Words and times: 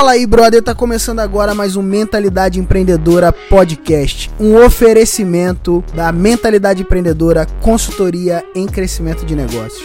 Fala 0.00 0.12
aí, 0.12 0.26
brother, 0.26 0.62
tá 0.62 0.74
começando 0.74 1.20
agora 1.20 1.54
mais 1.54 1.76
um 1.76 1.82
Mentalidade 1.82 2.58
Empreendedora 2.58 3.30
Podcast, 3.30 4.30
um 4.40 4.56
oferecimento 4.56 5.84
da 5.92 6.10
Mentalidade 6.10 6.80
Empreendedora, 6.80 7.46
consultoria 7.60 8.42
em 8.54 8.66
crescimento 8.66 9.26
de 9.26 9.36
negócios. 9.36 9.84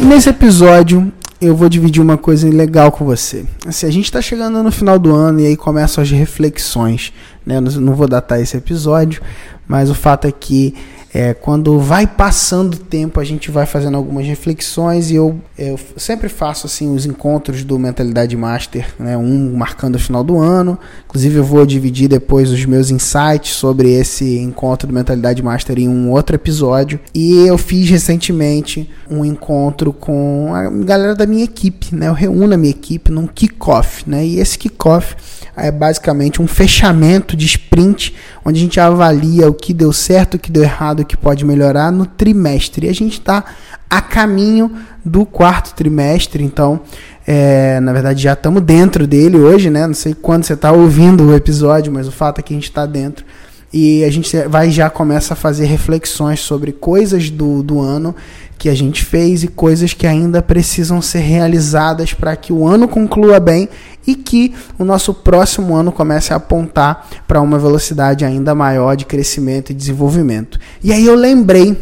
E 0.00 0.04
nesse 0.04 0.30
episódio 0.30 1.12
eu 1.42 1.56
vou 1.56 1.68
dividir 1.68 2.00
uma 2.00 2.16
coisa 2.16 2.48
legal 2.48 2.92
com 2.92 3.04
você. 3.04 3.44
Assim, 3.66 3.86
a 3.86 3.90
gente 3.90 4.04
está 4.04 4.22
chegando 4.22 4.62
no 4.62 4.70
final 4.70 4.96
do 4.96 5.12
ano 5.12 5.40
e 5.40 5.46
aí 5.46 5.56
começam 5.56 6.00
as 6.00 6.08
reflexões. 6.08 7.12
Né? 7.44 7.60
Não 7.60 7.94
vou 7.94 8.06
datar 8.06 8.40
esse 8.40 8.56
episódio, 8.56 9.20
mas 9.66 9.90
o 9.90 9.94
fato 9.94 10.28
é 10.28 10.32
que 10.32 10.72
é, 11.14 11.34
quando 11.34 11.78
vai 11.78 12.06
passando 12.06 12.74
o 12.74 12.78
tempo, 12.78 13.20
a 13.20 13.24
gente 13.24 13.50
vai 13.50 13.66
fazendo 13.66 13.98
algumas 13.98 14.26
reflexões 14.26 15.10
e 15.10 15.16
eu, 15.16 15.38
eu 15.58 15.78
sempre 15.96 16.28
faço 16.28 16.66
assim 16.66 16.94
os 16.94 17.04
encontros 17.04 17.64
do 17.64 17.78
Mentalidade 17.78 18.34
Master, 18.34 18.86
né, 18.98 19.14
um 19.16 19.54
marcando 19.54 19.96
o 19.96 19.98
final 19.98 20.24
do 20.24 20.38
ano. 20.38 20.78
Inclusive, 21.04 21.36
eu 21.36 21.44
vou 21.44 21.66
dividir 21.66 22.08
depois 22.08 22.50
os 22.50 22.64
meus 22.64 22.90
insights 22.90 23.52
sobre 23.52 23.92
esse 23.92 24.38
encontro 24.38 24.88
do 24.88 24.94
Mentalidade 24.94 25.42
Master 25.42 25.78
em 25.78 25.88
um 25.88 26.10
outro 26.10 26.34
episódio. 26.34 26.98
E 27.14 27.46
eu 27.46 27.58
fiz 27.58 27.90
recentemente 27.90 28.88
um 29.10 29.22
encontro 29.22 29.92
com 29.92 30.54
a 30.54 30.70
galera 30.84 31.14
da 31.14 31.26
minha 31.26 31.44
equipe, 31.44 31.94
né? 31.94 32.08
Eu 32.08 32.14
reúno 32.14 32.54
a 32.54 32.56
minha 32.56 32.70
equipe 32.70 33.12
num 33.12 33.26
kickoff, 33.26 34.08
né? 34.08 34.24
E 34.24 34.38
esse 34.38 34.58
kickoff 34.58 35.14
é 35.56 35.70
basicamente 35.70 36.40
um 36.40 36.46
fechamento 36.46 37.36
de 37.36 37.44
sprint, 37.44 38.14
onde 38.44 38.58
a 38.58 38.62
gente 38.62 38.80
avalia 38.80 39.48
o 39.48 39.54
que 39.54 39.74
deu 39.74 39.92
certo, 39.92 40.34
o 40.34 40.38
que 40.38 40.50
deu 40.50 40.62
errado, 40.62 41.01
o 41.02 41.06
que 41.06 41.16
pode 41.16 41.44
melhorar 41.44 41.90
no 41.90 42.06
trimestre. 42.06 42.86
E 42.86 42.90
a 42.90 42.94
gente 42.94 43.14
está 43.14 43.44
a 43.88 44.00
caminho 44.00 44.70
do 45.04 45.26
quarto 45.26 45.74
trimestre, 45.74 46.42
então, 46.42 46.80
é, 47.26 47.78
na 47.80 47.92
verdade, 47.92 48.22
já 48.22 48.32
estamos 48.32 48.62
dentro 48.62 49.06
dele 49.06 49.36
hoje, 49.36 49.68
né? 49.68 49.86
Não 49.86 49.94
sei 49.94 50.14
quando 50.14 50.44
você 50.44 50.54
está 50.54 50.72
ouvindo 50.72 51.24
o 51.24 51.34
episódio, 51.34 51.92
mas 51.92 52.08
o 52.08 52.12
fato 52.12 52.38
é 52.38 52.42
que 52.42 52.54
a 52.54 52.56
gente 52.56 52.68
está 52.68 52.86
dentro. 52.86 53.24
E 53.72 54.04
a 54.04 54.10
gente 54.10 54.36
vai 54.48 54.70
já 54.70 54.90
começa 54.90 55.32
a 55.32 55.36
fazer 55.36 55.64
reflexões 55.64 56.40
sobre 56.40 56.72
coisas 56.72 57.30
do, 57.30 57.62
do 57.62 57.80
ano 57.80 58.14
que 58.58 58.68
a 58.68 58.74
gente 58.74 59.04
fez 59.04 59.42
e 59.42 59.48
coisas 59.48 59.92
que 59.92 60.06
ainda 60.06 60.40
precisam 60.40 61.02
ser 61.02 61.18
realizadas 61.18 62.14
para 62.14 62.36
que 62.36 62.52
o 62.52 62.64
ano 62.64 62.86
conclua 62.86 63.40
bem 63.40 63.68
e 64.06 64.14
que 64.14 64.54
o 64.78 64.84
nosso 64.84 65.12
próximo 65.12 65.74
ano 65.74 65.90
comece 65.90 66.32
a 66.32 66.36
apontar 66.36 67.08
para 67.26 67.40
uma 67.40 67.58
velocidade 67.58 68.24
ainda 68.24 68.54
maior 68.54 68.94
de 68.94 69.04
crescimento 69.04 69.70
e 69.70 69.74
desenvolvimento. 69.74 70.60
E 70.80 70.92
aí 70.92 71.04
eu 71.04 71.16
lembrei 71.16 71.76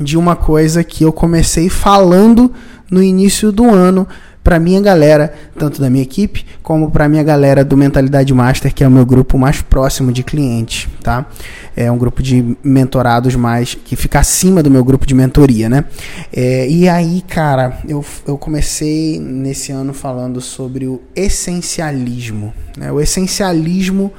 de 0.00 0.16
uma 0.16 0.34
coisa 0.34 0.82
que 0.82 1.04
eu 1.04 1.12
comecei 1.12 1.68
falando 1.68 2.50
no 2.90 3.02
início 3.02 3.52
do 3.52 3.68
ano 3.68 4.08
para 4.42 4.58
minha 4.58 4.80
galera, 4.80 5.32
tanto 5.56 5.80
da 5.80 5.88
minha 5.88 6.02
equipe 6.02 6.44
como 6.62 6.90
para 6.90 7.08
minha 7.08 7.22
galera 7.22 7.64
do 7.64 7.76
Mentalidade 7.76 8.32
Master, 8.34 8.74
que 8.74 8.82
é 8.82 8.88
o 8.88 8.90
meu 8.90 9.06
grupo 9.06 9.38
mais 9.38 9.62
próximo 9.62 10.12
de 10.12 10.22
clientes, 10.22 10.88
tá? 11.02 11.26
É 11.76 11.90
um 11.90 11.96
grupo 11.96 12.22
de 12.22 12.56
mentorados 12.62 13.34
mais 13.36 13.74
que 13.74 13.96
fica 13.96 14.18
acima 14.18 14.62
do 14.62 14.70
meu 14.70 14.84
grupo 14.84 15.06
de 15.06 15.14
mentoria, 15.14 15.68
né? 15.68 15.84
É, 16.32 16.68
e 16.68 16.88
aí, 16.88 17.22
cara, 17.22 17.78
eu, 17.88 18.04
eu 18.26 18.36
comecei 18.36 19.18
nesse 19.20 19.72
ano 19.72 19.94
falando 19.94 20.40
sobre 20.40 20.86
o 20.86 21.00
essencialismo. 21.14 22.52
Né? 22.76 22.90
O 22.90 23.00
essencialismo 23.00 24.12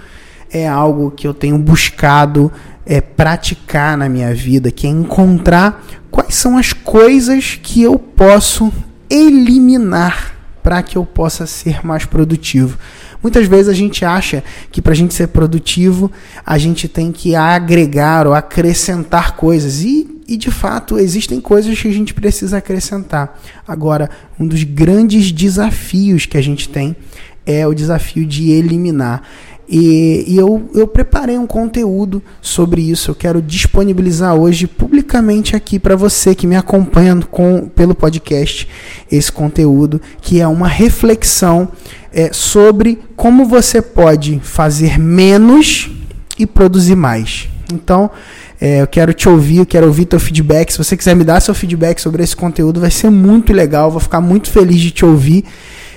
é 0.51 0.67
algo 0.67 1.11
que 1.11 1.27
eu 1.27 1.33
tenho 1.33 1.57
buscado 1.57 2.51
é, 2.85 3.01
praticar 3.01 3.97
na 3.97 4.07
minha 4.07 4.33
vida, 4.33 4.71
que 4.71 4.87
é 4.87 4.89
encontrar 4.89 5.83
quais 6.09 6.35
são 6.35 6.57
as 6.57 6.73
coisas 6.73 7.59
que 7.61 7.81
eu 7.81 7.97
posso 7.97 8.71
eliminar 9.09 10.35
para 10.61 10.81
que 10.81 10.97
eu 10.97 11.05
possa 11.05 11.45
ser 11.45 11.85
mais 11.85 12.05
produtivo. 12.05 12.77
Muitas 13.21 13.47
vezes 13.47 13.67
a 13.67 13.73
gente 13.73 14.03
acha 14.03 14.43
que 14.71 14.81
para 14.81 14.93
a 14.93 14.95
gente 14.95 15.13
ser 15.13 15.27
produtivo 15.27 16.11
a 16.45 16.57
gente 16.57 16.87
tem 16.87 17.11
que 17.11 17.35
agregar 17.35 18.25
ou 18.27 18.33
acrescentar 18.33 19.35
coisas 19.35 19.81
e, 19.81 20.21
e 20.27 20.37
de 20.37 20.51
fato 20.51 20.97
existem 20.97 21.39
coisas 21.39 21.79
que 21.79 21.87
a 21.87 21.93
gente 21.93 22.13
precisa 22.13 22.57
acrescentar. 22.57 23.39
Agora, 23.67 24.09
um 24.39 24.47
dos 24.47 24.63
grandes 24.63 25.31
desafios 25.31 26.25
que 26.25 26.37
a 26.37 26.41
gente 26.41 26.67
tem 26.69 26.95
é 27.45 27.67
o 27.67 27.73
desafio 27.73 28.25
de 28.25 28.51
eliminar. 28.51 29.23
E, 29.75 30.25
e, 30.27 30.37
eu, 30.37 30.69
eu 30.75 30.87
preparei 30.87 31.35
um 31.35 31.47
conteúdo 31.47 32.21
sobre 32.39 32.79
isso. 32.79 33.09
Eu 33.09 33.15
quero 33.15 33.41
disponibilizar 33.41 34.35
hoje 34.35 34.67
publicamente 34.67 35.55
aqui 35.55 35.79
para 35.79 35.95
você 35.95 36.35
que 36.35 36.45
me 36.45 36.55
acompanha 36.55 37.19
com, 37.31 37.67
pelo 37.69 37.95
podcast 37.95 38.69
esse 39.11 39.31
conteúdo, 39.31 39.99
que 40.21 40.39
é 40.39 40.47
uma 40.47 40.67
reflexão 40.67 41.69
é, 42.13 42.31
sobre 42.31 42.99
como 43.15 43.45
você 43.45 43.81
pode 43.81 44.39
fazer 44.43 44.99
menos 44.99 45.89
e 46.37 46.45
produzir 46.45 46.95
mais. 46.95 47.49
Então, 47.73 48.11
é, 48.61 48.79
eu 48.79 48.85
quero 48.85 49.11
te 49.11 49.27
ouvir, 49.27 49.57
eu 49.57 49.65
quero 49.65 49.87
ouvir 49.87 50.05
teu 50.05 50.19
feedback. 50.19 50.71
Se 50.71 50.77
você 50.77 50.95
quiser 50.95 51.15
me 51.15 51.23
dar 51.23 51.39
seu 51.39 51.55
feedback 51.55 51.99
sobre 51.99 52.21
esse 52.21 52.35
conteúdo, 52.35 52.79
vai 52.79 52.91
ser 52.91 53.09
muito 53.09 53.51
legal. 53.51 53.89
Vou 53.89 53.99
ficar 53.99 54.21
muito 54.21 54.51
feliz 54.51 54.79
de 54.79 54.91
te 54.91 55.03
ouvir. 55.03 55.43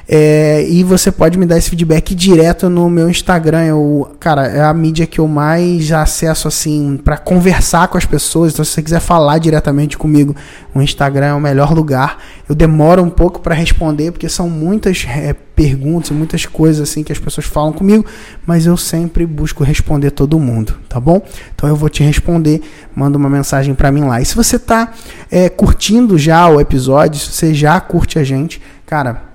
É, 0.08 0.64
e 0.68 0.84
você 0.84 1.10
pode 1.10 1.36
me 1.36 1.44
dar 1.44 1.58
esse 1.58 1.68
feedback 1.68 2.14
direto 2.14 2.70
no 2.70 2.88
meu 2.88 3.10
Instagram. 3.10 3.64
Eu, 3.64 4.16
cara, 4.20 4.46
é 4.46 4.62
a 4.62 4.72
mídia 4.72 5.06
que 5.06 5.18
eu 5.18 5.26
mais 5.26 5.90
acesso 5.90 6.46
assim 6.46 6.98
para 7.02 7.16
conversar 7.16 7.88
com 7.88 7.98
as 7.98 8.04
pessoas. 8.04 8.52
Então, 8.52 8.64
se 8.64 8.70
você 8.70 8.82
quiser 8.82 9.00
falar 9.00 9.38
diretamente 9.38 9.98
comigo, 9.98 10.34
o 10.72 10.80
Instagram 10.80 11.26
é 11.26 11.34
o 11.34 11.40
melhor 11.40 11.74
lugar. 11.74 12.22
Eu 12.48 12.54
demoro 12.54 13.02
um 13.02 13.10
pouco 13.10 13.40
para 13.40 13.54
responder 13.54 14.12
porque 14.12 14.28
são 14.28 14.48
muitas 14.48 15.04
é, 15.08 15.34
perguntas, 15.34 16.10
muitas 16.10 16.46
coisas 16.46 16.88
assim 16.88 17.02
que 17.02 17.10
as 17.10 17.18
pessoas 17.18 17.46
falam 17.46 17.72
comigo, 17.72 18.04
mas 18.46 18.66
eu 18.66 18.76
sempre 18.76 19.26
busco 19.26 19.64
responder 19.64 20.12
todo 20.12 20.38
mundo, 20.38 20.76
tá 20.88 21.00
bom? 21.00 21.20
Então 21.54 21.68
eu 21.68 21.74
vou 21.74 21.88
te 21.88 22.04
responder, 22.04 22.62
manda 22.94 23.18
uma 23.18 23.28
mensagem 23.28 23.74
para 23.74 23.90
mim 23.90 24.02
lá. 24.02 24.20
E 24.20 24.24
se 24.24 24.36
você 24.36 24.56
tá 24.56 24.92
é, 25.30 25.48
curtindo 25.48 26.16
já 26.16 26.46
o 26.46 26.60
episódio, 26.60 27.18
se 27.18 27.32
você 27.32 27.52
já 27.52 27.80
curte 27.80 28.18
a 28.18 28.22
gente, 28.22 28.62
cara, 28.84 29.25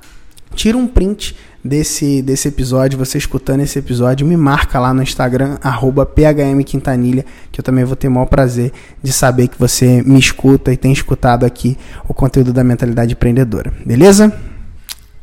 tira 0.56 0.78
um 0.78 0.88
print 0.88 1.36
desse, 1.64 2.22
desse 2.22 2.48
episódio, 2.48 2.98
você 2.98 3.18
escutando 3.18 3.62
esse 3.62 3.78
episódio, 3.78 4.26
me 4.26 4.36
marca 4.36 4.80
lá 4.80 4.94
no 4.94 5.04
Instagram, 5.04 5.58
phmquintanilha, 5.62 7.26
que 7.52 7.60
eu 7.60 7.64
também 7.64 7.84
vou 7.84 7.96
ter 7.96 8.08
o 8.08 8.12
maior 8.12 8.26
prazer 8.26 8.72
de 9.02 9.14
saber 9.14 9.48
que 9.48 9.58
você 9.58 10.02
me 10.04 10.20
escuta 10.20 10.74
e 10.74 10.78
tem 10.78 10.92
escutado 10.92 11.46
aqui 11.46 11.78
o 12.08 12.14
conteúdo 12.14 12.52
da 12.52 12.64
Mentalidade 12.64 13.14
Empreendedora. 13.14 13.74
Beleza? 13.86 14.36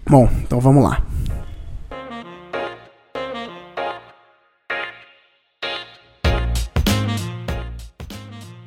Bom, 0.08 0.28
então 0.42 0.60
vamos 0.60 0.82
lá. 0.82 1.02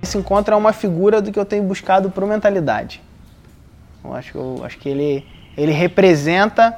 Esse 0.04 0.18
encontro 0.18 0.54
é 0.54 0.58
uma 0.58 0.74
figura 0.74 1.22
do 1.22 1.32
que 1.32 1.40
eu 1.40 1.46
tenho 1.46 1.64
buscado 1.64 2.12
para 2.12 2.26
Mentalidade. 2.28 3.02
Eu 4.04 4.14
acho, 4.14 4.38
eu 4.38 4.62
acho 4.66 4.78
que 4.78 4.90
ele 4.90 5.26
ele 5.58 5.72
representa 5.72 6.78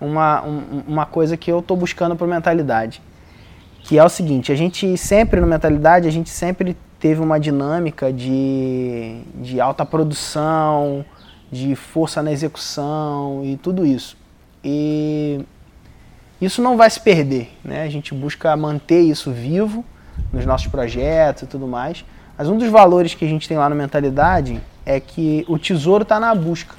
uma, 0.00 0.42
um, 0.44 0.82
uma 0.86 1.06
coisa 1.06 1.36
que 1.36 1.50
eu 1.50 1.60
estou 1.60 1.76
buscando 1.76 2.16
para 2.16 2.26
mentalidade. 2.26 3.00
Que 3.80 3.98
é 3.98 4.04
o 4.04 4.08
seguinte, 4.08 4.50
a 4.50 4.54
gente 4.54 4.96
sempre 4.96 5.40
no 5.40 5.46
mentalidade, 5.46 6.08
a 6.08 6.10
gente 6.10 6.30
sempre 6.30 6.76
teve 6.98 7.20
uma 7.20 7.38
dinâmica 7.38 8.12
de, 8.12 9.20
de 9.34 9.60
alta 9.60 9.84
produção, 9.84 11.04
de 11.52 11.74
força 11.74 12.22
na 12.22 12.32
execução 12.32 13.42
e 13.44 13.56
tudo 13.58 13.84
isso. 13.84 14.16
E 14.64 15.44
isso 16.40 16.62
não 16.62 16.76
vai 16.76 16.88
se 16.88 17.00
perder, 17.00 17.50
né? 17.62 17.82
A 17.82 17.90
gente 17.90 18.14
busca 18.14 18.56
manter 18.56 19.00
isso 19.00 19.30
vivo 19.30 19.84
nos 20.32 20.46
nossos 20.46 20.66
projetos 20.66 21.42
e 21.42 21.46
tudo 21.46 21.66
mais. 21.66 22.04
Mas 22.36 22.48
um 22.48 22.56
dos 22.56 22.68
valores 22.68 23.14
que 23.14 23.24
a 23.24 23.28
gente 23.28 23.46
tem 23.46 23.56
lá 23.56 23.68
no 23.68 23.76
mentalidade 23.76 24.60
é 24.84 24.98
que 24.98 25.44
o 25.48 25.58
tesouro 25.58 26.02
está 26.02 26.18
na 26.18 26.34
busca. 26.34 26.74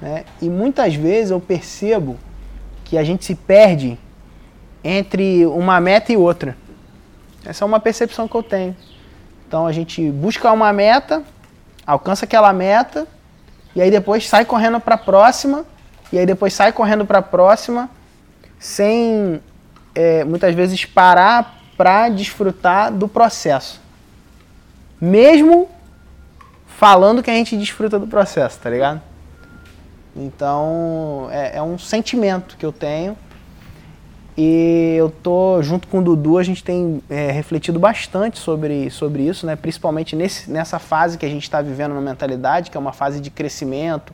Né? 0.00 0.24
E 0.40 0.48
muitas 0.48 0.94
vezes 0.94 1.30
eu 1.30 1.40
percebo 1.40 2.16
que 2.84 2.96
a 2.96 3.04
gente 3.04 3.24
se 3.24 3.34
perde 3.34 3.98
entre 4.82 5.44
uma 5.46 5.80
meta 5.80 6.12
e 6.12 6.16
outra. 6.16 6.56
Essa 7.44 7.64
é 7.64 7.66
uma 7.66 7.80
percepção 7.80 8.28
que 8.28 8.34
eu 8.34 8.42
tenho. 8.42 8.76
Então 9.46 9.66
a 9.66 9.72
gente 9.72 10.10
busca 10.10 10.50
uma 10.52 10.72
meta, 10.72 11.22
alcança 11.86 12.24
aquela 12.24 12.52
meta, 12.52 13.06
e 13.74 13.82
aí 13.82 13.90
depois 13.90 14.28
sai 14.28 14.44
correndo 14.44 14.80
para 14.80 14.94
a 14.96 14.98
próxima, 14.98 15.64
e 16.12 16.18
aí 16.18 16.26
depois 16.26 16.52
sai 16.54 16.72
correndo 16.72 17.04
para 17.04 17.18
a 17.18 17.22
próxima, 17.22 17.88
sem 18.58 19.40
é, 19.94 20.24
muitas 20.24 20.54
vezes 20.54 20.84
parar 20.84 21.60
para 21.76 22.08
desfrutar 22.08 22.92
do 22.92 23.06
processo. 23.06 23.80
Mesmo 25.00 25.68
falando 26.66 27.22
que 27.22 27.30
a 27.30 27.34
gente 27.34 27.56
desfruta 27.56 27.98
do 27.98 28.06
processo, 28.06 28.58
tá 28.58 28.70
ligado? 28.70 29.00
Então 30.16 31.28
é, 31.30 31.58
é 31.58 31.62
um 31.62 31.78
sentimento 31.78 32.56
que 32.56 32.64
eu 32.64 32.72
tenho 32.72 33.16
e 34.36 34.94
eu 34.98 35.08
tô 35.08 35.62
junto 35.62 35.88
com 35.88 36.00
o 36.00 36.02
Dudu, 36.02 36.36
a 36.36 36.42
gente 36.42 36.62
tem 36.62 37.02
é, 37.08 37.30
refletido 37.30 37.78
bastante 37.78 38.38
sobre, 38.38 38.90
sobre 38.90 39.22
isso, 39.22 39.46
né? 39.46 39.56
principalmente 39.56 40.14
nesse, 40.14 40.50
nessa 40.50 40.78
fase 40.78 41.16
que 41.16 41.24
a 41.24 41.28
gente 41.28 41.44
está 41.44 41.62
vivendo 41.62 41.94
na 41.94 42.02
mentalidade, 42.02 42.70
que 42.70 42.76
é 42.76 42.80
uma 42.80 42.92
fase 42.92 43.18
de 43.18 43.30
crescimento, 43.30 44.12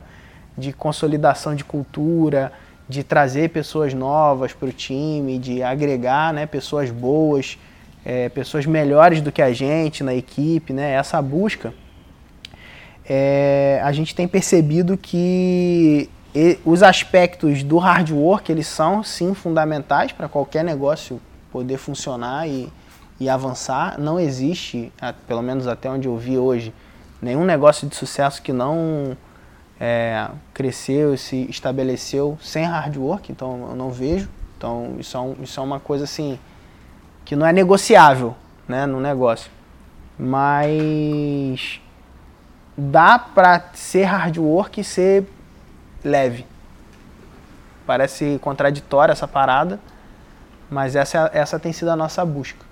de 0.57 0.71
consolidação 0.71 1.53
de 1.53 1.65
cultura, 1.65 2.53
de 2.87 3.03
trazer 3.03 3.49
pessoas 3.49 3.93
novas 3.93 4.53
para 4.53 4.69
o 4.69 4.71
time, 4.71 5.37
de 5.37 5.61
agregar 5.61 6.33
né, 6.33 6.45
pessoas 6.45 6.89
boas, 6.89 7.57
é, 8.05 8.29
pessoas 8.29 8.65
melhores 8.65 9.19
do 9.19 9.29
que 9.29 9.41
a 9.41 9.51
gente 9.51 10.05
na 10.05 10.13
equipe, 10.13 10.71
né? 10.71 10.93
essa 10.93 11.21
busca. 11.21 11.73
É, 13.05 13.81
a 13.83 13.91
gente 13.91 14.15
tem 14.15 14.27
percebido 14.27 14.97
que 14.97 16.09
os 16.65 16.81
aspectos 16.81 17.61
do 17.63 17.77
hard 17.77 18.11
work, 18.11 18.51
eles 18.51 18.65
são 18.65 19.03
sim 19.03 19.33
fundamentais 19.33 20.11
para 20.11 20.27
qualquer 20.27 20.63
negócio 20.63 21.21
poder 21.51 21.77
funcionar 21.77 22.47
e, 22.47 22.71
e 23.19 23.29
avançar. 23.29 23.99
Não 23.99 24.19
existe, 24.19 24.91
pelo 25.27 25.41
menos 25.41 25.67
até 25.67 25.89
onde 25.89 26.07
eu 26.07 26.17
vi 26.17 26.37
hoje, 26.37 26.73
nenhum 27.21 27.45
negócio 27.45 27.87
de 27.87 27.95
sucesso 27.95 28.41
que 28.41 28.51
não 28.51 29.15
é, 29.79 30.27
cresceu 30.53 31.15
se 31.17 31.45
estabeleceu 31.49 32.37
sem 32.41 32.65
hard 32.65 32.97
work, 32.97 33.31
então 33.31 33.67
eu 33.69 33.75
não 33.75 33.91
vejo. 33.91 34.29
Então 34.57 34.95
isso 34.97 35.15
é, 35.15 35.19
um, 35.19 35.35
isso 35.43 35.59
é 35.59 35.63
uma 35.63 35.79
coisa 35.79 36.05
assim 36.05 36.39
que 37.25 37.35
não 37.35 37.45
é 37.45 37.53
negociável 37.53 38.35
né, 38.67 38.85
no 38.85 38.99
negócio. 38.99 39.51
Mas 40.17 41.81
dá 42.77 43.17
para 43.19 43.69
ser 43.73 44.03
hard 44.03 44.37
work 44.37 44.81
e 44.81 44.83
ser 44.83 45.25
leve. 46.03 46.45
Parece 47.85 48.39
contraditória 48.41 49.11
essa 49.11 49.27
parada, 49.27 49.79
mas 50.69 50.95
essa, 50.95 51.29
essa 51.33 51.59
tem 51.59 51.71
sido 51.71 51.89
a 51.89 51.95
nossa 51.95 52.25
busca. 52.25 52.65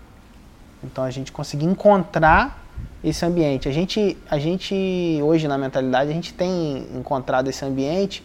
Então 0.83 1.03
a 1.03 1.11
gente 1.11 1.31
conseguir 1.31 1.65
encontrar 1.65 2.59
esse 3.03 3.25
ambiente. 3.25 3.67
A 3.67 3.71
gente, 3.71 4.17
a 4.29 4.39
gente 4.39 5.19
hoje 5.23 5.47
na 5.47 5.57
mentalidade, 5.57 6.09
a 6.09 6.13
gente 6.13 6.33
tem 6.33 6.87
encontrado 6.95 7.49
esse 7.49 7.63
ambiente 7.63 8.23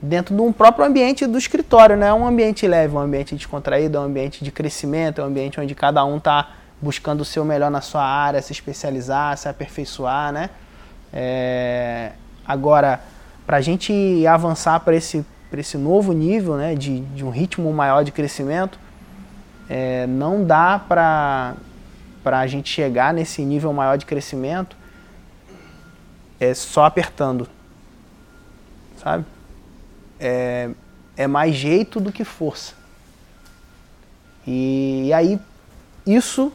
dentro 0.00 0.34
de 0.34 0.40
um 0.40 0.52
próprio 0.52 0.84
ambiente 0.84 1.26
do 1.26 1.38
escritório, 1.38 1.96
né? 1.96 2.12
Um 2.12 2.26
ambiente 2.26 2.66
leve, 2.66 2.94
um 2.94 3.00
ambiente 3.00 3.34
descontraído, 3.34 3.98
um 3.98 4.02
ambiente 4.02 4.44
de 4.44 4.50
crescimento, 4.50 5.22
um 5.22 5.24
ambiente 5.24 5.60
onde 5.60 5.74
cada 5.74 6.04
um 6.04 6.18
está 6.18 6.50
buscando 6.80 7.20
o 7.20 7.24
seu 7.24 7.44
melhor 7.44 7.70
na 7.70 7.80
sua 7.80 8.04
área, 8.04 8.42
se 8.42 8.52
especializar, 8.52 9.36
se 9.38 9.48
aperfeiçoar, 9.48 10.32
né? 10.32 10.50
É... 11.14 12.12
Agora, 12.44 13.00
para 13.46 13.58
a 13.58 13.60
gente 13.60 14.26
avançar 14.26 14.80
para 14.80 14.96
esse, 14.96 15.24
esse 15.56 15.78
novo 15.78 16.12
nível, 16.12 16.56
né, 16.56 16.74
de, 16.74 17.00
de 17.00 17.24
um 17.24 17.30
ritmo 17.30 17.72
maior 17.72 18.02
de 18.02 18.10
crescimento, 18.10 18.78
é, 19.68 20.06
não 20.06 20.44
dá 20.44 20.78
para 20.78 21.54
a 22.24 22.46
gente 22.46 22.68
chegar 22.68 23.14
nesse 23.14 23.42
nível 23.42 23.72
maior 23.72 23.96
de 23.96 24.04
crescimento 24.04 24.76
é 26.40 26.52
só 26.52 26.84
apertando, 26.84 27.48
sabe? 28.96 29.24
É, 30.18 30.70
é 31.16 31.26
mais 31.26 31.54
jeito 31.54 32.00
do 32.00 32.12
que 32.12 32.24
força. 32.24 32.74
E, 34.46 35.04
e 35.06 35.12
aí, 35.12 35.40
isso, 36.06 36.52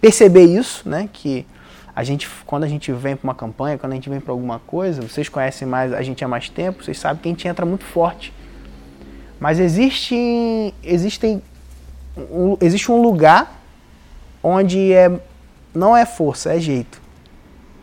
perceber 0.00 0.44
isso, 0.44 0.88
né, 0.88 1.08
que 1.12 1.46
a 1.94 2.02
gente, 2.02 2.28
quando 2.46 2.64
a 2.64 2.68
gente 2.68 2.90
vem 2.92 3.14
para 3.14 3.24
uma 3.24 3.34
campanha, 3.34 3.76
quando 3.76 3.92
a 3.92 3.94
gente 3.94 4.08
vem 4.08 4.18
para 4.18 4.32
alguma 4.32 4.58
coisa, 4.58 5.02
vocês 5.02 5.28
conhecem 5.28 5.68
mais 5.68 5.92
a 5.92 6.02
gente 6.02 6.24
há 6.24 6.28
mais 6.28 6.48
tempo, 6.48 6.82
vocês 6.82 6.98
sabem 6.98 7.20
que 7.20 7.28
a 7.28 7.32
gente 7.32 7.46
entra 7.46 7.66
muito 7.66 7.84
forte. 7.84 8.32
Mas 9.38 9.58
existe, 9.58 10.72
existem, 10.82 11.42
um, 12.16 12.56
existe 12.60 12.90
um 12.90 13.02
lugar 13.02 13.60
onde 14.42 14.92
é, 14.92 15.10
não 15.74 15.94
é 15.94 16.06
força, 16.06 16.54
é 16.54 16.58
jeito. 16.58 17.00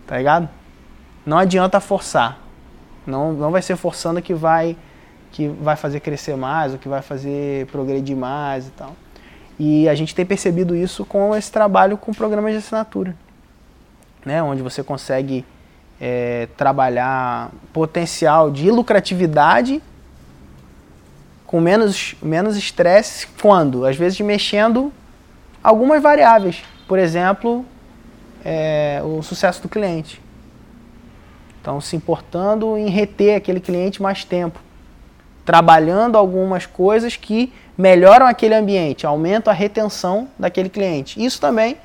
Tá 0.08 0.18
ligado? 0.18 0.50
Não 1.24 1.38
adianta 1.38 1.80
forçar. 1.80 2.40
Não, 3.06 3.34
não 3.34 3.52
vai 3.52 3.62
ser 3.62 3.76
forçando 3.76 4.22
que 4.24 4.34
vai, 4.34 4.76
que 5.32 5.48
vai 5.48 5.76
fazer 5.76 6.00
crescer 6.00 6.36
mais, 6.36 6.74
ou 6.74 6.80
que 6.80 6.90
vai 6.90 7.04
fazer 7.04 7.68
progredir 7.68 8.18
mais 8.18 8.68
e 8.68 8.72
tal. 8.72 8.96
E 9.60 9.88
a 9.88 9.94
gente 9.94 10.16
tem 10.16 10.26
percebido 10.26 10.76
isso 10.76 11.06
com 11.06 11.36
esse 11.36 11.52
trabalho 11.52 11.96
com 11.96 12.12
programas 12.12 12.54
de 12.54 12.58
assinatura 12.58 13.16
né, 14.26 14.42
onde 14.44 14.62
você 14.62 14.84
consegue 14.84 15.46
é, 16.00 16.48
trabalhar 16.58 17.52
potencial 17.74 18.50
de 18.50 18.70
lucratividade 18.72 19.82
com 21.46 21.60
menos 21.60 22.16
menos 22.22 22.56
estresse 22.56 23.28
quando? 23.42 23.86
Às 23.86 23.96
vezes 23.96 24.20
mexendo 24.22 24.94
algumas 25.64 26.02
variáveis. 26.02 26.64
Por 26.88 27.00
exemplo 27.00 27.66
é, 28.44 29.02
o 29.04 29.22
sucesso 29.22 29.62
do 29.62 29.70
cliente. 29.70 30.22
Então 31.62 31.82
se 31.82 31.96
importando 31.96 32.78
em 32.78 32.90
reter 32.90 33.36
aquele 33.36 33.60
cliente 33.60 34.02
mais 34.02 34.24
tempo. 34.24 34.60
Trabalhando 35.44 36.18
algumas 36.18 36.66
coisas 36.66 37.16
que 37.16 37.52
melhoram 37.78 38.26
aquele 38.26 38.54
ambiente 38.54 39.06
aumentam 39.06 39.52
a 39.52 39.56
retenção 39.56 40.28
daquele 40.38 40.70
cliente. 40.70 41.24
Isso 41.24 41.42
também 41.42 41.78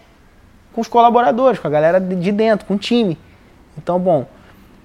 com 0.74 0.80
os 0.80 0.88
colaboradores, 0.88 1.58
com 1.58 1.68
a 1.68 1.70
galera 1.70 2.00
de 2.00 2.32
dentro, 2.32 2.66
com 2.66 2.74
o 2.74 2.78
time. 2.78 3.16
Então, 3.78 3.98
bom, 3.98 4.26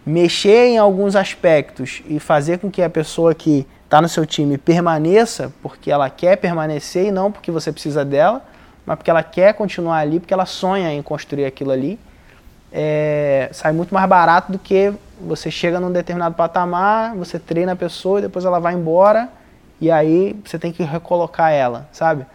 mexer 0.05 0.67
em 0.67 0.77
alguns 0.77 1.15
aspectos 1.15 2.01
e 2.07 2.19
fazer 2.19 2.59
com 2.59 2.69
que 2.69 2.81
a 2.81 2.89
pessoa 2.89 3.33
que 3.33 3.65
está 3.83 4.01
no 4.01 4.07
seu 4.07 4.25
time 4.25 4.57
permaneça 4.57 5.51
porque 5.61 5.91
ela 5.91 6.09
quer 6.09 6.37
permanecer 6.37 7.07
e 7.07 7.11
não 7.11 7.31
porque 7.31 7.51
você 7.51 7.71
precisa 7.71 8.05
dela, 8.05 8.43
mas 8.85 8.97
porque 8.97 9.09
ela 9.09 9.23
quer 9.23 9.53
continuar 9.53 9.97
ali, 9.97 10.19
porque 10.19 10.33
ela 10.33 10.45
sonha 10.45 10.93
em 10.93 11.01
construir 11.01 11.45
aquilo 11.45 11.71
ali, 11.71 11.99
é, 12.71 13.49
sai 13.51 13.71
muito 13.73 13.93
mais 13.93 14.07
barato 14.07 14.51
do 14.51 14.59
que 14.59 14.93
você 15.19 15.49
chega 15.49 15.79
num 15.79 15.91
determinado 15.91 16.35
patamar, 16.35 17.15
você 17.15 17.39
treina 17.39 17.71
a 17.71 17.75
pessoa 17.75 18.19
e 18.19 18.21
depois 18.23 18.45
ela 18.45 18.59
vai 18.59 18.73
embora 18.73 19.27
e 19.81 19.89
aí 19.89 20.35
você 20.45 20.59
tem 20.59 20.71
que 20.71 20.83
recolocar 20.83 21.51
ela, 21.51 21.87
sabe? 21.91 22.25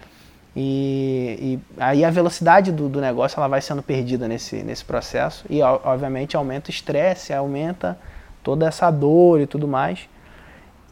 E, 0.56 1.36
e, 1.40 1.82
aí 1.82 2.04
a 2.04 2.10
velocidade 2.10 2.70
do, 2.70 2.88
do, 2.88 3.00
negócio 3.00 3.38
ela 3.38 3.48
vai 3.48 3.60
sendo 3.60 3.82
perdida 3.82 4.28
nesse, 4.28 4.62
nesse 4.62 4.84
processo 4.84 5.44
e 5.50 5.60
obviamente 5.60 6.36
aumenta 6.36 6.68
o 6.68 6.70
estresse, 6.70 7.32
aumenta 7.32 7.98
toda 8.42 8.66
essa 8.66 8.88
dor 8.90 9.40
e 9.40 9.46
tudo 9.46 9.66
mais. 9.66 10.08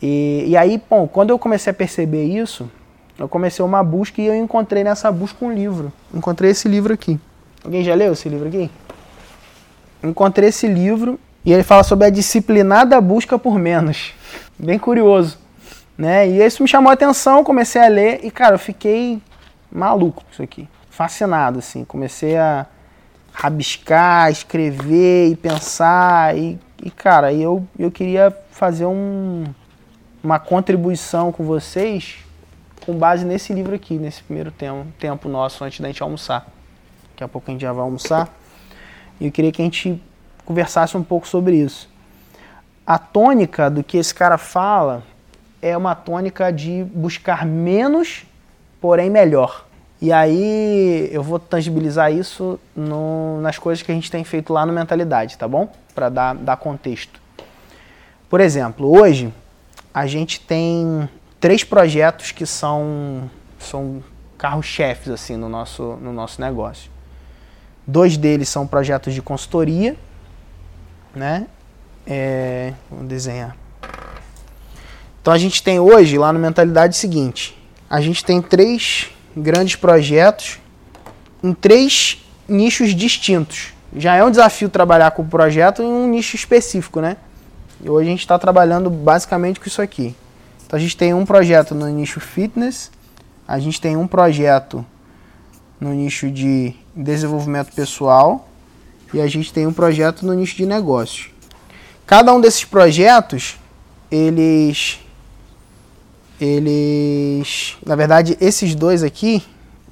E, 0.03 0.45
e, 0.49 0.57
aí, 0.57 0.83
bom, 0.91 1.07
quando 1.07 1.31
eu 1.31 1.39
comecei 1.39 1.71
a 1.71 1.75
perceber 1.75 2.25
isso, 2.25 2.69
eu 3.17 3.29
comecei 3.29 3.65
uma 3.65 3.85
busca 3.85 4.21
e 4.21 4.27
eu 4.27 4.35
encontrei 4.35 4.83
nessa 4.83 5.13
busca 5.13 5.45
um 5.45 5.53
livro. 5.53 5.93
Encontrei 6.13 6.51
esse 6.51 6.67
livro 6.67 6.93
aqui. 6.93 7.21
Alguém 7.65 7.85
já 7.85 7.95
leu 7.95 8.13
esse 8.15 8.29
livro 8.29 8.49
aqui? 8.49 8.69
Encontrei 10.03 10.49
esse 10.49 10.67
livro 10.67 11.21
e 11.45 11.53
ele 11.53 11.63
fala 11.63 11.85
sobre 11.85 12.07
a 12.07 12.11
disciplinada 12.11 13.01
busca 13.01 13.39
por 13.39 13.57
menos. 13.61 14.13
Bem 14.59 14.77
curioso. 14.77 15.39
Né? 15.97 16.29
E 16.29 16.45
isso 16.45 16.65
me 16.65 16.69
chamou 16.69 16.91
a 16.91 16.95
atenção, 16.95 17.45
comecei 17.45 17.81
a 17.81 17.87
ler 17.87 18.21
e, 18.25 18.31
cara, 18.31 18.57
eu 18.57 18.59
fiquei 18.59 19.23
maluco 19.73 20.23
isso 20.31 20.43
aqui. 20.43 20.69
Fascinado, 20.91 21.59
assim. 21.59 21.85
Comecei 21.85 22.37
a 22.37 22.67
rabiscar, 23.33 24.31
escrever 24.31 25.31
e 25.31 25.37
pensar. 25.37 26.37
E, 26.37 26.59
e 26.83 26.91
cara, 26.91 27.33
eu, 27.33 27.67
eu 27.79 27.91
queria 27.91 28.37
fazer 28.51 28.87
um, 28.87 29.45
uma 30.23 30.39
contribuição 30.39 31.33
com 31.33 31.45
vocês 31.45 32.19
com 32.85 32.97
base 32.97 33.25
nesse 33.25 33.53
livro 33.53 33.75
aqui, 33.75 33.95
nesse 33.95 34.23
primeiro 34.23 34.51
tempo, 34.51 34.87
tempo 34.99 35.29
nosso 35.29 35.65
antes 35.65 35.81
da 35.81 35.89
gente 35.89 36.03
almoçar. 36.03 36.47
Daqui 37.11 37.25
a 37.25 37.29
pouco 37.29 37.51
a 37.51 37.53
gente 37.53 37.61
já 37.61 37.73
vai 37.73 37.85
almoçar. 37.85 38.29
E 39.21 39.27
eu 39.27 39.33
queria 39.33 39.53
que 39.53 39.63
a 39.63 39.65
gente 39.65 40.03
conversasse 40.45 40.97
um 40.97 41.03
pouco 41.03 41.27
sobre 41.27 41.57
isso. 41.57 41.89
A 42.87 42.99
tônica 42.99 43.71
do 43.71 43.85
que 43.85 43.97
esse 43.97 44.15
cara 44.15 44.37
fala 44.37 45.05
é 45.61 45.77
uma 45.77 45.95
tônica 45.95 46.53
de 46.53 46.85
buscar 46.93 47.47
menos 47.47 48.27
porém 48.83 49.09
melhor. 49.09 49.65
E 50.01 50.13
aí 50.13 51.09
eu 51.13 51.23
vou 51.23 51.39
tangibilizar 51.39 52.13
isso 52.13 52.59
no, 52.75 53.41
nas 53.41 53.57
coisas 53.57 53.83
que 53.83 53.93
a 53.93 53.95
gente 53.95 54.11
tem 54.11 54.25
feito 54.25 54.53
lá 54.53 54.67
no 54.67 54.73
Mentalidade, 54.73 55.39
tá 55.39 55.47
bom? 55.47 55.73
Para 55.95 56.09
dar, 56.09 56.35
dar 56.35 56.57
contexto. 56.57 57.21
Por 58.29 58.41
exemplo, 58.41 58.91
hoje 58.99 59.33
a 59.95 60.05
gente 60.09 60.41
tem 60.41 61.09
três 61.39 61.63
projetos 61.63 62.33
que 62.33 62.45
são, 62.45 63.31
são 63.61 64.03
carros-chefes 64.37 65.13
assim, 65.13 65.37
no, 65.37 65.49
nosso, 65.49 65.97
no 66.01 66.13
nosso 66.13 66.41
negócio. 66.41 66.91
Dois 67.87 68.17
deles 68.17 68.49
são 68.49 68.67
projetos 68.67 69.15
de 69.15 69.23
consultoria, 69.23 69.97
né? 71.15 71.47
É, 72.05 72.73
vou 72.91 73.05
desenhar. 73.05 73.57
Então 75.21 75.33
a 75.33 75.39
gente 75.39 75.63
tem 75.63 75.79
hoje 75.79 76.19
lá 76.19 76.33
no 76.33 76.41
Mentalidade 76.41 76.97
o 76.97 76.99
seguinte: 76.99 77.62
a 77.93 78.01
gente 78.01 78.25
tem 78.25 78.41
três 78.41 79.11
grandes 79.37 79.77
projetos 79.77 80.59
em 81.45 81.53
três 81.53 82.25
nichos 82.49 82.95
distintos. 82.95 83.75
Já 83.95 84.15
é 84.15 84.25
um 84.25 84.31
desafio 84.31 84.71
trabalhar 84.71 85.11
com 85.11 85.21
o 85.21 85.29
projeto 85.29 85.83
em 85.83 85.85
um 85.85 86.09
nicho 86.09 86.35
específico, 86.35 87.03
né? 87.03 87.19
E 87.85 87.91
hoje 87.91 88.09
a 88.09 88.11
gente 88.11 88.21
está 88.21 88.39
trabalhando 88.39 88.89
basicamente 88.89 89.61
com 89.61 89.69
isso 89.69 89.83
aqui. 89.83 90.17
Então 90.65 90.79
a 90.79 90.81
gente 90.81 90.97
tem 90.97 91.13
um 91.13 91.27
projeto 91.27 91.75
no 91.75 91.87
nicho 91.87 92.19
fitness, 92.19 92.91
a 93.47 93.59
gente 93.59 93.79
tem 93.79 93.95
um 93.95 94.07
projeto 94.07 94.83
no 95.79 95.93
nicho 95.93 96.31
de 96.31 96.75
desenvolvimento 96.97 97.75
pessoal 97.75 98.49
e 99.13 99.21
a 99.21 99.27
gente 99.27 99.53
tem 99.53 99.67
um 99.67 99.73
projeto 99.73 100.25
no 100.25 100.33
nicho 100.33 100.57
de 100.57 100.65
negócios. 100.65 101.29
Cada 102.07 102.33
um 102.33 102.41
desses 102.41 102.65
projetos, 102.65 103.59
eles 104.11 104.99
eles, 106.45 107.77
na 107.85 107.95
verdade, 107.95 108.37
esses 108.41 108.75
dois 108.75 109.03
aqui, 109.03 109.43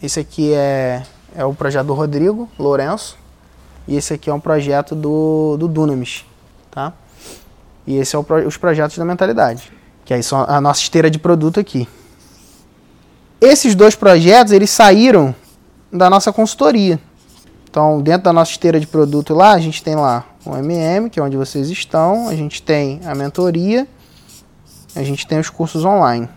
esse 0.03 0.19
aqui 0.19 0.53
é, 0.53 1.03
é 1.37 1.45
o 1.45 1.55
projeto 1.55 1.87
do 1.87 1.95
Rodrigo 1.95 2.49
Lourenço 2.59 3.17
e 3.87 3.97
esse 3.97 4.15
aqui 4.15 4.31
é 4.31 4.35
um 4.35 4.41
projeto 4.41 4.95
do, 4.95 5.57
do 5.57 5.69
Dunamis, 5.69 6.25
tá? 6.71 6.93
E 7.87 7.97
esse 7.97 8.17
é 8.17 8.19
o, 8.19 8.25
os 8.47 8.57
projetos 8.57 8.99
da 8.99 9.05
mentalidade, 9.05 9.71
que 10.05 10.13
aí 10.13 10.23
são 10.23 10.45
a 10.49 10.61
nossa 10.61 10.81
esteira 10.81 11.11
de 11.11 11.19
produto 11.19 11.61
aqui. 11.61 11.89
Esses 13.41 13.75
dois 13.75 13.95
projetos, 13.95 14.53
eles 14.53 14.71
saíram 14.71 15.35
da 15.93 16.11
nossa 16.11 16.33
consultoria. 16.33 17.01
Então, 17.69 18.03
dentro 18.03 18.25
da 18.25 18.33
nossa 18.33 18.51
esteira 18.51 18.81
de 18.81 18.87
produto 18.87 19.35
lá, 19.35 19.53
a 19.53 19.59
gente 19.61 19.83
tem 19.83 19.95
lá 19.95 20.27
o 20.45 20.57
MM, 20.57 21.09
que 21.09 21.21
é 21.21 21.23
onde 21.23 21.37
vocês 21.37 21.71
estão, 21.71 22.29
a 22.29 22.35
gente 22.35 22.61
tem 22.61 23.01
a 23.07 23.15
mentoria, 23.15 23.87
a 24.97 25.03
gente 25.05 25.27
tem 25.27 25.39
os 25.39 25.49
cursos 25.49 25.85
online 25.85 26.29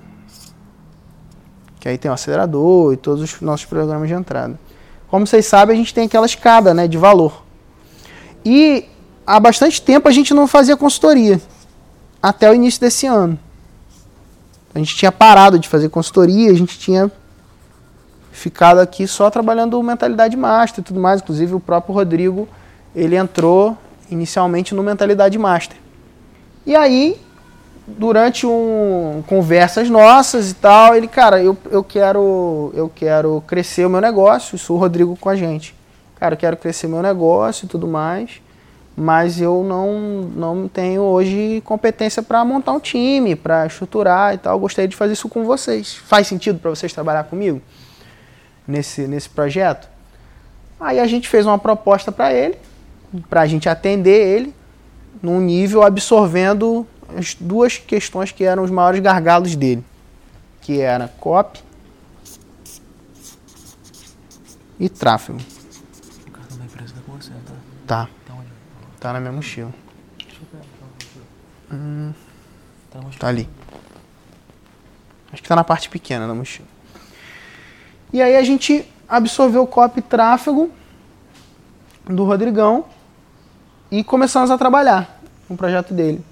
que 1.84 1.90
aí 1.90 1.98
tem 1.98 2.10
o 2.10 2.14
acelerador 2.14 2.94
e 2.94 2.96
todos 2.96 3.22
os 3.22 3.42
nossos 3.42 3.66
programas 3.66 4.08
de 4.08 4.14
entrada. 4.14 4.58
Como 5.10 5.28
vocês 5.28 5.46
sabem, 5.46 5.74
a 5.74 5.78
gente 5.78 5.94
tem 5.94 6.06
aquela 6.06 6.26
escada 6.26 6.74
né, 6.74 6.88
de 6.88 6.98
valor. 6.98 7.44
E 8.46 8.86
há 9.28 9.38
bastante 9.38 9.82
tempo 9.82 10.08
a 10.08 10.12
gente 10.14 10.34
não 10.34 10.48
fazia 10.48 10.78
consultoria, 10.78 11.42
até 12.22 12.50
o 12.50 12.54
início 12.54 12.80
desse 12.80 13.06
ano. 13.06 13.38
A 14.74 14.80
gente 14.80 14.96
tinha 14.96 15.12
parado 15.12 15.60
de 15.60 15.68
fazer 15.68 15.90
consultoria, 15.90 16.52
a 16.52 16.56
gente 16.56 16.80
tinha 16.80 17.12
ficado 18.32 18.80
aqui 18.80 19.06
só 19.06 19.30
trabalhando 19.30 19.84
mentalidade 19.84 20.38
master 20.38 20.80
e 20.80 20.86
tudo 20.86 21.02
mais. 21.02 21.20
Inclusive 21.20 21.54
o 21.54 21.60
próprio 21.60 21.94
Rodrigo, 21.94 22.48
ele 22.96 23.18
entrou 23.18 23.78
inicialmente 24.10 24.74
no 24.74 24.82
mentalidade 24.82 25.38
master. 25.38 25.76
E 26.66 26.78
aí 26.78 27.20
durante 27.86 28.46
um 28.46 29.24
conversas 29.28 29.90
nossas 29.90 30.52
e 30.52 30.56
tal, 30.56 30.96
ele, 30.96 31.08
cara, 31.08 31.42
eu, 31.42 31.58
eu 31.70 31.84
quero 31.84 32.72
eu 32.74 32.90
quero 32.94 33.44
crescer 33.46 33.86
o 33.86 33.90
meu 33.90 34.00
negócio, 34.00 34.56
isso 34.56 34.74
o 34.74 34.78
Rodrigo 34.78 35.16
com 35.18 35.30
a 35.30 35.36
gente. 35.36 35.76
Cara, 36.16 36.36
eu 36.36 36.38
quero 36.38 36.58
crescer 36.58 36.88
meu 36.88 37.02
negócio 37.02 37.66
e 37.66 37.68
tudo 37.68 37.88
mais, 37.88 38.42
mas 38.96 39.42
eu 39.42 39.64
não 39.64 39.92
não 40.36 40.68
tenho 40.68 41.02
hoje 41.02 41.62
competência 41.66 42.24
para 42.24 42.44
montar 42.46 42.72
um 42.72 42.80
time, 42.80 43.36
para 43.36 43.66
estruturar 43.66 44.34
e 44.34 44.38
tal. 44.38 44.56
Eu 44.56 44.60
gostaria 44.60 44.88
de 44.88 44.96
fazer 44.96 45.14
isso 45.14 45.28
com 45.28 45.44
vocês. 45.44 45.94
Faz 45.94 46.28
sentido 46.28 46.60
para 46.60 46.70
vocês 46.70 46.94
trabalhar 46.94 47.26
comigo 47.26 47.62
nesse 48.66 49.08
nesse 49.08 49.30
projeto? 49.30 49.90
Aí 50.80 51.00
a 51.00 51.08
gente 51.08 51.28
fez 51.28 51.46
uma 51.46 51.60
proposta 51.60 52.12
para 52.12 52.34
ele, 52.34 52.58
para 53.30 53.42
a 53.42 53.46
gente 53.46 53.68
atender 53.68 54.36
ele 54.36 54.56
num 55.22 55.40
nível 55.40 55.84
absorvendo 55.84 56.86
as 57.18 57.36
duas 57.36 57.78
questões 57.78 58.32
que 58.32 58.44
eram 58.44 58.64
os 58.64 58.72
maiores 58.72 59.00
gargalos 59.00 59.56
dele, 59.56 59.84
que 60.62 60.80
era 60.80 61.08
copy 61.08 61.60
e 64.80 64.90
tráfego. 64.90 65.40
O 66.28 66.32
cartão 66.32 66.58
da 66.58 66.66
empresa 66.66 66.94
tá 66.94 67.02
com 67.06 67.12
você, 67.14 67.32
tá? 67.32 67.54
Tá. 67.86 68.10
Tá, 68.26 68.38
tá 69.00 69.14
na 69.14 69.20
minha 69.20 69.32
mochila. 69.32 69.74
Deixa 70.18 70.38
eu 70.42 70.60
ver. 70.60 71.76
Hum, 71.76 72.14
tá, 72.92 73.00
tá 73.20 73.28
ali. 73.28 73.50
Acho 75.32 75.42
que 75.42 75.50
tá 75.50 75.56
na 75.56 75.64
parte 75.64 75.90
pequena 75.90 76.28
da 76.28 76.34
mochila. 76.34 76.68
E 78.12 78.22
aí 78.22 78.36
a 78.36 78.44
gente 78.44 78.86
absorveu 79.08 79.64
o 79.64 79.68
copy 79.68 80.00
e 80.00 80.04
tráfego 80.04 80.72
do 82.06 82.24
Rodrigão 82.26 82.86
e 83.90 84.04
começamos 84.04 84.52
a 84.52 84.58
trabalhar 84.58 85.22
no 85.50 85.58
projeto 85.58 85.94
dele. 85.94 86.24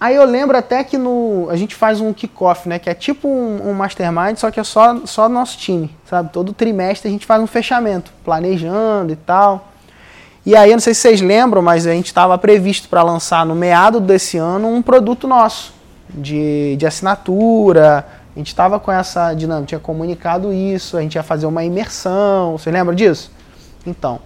Aí 0.00 0.16
eu 0.16 0.24
lembro 0.24 0.56
até 0.56 0.82
que 0.82 0.96
no, 0.96 1.46
a 1.50 1.56
gente 1.56 1.74
faz 1.74 2.00
um 2.00 2.10
kickoff, 2.14 2.66
né? 2.66 2.78
Que 2.78 2.88
é 2.88 2.94
tipo 2.94 3.28
um, 3.28 3.68
um, 3.68 3.74
mastermind, 3.74 4.38
só 4.38 4.50
que 4.50 4.58
é 4.58 4.64
só, 4.64 5.04
só 5.04 5.28
nosso 5.28 5.58
time, 5.58 5.94
sabe? 6.06 6.32
Todo 6.32 6.54
trimestre 6.54 7.06
a 7.06 7.10
gente 7.12 7.26
faz 7.26 7.42
um 7.42 7.46
fechamento, 7.46 8.10
planejando 8.24 9.12
e 9.12 9.16
tal. 9.16 9.68
E 10.46 10.56
aí, 10.56 10.70
eu 10.70 10.76
não 10.76 10.80
sei 10.80 10.94
se 10.94 11.02
vocês 11.02 11.20
lembram, 11.20 11.60
mas 11.60 11.86
a 11.86 11.92
gente 11.92 12.06
estava 12.06 12.38
previsto 12.38 12.88
para 12.88 13.02
lançar 13.02 13.44
no 13.44 13.54
meado 13.54 14.00
desse 14.00 14.38
ano 14.38 14.68
um 14.68 14.80
produto 14.80 15.28
nosso, 15.28 15.74
de, 16.08 16.76
de 16.78 16.86
assinatura. 16.86 18.06
A 18.34 18.38
gente 18.38 18.48
estava 18.48 18.80
com 18.80 18.90
essa 18.90 19.34
dinâmica, 19.34 19.66
tinha 19.66 19.80
comunicado 19.80 20.50
isso, 20.50 20.96
a 20.96 21.02
gente 21.02 21.16
ia 21.16 21.22
fazer 21.22 21.44
uma 21.44 21.62
imersão. 21.62 22.56
Você 22.56 22.70
lembra 22.70 22.94
disso? 22.94 23.30
Então, 23.86 24.18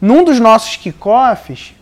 num 0.00 0.24
dos 0.24 0.40
nossos 0.40 0.76
kickoffs, 0.76 1.74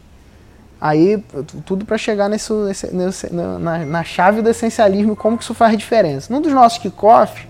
Aí, 0.80 1.22
tudo 1.66 1.84
para 1.84 1.98
chegar 1.98 2.28
nesse, 2.28 2.52
nesse, 2.92 3.34
na, 3.34 3.78
na, 3.84 4.04
chave 4.04 4.40
do 4.42 4.48
essencialismo, 4.48 5.16
como 5.16 5.36
que 5.36 5.42
isso 5.42 5.54
faz 5.54 5.76
diferença. 5.76 6.32
Num 6.32 6.40
dos 6.40 6.52
nossos 6.52 6.78
kickoff, 6.78 7.48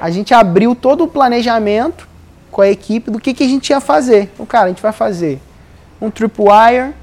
a 0.00 0.10
gente 0.10 0.32
abriu 0.32 0.74
todo 0.74 1.04
o 1.04 1.08
planejamento 1.08 2.08
com 2.50 2.62
a 2.62 2.68
equipe 2.68 3.10
do 3.10 3.18
que, 3.18 3.34
que 3.34 3.42
a 3.42 3.48
gente 3.48 3.70
ia 3.70 3.80
fazer. 3.80 4.30
Então, 4.34 4.46
cara, 4.46 4.66
a 4.66 4.68
gente 4.68 4.80
vai 4.80 4.92
fazer 4.92 5.40
um 6.00 6.08
tripwire 6.08 6.94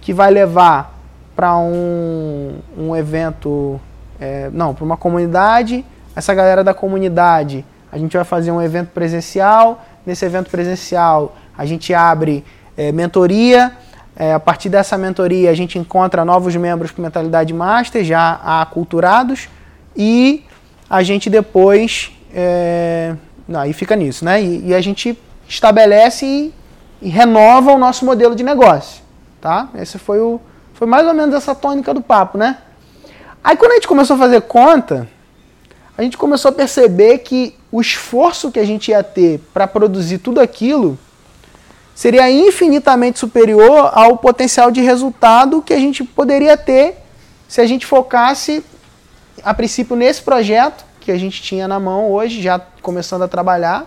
que 0.00 0.12
vai 0.12 0.30
levar 0.30 0.94
para 1.34 1.56
um, 1.56 2.58
um 2.78 2.94
evento, 2.94 3.80
é, 4.20 4.48
não, 4.52 4.74
para 4.74 4.84
uma 4.84 4.96
comunidade. 4.96 5.84
Essa 6.14 6.32
galera 6.32 6.62
da 6.62 6.72
comunidade, 6.72 7.64
a 7.90 7.98
gente 7.98 8.16
vai 8.16 8.24
fazer 8.24 8.52
um 8.52 8.62
evento 8.62 8.90
presencial. 8.90 9.84
Nesse 10.06 10.24
evento 10.24 10.50
presencial, 10.50 11.34
a 11.58 11.66
gente 11.66 11.92
abre 11.92 12.44
é, 12.76 12.92
mentoria 12.92 13.72
é, 14.16 14.32
a 14.32 14.40
partir 14.40 14.68
dessa 14.68 14.96
mentoria, 14.96 15.50
a 15.50 15.54
gente 15.54 15.78
encontra 15.78 16.24
novos 16.24 16.54
membros 16.54 16.90
com 16.90 17.02
mentalidade 17.02 17.52
master, 17.52 18.04
já 18.04 18.40
aculturados, 18.62 19.48
e 19.96 20.44
a 20.88 21.02
gente 21.02 21.28
depois. 21.28 22.12
É, 22.32 23.14
não, 23.46 23.60
aí 23.60 23.72
fica 23.72 23.96
nisso, 23.96 24.24
né? 24.24 24.42
E, 24.42 24.68
e 24.68 24.74
a 24.74 24.80
gente 24.80 25.18
estabelece 25.48 26.24
e, 26.24 26.54
e, 27.02 27.08
renova 27.08 27.72
o 27.72 27.78
nosso 27.78 28.04
modelo 28.04 28.34
de 28.34 28.42
negócio. 28.42 29.02
Tá? 29.40 29.68
Esse 29.74 29.98
foi, 29.98 30.20
o, 30.20 30.40
foi 30.72 30.86
mais 30.86 31.06
ou 31.06 31.12
menos 31.12 31.34
essa 31.34 31.54
tônica 31.54 31.92
do 31.92 32.00
papo, 32.00 32.38
né? 32.38 32.58
Aí 33.42 33.56
quando 33.56 33.72
a 33.72 33.74
gente 33.74 33.88
começou 33.88 34.16
a 34.16 34.18
fazer 34.18 34.40
conta, 34.42 35.06
a 35.98 36.02
gente 36.02 36.16
começou 36.16 36.48
a 36.48 36.52
perceber 36.52 37.18
que 37.18 37.54
o 37.70 37.80
esforço 37.80 38.50
que 38.50 38.58
a 38.58 38.64
gente 38.64 38.90
ia 38.90 39.02
ter 39.02 39.40
para 39.52 39.66
produzir 39.66 40.18
tudo 40.18 40.40
aquilo 40.40 40.98
seria 41.94 42.30
infinitamente 42.30 43.18
superior 43.18 43.90
ao 43.94 44.16
potencial 44.16 44.70
de 44.70 44.80
resultado 44.80 45.62
que 45.62 45.72
a 45.72 45.78
gente 45.78 46.02
poderia 46.02 46.56
ter 46.56 46.98
se 47.46 47.60
a 47.60 47.66
gente 47.66 47.86
focasse, 47.86 48.64
a 49.42 49.54
princípio, 49.54 49.94
nesse 49.94 50.22
projeto 50.22 50.84
que 51.00 51.12
a 51.12 51.18
gente 51.18 51.40
tinha 51.40 51.68
na 51.68 51.78
mão 51.78 52.10
hoje, 52.10 52.42
já 52.42 52.58
começando 52.82 53.22
a 53.22 53.28
trabalhar, 53.28 53.86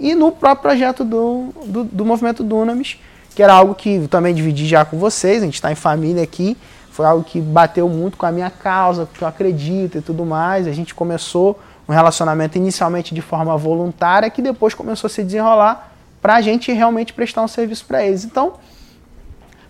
e 0.00 0.14
no 0.14 0.32
próprio 0.32 0.62
projeto 0.62 1.04
do, 1.04 1.52
do, 1.66 1.84
do 1.84 2.04
movimento 2.04 2.42
Dunamis, 2.42 2.98
que 3.34 3.42
era 3.42 3.52
algo 3.52 3.74
que 3.74 4.08
também 4.08 4.34
dividi 4.34 4.66
já 4.66 4.84
com 4.84 4.98
vocês, 4.98 5.42
a 5.42 5.44
gente 5.44 5.54
está 5.54 5.70
em 5.70 5.74
família 5.74 6.22
aqui, 6.22 6.56
foi 6.90 7.04
algo 7.04 7.22
que 7.22 7.40
bateu 7.40 7.88
muito 7.88 8.16
com 8.16 8.24
a 8.24 8.32
minha 8.32 8.50
causa, 8.50 9.06
que 9.12 9.22
eu 9.22 9.28
acredito 9.28 9.98
e 9.98 10.00
tudo 10.00 10.24
mais. 10.24 10.66
A 10.66 10.72
gente 10.72 10.94
começou 10.94 11.60
um 11.86 11.92
relacionamento 11.92 12.56
inicialmente 12.56 13.14
de 13.14 13.20
forma 13.20 13.54
voluntária, 13.56 14.30
que 14.30 14.40
depois 14.40 14.72
começou 14.72 15.06
a 15.06 15.10
se 15.10 15.22
desenrolar 15.22 15.95
para 16.26 16.34
a 16.34 16.40
gente 16.40 16.72
realmente 16.72 17.12
prestar 17.12 17.40
um 17.42 17.46
serviço 17.46 17.84
para 17.86 18.04
eles. 18.04 18.24
Então, 18.24 18.54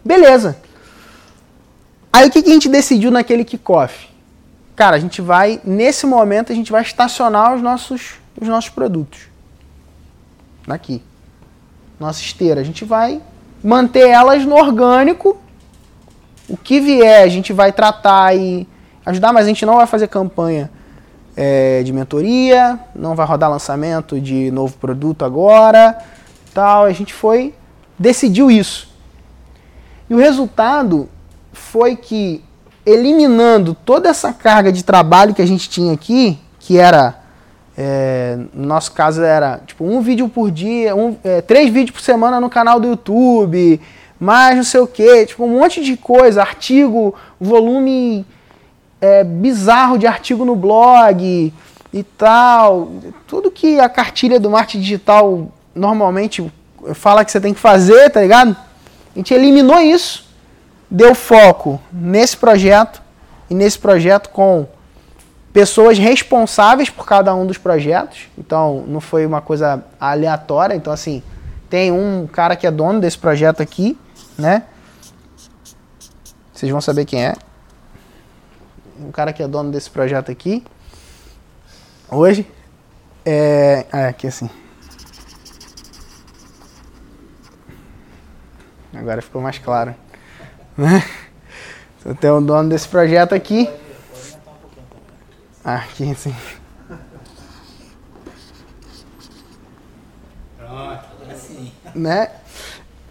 beleza. 0.02 0.56
Aí 2.10 2.26
o 2.26 2.30
que, 2.30 2.42
que 2.42 2.48
a 2.48 2.52
gente 2.54 2.66
decidiu 2.66 3.10
naquele 3.10 3.44
kickoff? 3.44 4.08
Cara, 4.75 4.96
a 4.96 4.98
gente 4.98 5.20
vai, 5.20 5.60
nesse 5.62 6.06
momento, 6.06 6.50
a 6.50 6.54
gente 6.54 6.72
vai 6.72 6.80
estacionar 6.80 7.54
os 7.54 7.60
nossos, 7.60 8.14
os 8.40 8.48
nossos 8.48 8.70
produtos. 8.70 9.28
Aqui. 10.66 11.02
Nossa 12.00 12.22
esteira. 12.22 12.62
A 12.62 12.64
gente 12.64 12.86
vai 12.86 13.20
manter 13.62 14.08
elas 14.08 14.42
no 14.46 14.54
orgânico. 14.54 15.36
O 16.48 16.56
que 16.56 16.80
vier, 16.80 17.22
a 17.22 17.28
gente 17.28 17.52
vai 17.52 17.70
tratar 17.70 18.34
e 18.34 18.66
ajudar, 19.04 19.30
mas 19.30 19.44
a 19.44 19.48
gente 19.48 19.66
não 19.66 19.76
vai 19.76 19.86
fazer 19.86 20.08
campanha 20.08 20.70
é, 21.36 21.82
de 21.82 21.92
mentoria, 21.92 22.80
não 22.94 23.14
vai 23.14 23.26
rodar 23.26 23.50
lançamento 23.50 24.18
de 24.18 24.50
novo 24.50 24.75
produto 24.78 25.22
agora 25.22 26.15
tal. 26.56 26.86
A 26.86 26.92
gente 26.92 27.12
foi, 27.12 27.54
decidiu 27.98 28.50
isso. 28.50 28.88
E 30.08 30.14
o 30.14 30.18
resultado 30.18 31.08
foi 31.52 31.94
que, 31.94 32.42
eliminando 32.86 33.75
toda 33.75 34.08
essa 34.08 34.32
carga 34.32 34.72
de 34.72 34.82
trabalho 34.82 35.34
que 35.34 35.42
a 35.42 35.46
gente 35.46 35.68
tinha 35.68 35.92
aqui, 35.92 36.38
que 36.58 36.78
era, 36.78 37.20
é, 37.76 38.38
no 38.54 38.66
nosso 38.66 38.92
caso 38.92 39.22
era 39.22 39.60
tipo 39.66 39.84
um 39.84 40.00
vídeo 40.00 40.28
por 40.28 40.50
dia, 40.50 40.96
um, 40.96 41.16
é, 41.22 41.42
três 41.42 41.70
vídeos 41.70 41.90
por 41.90 42.00
semana 42.00 42.40
no 42.40 42.48
canal 42.48 42.80
do 42.80 42.88
YouTube, 42.88 43.80
mais 44.18 44.56
não 44.56 44.64
sei 44.64 44.80
o 44.80 44.86
que, 44.86 45.26
tipo, 45.26 45.44
um 45.44 45.58
monte 45.58 45.82
de 45.82 45.96
coisa, 45.96 46.40
artigo, 46.40 47.14
volume 47.38 48.25
é, 49.00 49.22
bizarro 49.25 49.98
de 49.98 50.06
artigo 50.06 50.44
no 50.44 50.56
blog 50.56 51.52
e 51.92 52.02
tal. 52.02 52.92
Tudo 53.26 53.50
que 53.50 53.78
a 53.78 53.88
cartilha 53.88 54.40
do 54.40 54.48
marketing 54.48 54.80
digital 54.80 55.48
normalmente 55.76 56.52
fala 56.95 57.25
que 57.25 57.30
você 57.30 57.40
tem 57.40 57.52
que 57.52 57.61
fazer, 57.61 58.11
tá 58.11 58.21
ligado? 58.21 58.56
A 59.14 59.18
gente 59.18 59.33
eliminou 59.33 59.78
isso, 59.78 60.28
deu 60.90 61.14
foco 61.14 61.80
nesse 61.92 62.37
projeto 62.37 63.02
e 63.49 63.54
nesse 63.54 63.78
projeto 63.78 64.30
com 64.30 64.66
pessoas 65.52 65.99
responsáveis 65.99 66.90
por 66.90 67.06
cada 67.06 67.35
um 67.35 67.47
dos 67.47 67.59
projetos. 67.59 68.28
Então, 68.37 68.85
não 68.87 69.00
foi 69.00 69.25
uma 69.25 69.40
coisa 69.40 69.85
aleatória. 70.00 70.75
Então, 70.75 70.92
assim, 70.92 71.23
tem 71.71 71.90
um 71.92 72.26
cara 72.30 72.56
que 72.56 72.66
é 72.66 72.71
dono 72.71 73.00
desse 73.00 73.18
projeto 73.18 73.62
aqui, 73.62 73.99
né? 74.38 74.64
Vocês 76.52 76.71
vão 76.71 76.80
saber 76.80 77.04
quem 77.04 77.25
é. 77.25 77.35
Um 79.00 79.11
cara 79.11 79.33
que 79.33 79.42
é 79.42 79.49
dono 79.49 79.71
desse 79.71 79.90
projeto 79.90 80.30
aqui. 80.30 80.64
Hoje. 82.11 82.47
É. 83.25 83.85
Ah, 83.90 84.09
aqui 84.09 84.26
assim. 84.26 84.49
Agora 88.99 89.23
ficou 89.23 89.43
mais 89.43 89.59
claro. 89.59 89.95
Então 91.99 92.15
tem 92.15 92.31
o 92.31 92.41
dono 92.41 92.69
desse 92.69 92.87
projeto 92.87 93.35
aqui. 93.35 93.69
Ah, 95.65 95.79
aqui 95.79 96.09
assim. 96.09 96.33
Pronto, 100.57 101.05
assim. 101.29 101.73
Né? 101.93 102.31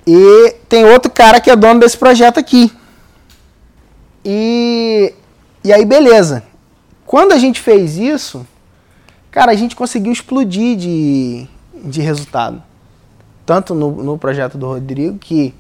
E 0.07 0.55
tem 0.69 0.85
outro 0.85 1.11
cara 1.11 1.41
que 1.41 1.51
é 1.51 1.55
dono 1.57 1.81
desse 1.81 1.97
projeto 1.97 2.39
aqui. 2.39 2.71
E, 4.23 5.13
e 5.61 5.73
aí, 5.73 5.83
beleza. 5.83 6.43
Quando 7.05 7.33
a 7.33 7.37
gente 7.37 7.59
fez 7.59 7.97
isso, 7.97 8.47
cara, 9.29 9.51
a 9.51 9.55
gente 9.55 9.75
conseguiu 9.75 10.13
explodir 10.13 10.77
de, 10.77 11.47
de 11.83 12.01
resultado. 12.01 12.63
Tanto 13.45 13.75
no, 13.75 13.91
no 13.91 14.17
projeto 14.17 14.57
do 14.57 14.67
Rodrigo, 14.67 15.17
que 15.19 15.53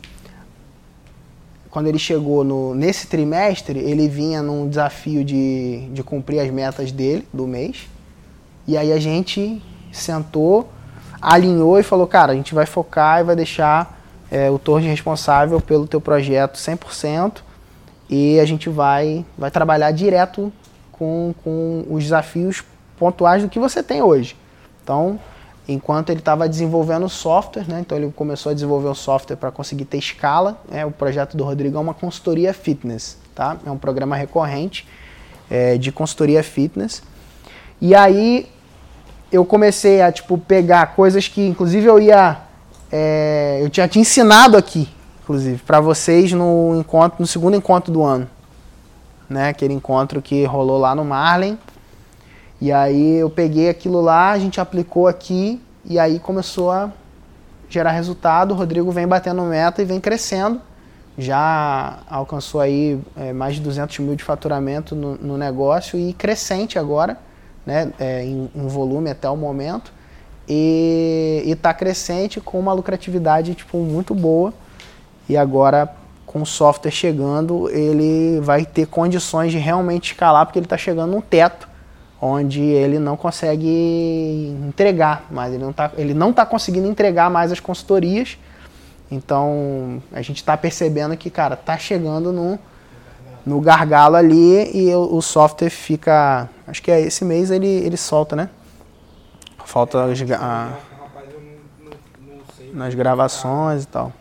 quando 1.75 1.87
ele 1.87 1.99
chegou 1.99 2.41
no, 2.41 2.73
nesse 2.73 3.05
trimestre, 3.05 3.77
ele 3.77 4.07
vinha 4.07 4.41
num 4.41 4.69
desafio 4.69 5.25
de, 5.25 5.89
de 5.89 6.01
cumprir 6.03 6.39
as 6.39 6.49
metas 6.49 6.89
dele 6.89 7.27
do 7.33 7.45
mês. 7.45 7.89
E 8.65 8.77
aí 8.77 8.93
a 8.93 8.97
gente 8.97 9.61
sentou, 9.91 10.69
alinhou 11.21 11.77
e 11.77 11.83
falou, 11.83 12.07
cara, 12.07 12.31
a 12.31 12.35
gente 12.35 12.55
vai 12.55 12.65
focar 12.65 13.19
e 13.19 13.23
vai 13.25 13.35
deixar 13.35 13.99
é, 14.31 14.49
o 14.49 14.57
Torre 14.57 14.87
responsável 14.87 15.59
pelo 15.59 15.85
teu 15.85 15.99
projeto 15.99 16.57
100% 16.57 17.39
e 18.09 18.39
a 18.39 18.45
gente 18.45 18.69
vai, 18.69 19.25
vai 19.37 19.51
trabalhar 19.51 19.91
direto 19.91 20.53
com, 20.93 21.35
com 21.43 21.85
os 21.89 22.03
desafios 22.03 22.63
pontuais 22.97 23.43
do 23.43 23.49
que 23.49 23.59
você 23.59 23.83
tem 23.83 24.01
hoje. 24.01 24.37
Então, 24.81 25.19
enquanto 25.67 26.11
ele 26.11 26.19
estava 26.19 26.47
desenvolvendo 26.47 27.09
software, 27.09 27.67
né, 27.67 27.79
então 27.79 27.97
ele 27.97 28.11
começou 28.11 28.51
a 28.51 28.53
desenvolver 28.53 28.87
o 28.87 28.95
software 28.95 29.35
para 29.35 29.51
conseguir 29.51 29.85
ter 29.85 29.97
escala. 29.97 30.59
Né, 30.69 30.85
o 30.85 30.91
projeto 30.91 31.35
do 31.35 31.43
Rodrigo 31.43 31.77
é 31.77 31.79
uma 31.79 31.93
consultoria 31.93 32.53
fitness, 32.53 33.17
tá? 33.33 33.57
é 33.65 33.71
um 33.71 33.77
programa 33.77 34.15
recorrente 34.15 34.87
é, 35.49 35.77
de 35.77 35.91
consultoria 35.91 36.43
fitness. 36.43 37.01
E 37.81 37.95
aí 37.95 38.47
eu 39.31 39.43
comecei 39.43 40.01
a 40.01 40.11
tipo 40.11 40.37
pegar 40.37 40.95
coisas 40.95 41.27
que 41.27 41.45
inclusive 41.45 41.85
eu 41.85 41.99
ia 41.99 42.39
é, 42.91 43.59
eu 43.61 43.69
tinha 43.69 43.87
te 43.87 43.99
ensinado 43.99 44.55
aqui, 44.55 44.87
inclusive, 45.23 45.61
para 45.63 45.79
vocês 45.79 46.31
no 46.31 46.75
encontro, 46.79 47.17
no 47.19 47.27
segundo 47.27 47.55
encontro 47.55 47.91
do 47.91 48.03
ano, 48.03 48.29
né? 49.27 49.49
Aquele 49.49 49.73
encontro 49.73 50.21
que 50.21 50.45
rolou 50.45 50.77
lá 50.77 50.93
no 50.93 51.03
Marlin. 51.03 51.57
E 52.61 52.71
aí 52.71 53.15
eu 53.15 53.29
peguei 53.29 53.67
aquilo 53.67 53.99
lá, 53.99 54.31
a 54.31 54.39
gente 54.39 54.61
aplicou 54.61 55.07
aqui 55.07 55.61
e 55.85 55.99
aí 55.99 56.19
começou 56.19 56.71
a 56.71 56.91
gerar 57.69 57.91
resultado. 57.91 58.51
O 58.53 58.57
Rodrigo 58.57 58.91
vem 58.91 59.07
batendo 59.07 59.41
meta 59.43 59.81
e 59.81 59.85
vem 59.85 59.99
crescendo. 59.99 60.61
Já 61.17 61.99
alcançou 62.09 62.59
aí 62.59 62.99
é, 63.15 63.31
mais 63.31 63.55
de 63.55 63.61
200 63.61 63.99
mil 63.99 64.15
de 64.15 64.23
faturamento 64.23 64.95
no, 64.95 65.15
no 65.15 65.37
negócio 65.37 65.97
e 65.97 66.11
crescente 66.13 66.77
agora, 66.77 67.17
né? 67.65 67.91
É, 67.97 68.23
em, 68.23 68.49
em 68.53 68.67
volume 68.67 69.09
até 69.09 69.29
o 69.29 69.37
momento 69.37 69.93
e 70.47 71.43
está 71.45 71.73
crescente 71.73 72.39
com 72.39 72.59
uma 72.59 72.71
lucratividade 72.71 73.55
tipo 73.55 73.77
muito 73.79 74.13
boa 74.13 74.53
e 75.27 75.35
agora 75.35 75.91
com 76.25 76.41
o 76.41 76.45
software 76.45 76.91
chegando 76.91 77.69
ele 77.69 78.39
vai 78.41 78.63
ter 78.63 78.85
condições 78.85 79.51
de 79.51 79.57
realmente 79.57 80.11
escalar 80.11 80.45
porque 80.45 80.59
ele 80.59 80.65
está 80.65 80.77
chegando 80.77 81.11
num 81.11 81.21
teto 81.21 81.67
onde 82.21 82.61
ele 82.61 82.99
não 82.99 83.17
consegue 83.17 84.55
entregar 84.67 85.25
mas 85.29 85.53
ele 85.53 85.63
não 85.63 85.71
está 85.71 85.91
ele 85.97 86.13
não 86.13 86.29
está 86.29 86.45
conseguindo 86.45 86.87
entregar 86.87 87.29
mais 87.29 87.51
as 87.51 87.59
consultorias 87.59 88.37
então 89.11 90.01
a 90.11 90.21
gente 90.21 90.37
está 90.37 90.57
percebendo 90.57 91.15
que 91.17 91.29
cara 91.29 91.55
está 91.55 91.77
chegando 91.77 92.31
no 92.31 92.57
no 93.45 93.61
gargalo 93.61 94.15
ali 94.15 94.71
e 94.75 94.93
o, 94.95 95.17
o 95.17 95.21
software 95.21 95.69
fica 95.69 96.49
acho 96.65 96.81
que 96.81 96.89
é 96.89 97.01
esse 97.01 97.23
mês 97.23 97.51
ele 97.51 97.67
ele 97.67 97.97
solta 97.97 98.35
né 98.35 98.49
Falta 99.65 100.05
as, 100.05 100.21
a, 100.31 100.73
nas 102.71 102.93
gravações 102.93 103.83
e 103.83 103.87
tal. 103.87 104.13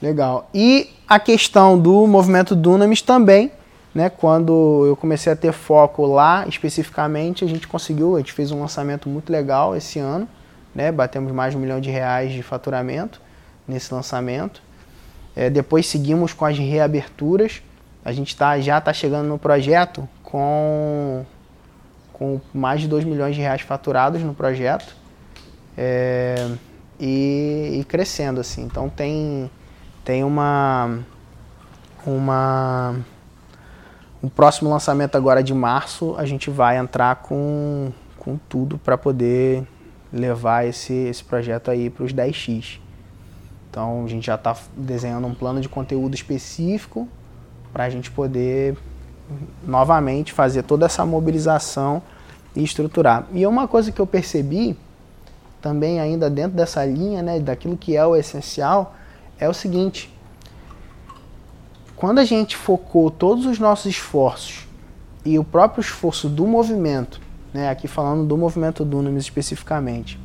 Legal. 0.00 0.48
E 0.54 0.88
a 1.06 1.20
questão 1.20 1.78
do 1.78 2.06
movimento 2.06 2.56
Dunamis 2.56 3.02
também, 3.02 3.52
né? 3.94 4.08
Quando 4.08 4.86
eu 4.86 4.96
comecei 4.96 5.32
a 5.32 5.36
ter 5.36 5.52
foco 5.52 6.06
lá 6.06 6.46
especificamente, 6.46 7.44
a 7.44 7.48
gente 7.48 7.68
conseguiu, 7.68 8.16
a 8.16 8.18
gente 8.18 8.32
fez 8.32 8.50
um 8.50 8.60
lançamento 8.60 9.08
muito 9.08 9.30
legal 9.30 9.76
esse 9.76 9.98
ano, 9.98 10.28
né? 10.74 10.90
Batemos 10.90 11.32
mais 11.32 11.52
de 11.52 11.58
um 11.58 11.60
milhão 11.60 11.80
de 11.80 11.90
reais 11.90 12.32
de 12.32 12.42
faturamento 12.42 13.20
nesse 13.66 13.92
lançamento. 13.92 14.62
É, 15.34 15.48
depois 15.50 15.86
seguimos 15.86 16.32
com 16.32 16.44
as 16.44 16.58
reaberturas. 16.58 17.62
A 18.04 18.12
gente 18.12 18.36
tá, 18.36 18.58
já 18.60 18.78
está 18.78 18.92
chegando 18.92 19.28
no 19.28 19.38
projeto 19.38 20.08
com 20.22 21.24
com 22.12 22.40
mais 22.54 22.80
de 22.80 22.86
2 22.86 23.04
milhões 23.04 23.34
de 23.34 23.40
reais 23.40 23.62
faturados 23.62 24.22
no 24.22 24.32
projeto 24.32 24.94
é, 25.76 26.48
e, 27.00 27.78
e, 27.80 27.84
crescendo 27.84 28.40
assim. 28.40 28.62
Então 28.62 28.88
tem, 28.88 29.50
tem 30.04 30.22
uma, 30.22 31.00
uma 32.06 32.96
um 34.22 34.28
próximo 34.28 34.70
lançamento 34.70 35.16
agora 35.16 35.42
de 35.42 35.52
março 35.52 36.14
a 36.16 36.24
gente 36.24 36.48
vai 36.48 36.78
entrar 36.78 37.16
com, 37.16 37.92
com 38.16 38.38
tudo 38.48 38.78
para 38.78 38.96
poder 38.96 39.66
levar 40.12 40.66
esse, 40.66 40.92
esse 40.92 41.24
projeto 41.24 41.70
aí 41.70 41.90
para 41.90 42.04
os 42.04 42.12
10x. 42.12 42.78
Então 43.68 44.04
a 44.04 44.08
gente 44.08 44.26
já 44.26 44.36
está 44.36 44.54
desenhando 44.76 45.26
um 45.26 45.34
plano 45.34 45.60
de 45.60 45.68
conteúdo 45.68 46.14
específico 46.14 47.08
para 47.72 47.84
a 47.84 47.90
gente 47.90 48.10
poder 48.10 48.76
novamente 49.66 50.32
fazer 50.32 50.62
toda 50.62 50.86
essa 50.86 51.04
mobilização 51.04 52.02
e 52.54 52.62
estruturar. 52.62 53.26
E 53.32 53.46
uma 53.46 53.66
coisa 53.66 53.90
que 53.90 54.00
eu 54.00 54.06
percebi 54.06 54.76
também 55.60 56.00
ainda 56.00 56.28
dentro 56.28 56.56
dessa 56.56 56.84
linha, 56.84 57.22
né, 57.22 57.40
daquilo 57.40 57.76
que 57.76 57.96
é 57.96 58.04
o 58.04 58.14
essencial, 58.14 58.94
é 59.38 59.48
o 59.48 59.54
seguinte: 59.54 60.12
quando 62.02 62.18
a 62.18 62.24
gente 62.24 62.56
focou 62.56 63.12
todos 63.12 63.46
os 63.46 63.60
nossos 63.60 63.86
esforços 63.86 64.66
e 65.24 65.38
o 65.38 65.44
próprio 65.44 65.82
esforço 65.82 66.28
do 66.28 66.44
movimento, 66.44 67.20
né, 67.54 67.70
aqui 67.70 67.86
falando 67.86 68.26
do 68.26 68.36
movimento 68.36 68.84
Dunamis 68.84 69.22
especificamente, 69.22 70.18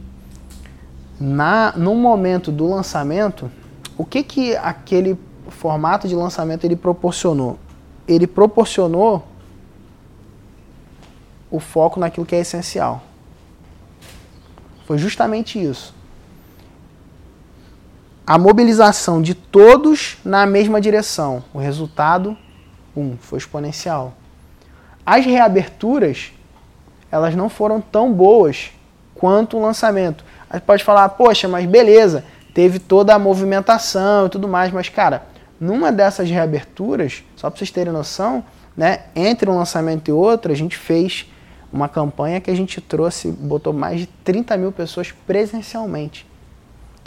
na 1.20 1.74
no 1.78 1.94
momento 1.94 2.52
do 2.52 2.68
lançamento, 2.68 3.52
o 3.96 4.04
que 4.04 4.24
que 4.24 4.56
aquele 4.56 5.20
formato 5.50 6.08
de 6.08 6.16
lançamento 6.16 6.66
ele 6.66 6.76
proporcionou? 6.76 7.60
Ele 8.08 8.26
proporcionou 8.26 9.28
o 11.52 11.60
foco 11.60 12.00
naquilo 12.00 12.26
que 12.26 12.34
é 12.34 12.40
essencial. 12.40 13.04
Foi 14.88 14.98
justamente 14.98 15.64
isso. 15.64 15.94
A 18.30 18.38
mobilização 18.38 19.22
de 19.22 19.34
todos 19.34 20.18
na 20.26 20.46
mesma 20.46 20.82
direção. 20.82 21.42
O 21.54 21.60
resultado, 21.60 22.36
um, 22.94 23.16
foi 23.16 23.38
exponencial. 23.38 24.16
As 25.06 25.26
reaberturas, 25.26 26.34
elas 27.10 27.34
não 27.36 27.48
foram 27.48 27.80
tão 27.80 28.12
boas 28.12 28.72
quanto 29.16 29.56
o 29.56 29.62
lançamento. 29.62 30.26
Aí 30.50 30.60
pode 30.60 30.84
falar, 30.84 31.08
poxa, 31.08 31.48
mas 31.48 31.66
beleza, 31.66 32.26
teve 32.54 32.80
toda 32.80 33.16
a 33.16 33.20
movimentação 33.20 34.26
e 34.26 34.30
tudo 34.30 34.46
mais, 34.46 34.74
mas 34.74 34.90
cara, 34.90 35.24
numa 35.58 35.90
dessas 35.90 36.30
reaberturas, 36.30 37.24
só 37.38 37.50
para 37.50 37.58
vocês 37.58 37.72
terem 37.72 37.94
noção, 37.94 38.44
né, 38.76 39.04
entre 39.16 39.50
um 39.50 39.56
lançamento 39.56 40.10
e 40.10 40.12
outro, 40.12 40.52
a 40.52 40.56
gente 40.56 40.76
fez 40.76 41.32
uma 41.72 41.88
campanha 41.88 42.42
que 42.42 42.52
a 42.52 42.56
gente 42.56 42.82
trouxe, 42.82 43.32
botou 43.32 43.72
mais 43.72 44.02
de 44.02 44.08
30 44.26 44.58
mil 44.58 44.74
pessoas 44.74 45.14
presencialmente. 45.26 46.27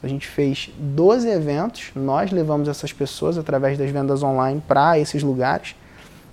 Então, 0.00 0.08
a 0.08 0.12
gente 0.12 0.26
fez 0.26 0.70
12 0.78 1.28
eventos, 1.28 1.90
nós 1.94 2.30
levamos 2.30 2.68
essas 2.68 2.90
pessoas 2.90 3.36
através 3.36 3.76
das 3.76 3.90
vendas 3.90 4.22
online 4.22 4.62
para 4.66 4.98
esses 4.98 5.22
lugares 5.22 5.74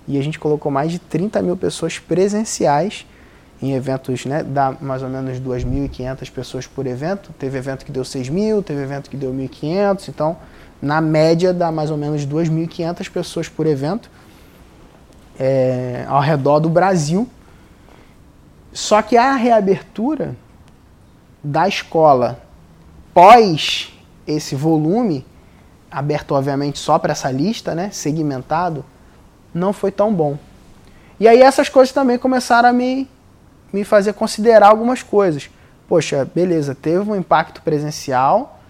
e 0.06 0.18
a 0.18 0.22
gente 0.22 0.38
colocou 0.38 0.72
mais 0.72 0.90
de 0.90 0.98
30 0.98 1.42
mil 1.42 1.54
pessoas 1.54 1.98
presenciais 1.98 3.04
em 3.60 3.74
eventos, 3.74 4.24
né, 4.24 4.42
dá 4.42 4.74
mais 4.80 5.02
ou 5.02 5.10
menos 5.10 5.38
2.500 5.38 6.30
pessoas 6.30 6.66
por 6.66 6.86
evento. 6.86 7.30
Teve 7.38 7.58
evento 7.58 7.84
que 7.84 7.92
deu 7.92 8.06
6 8.06 8.30
mil, 8.30 8.62
teve 8.62 8.80
evento 8.80 9.10
que 9.10 9.18
deu 9.18 9.34
1.500, 9.34 10.08
então 10.08 10.38
na 10.80 11.02
média 11.02 11.52
dá 11.52 11.70
mais 11.70 11.90
ou 11.90 11.98
menos 11.98 12.26
2.500 12.26 13.10
pessoas 13.10 13.50
por 13.50 13.66
evento 13.66 14.10
é, 15.38 16.06
ao 16.08 16.22
redor 16.22 16.58
do 16.58 16.70
Brasil. 16.70 17.28
Só 18.72 19.02
que 19.02 19.14
a 19.14 19.34
reabertura 19.34 20.34
da 21.44 21.68
escola 21.68 22.47
pós 23.18 23.92
esse 24.28 24.54
volume, 24.54 25.26
aberto 25.90 26.36
obviamente 26.36 26.78
só 26.78 27.00
para 27.00 27.10
essa 27.10 27.32
lista, 27.32 27.74
né, 27.74 27.90
segmentado, 27.90 28.84
não 29.52 29.72
foi 29.72 29.90
tão 29.90 30.14
bom. 30.14 30.38
E 31.18 31.26
aí 31.26 31.42
essas 31.42 31.68
coisas 31.68 31.92
também 31.92 32.16
começaram 32.16 32.68
a 32.68 32.72
me 32.72 33.08
me 33.72 33.82
fazer 33.82 34.12
considerar 34.12 34.68
algumas 34.68 35.02
coisas. 35.02 35.50
Poxa, 35.88 36.30
beleza, 36.32 36.76
teve 36.76 37.10
um 37.10 37.16
impacto 37.16 37.60
presencial, 37.60 38.60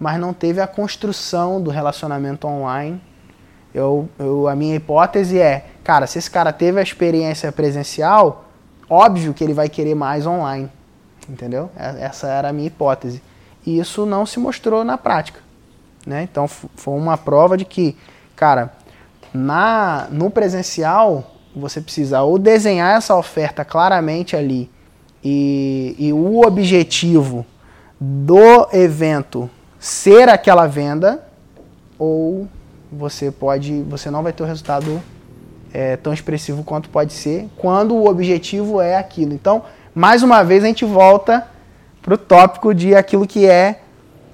mas 0.00 0.18
não 0.18 0.32
teve 0.32 0.58
a 0.62 0.66
construção 0.66 1.60
do 1.60 1.70
relacionamento 1.70 2.46
online. 2.48 2.98
Eu, 3.74 4.08
eu, 4.18 4.48
a 4.48 4.56
minha 4.56 4.74
hipótese 4.74 5.38
é, 5.38 5.66
cara, 5.84 6.06
se 6.06 6.18
esse 6.18 6.30
cara 6.30 6.50
teve 6.50 6.80
a 6.80 6.82
experiência 6.82 7.52
presencial, 7.52 8.46
óbvio 8.88 9.34
que 9.34 9.44
ele 9.44 9.52
vai 9.52 9.68
querer 9.68 9.94
mais 9.94 10.26
online. 10.26 10.70
Entendeu? 11.28 11.70
É, 11.76 12.06
essa 12.06 12.26
era 12.26 12.48
a 12.48 12.52
minha 12.54 12.68
hipótese. 12.68 13.20
E 13.68 13.78
isso 13.78 14.06
não 14.06 14.24
se 14.24 14.40
mostrou 14.40 14.82
na 14.82 14.96
prática. 14.96 15.40
Né? 16.06 16.22
Então 16.22 16.48
foi 16.48 16.94
uma 16.94 17.18
prova 17.18 17.54
de 17.54 17.66
que, 17.66 17.94
cara, 18.34 18.72
na, 19.30 20.08
no 20.10 20.30
presencial 20.30 21.34
você 21.54 21.78
precisa 21.78 22.22
ou 22.22 22.38
desenhar 22.38 22.96
essa 22.96 23.14
oferta 23.14 23.66
claramente 23.66 24.34
ali 24.34 24.70
e, 25.22 25.94
e 25.98 26.12
o 26.14 26.40
objetivo 26.46 27.44
do 28.00 28.68
evento 28.72 29.50
ser 29.78 30.30
aquela 30.30 30.66
venda, 30.66 31.22
ou 31.98 32.48
você 32.90 33.30
pode, 33.30 33.82
você 33.82 34.10
não 34.10 34.22
vai 34.22 34.32
ter 34.32 34.42
o 34.42 34.46
resultado 34.46 35.02
é, 35.74 35.94
tão 35.98 36.14
expressivo 36.14 36.64
quanto 36.64 36.88
pode 36.88 37.12
ser 37.12 37.50
quando 37.58 37.94
o 37.94 38.08
objetivo 38.08 38.80
é 38.80 38.96
aquilo. 38.96 39.34
Então, 39.34 39.62
mais 39.94 40.22
uma 40.22 40.42
vez 40.42 40.64
a 40.64 40.68
gente 40.68 40.86
volta 40.86 41.46
para 42.02 42.14
o 42.14 42.18
tópico 42.18 42.74
de 42.74 42.94
aquilo 42.94 43.26
que 43.26 43.46
é 43.46 43.80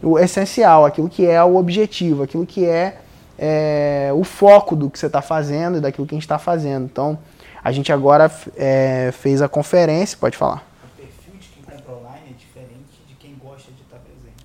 o 0.03 0.19
essencial, 0.19 0.85
aquilo 0.85 1.09
que 1.09 1.27
é 1.27 1.43
o 1.43 1.57
objetivo, 1.57 2.23
aquilo 2.23 2.47
que 2.47 2.65
é 2.65 2.99
é, 3.39 4.11
o 4.15 4.25
foco 4.25 4.77
do 4.77 4.91
que 4.91 4.99
você 4.99 5.07
está 5.07 5.21
fazendo 5.21 5.79
e 5.79 5.81
daquilo 5.81 6.07
que 6.07 6.15
a 6.15 6.17
gente 6.17 6.25
está 6.25 6.39
fazendo. 6.39 6.85
Então, 6.85 7.19
a 7.63 7.73
gente 7.73 7.93
agora 7.93 8.31
é, 8.57 9.11
fez 9.13 9.43
a 9.43 9.49
conferência, 9.49 10.17
pode 10.19 10.37
falar. 10.37 10.67
O 10.85 10.97
perfil 10.97 11.35
de 11.41 11.49
quem 11.49 11.63
compra 11.65 11.95
online 11.95 12.31
é 12.31 12.33
diferente 12.33 13.03
de 13.09 13.15
quem 13.15 13.35
gosta 13.43 13.73
de 13.73 13.83
estar 13.83 13.99
presente. 13.99 14.45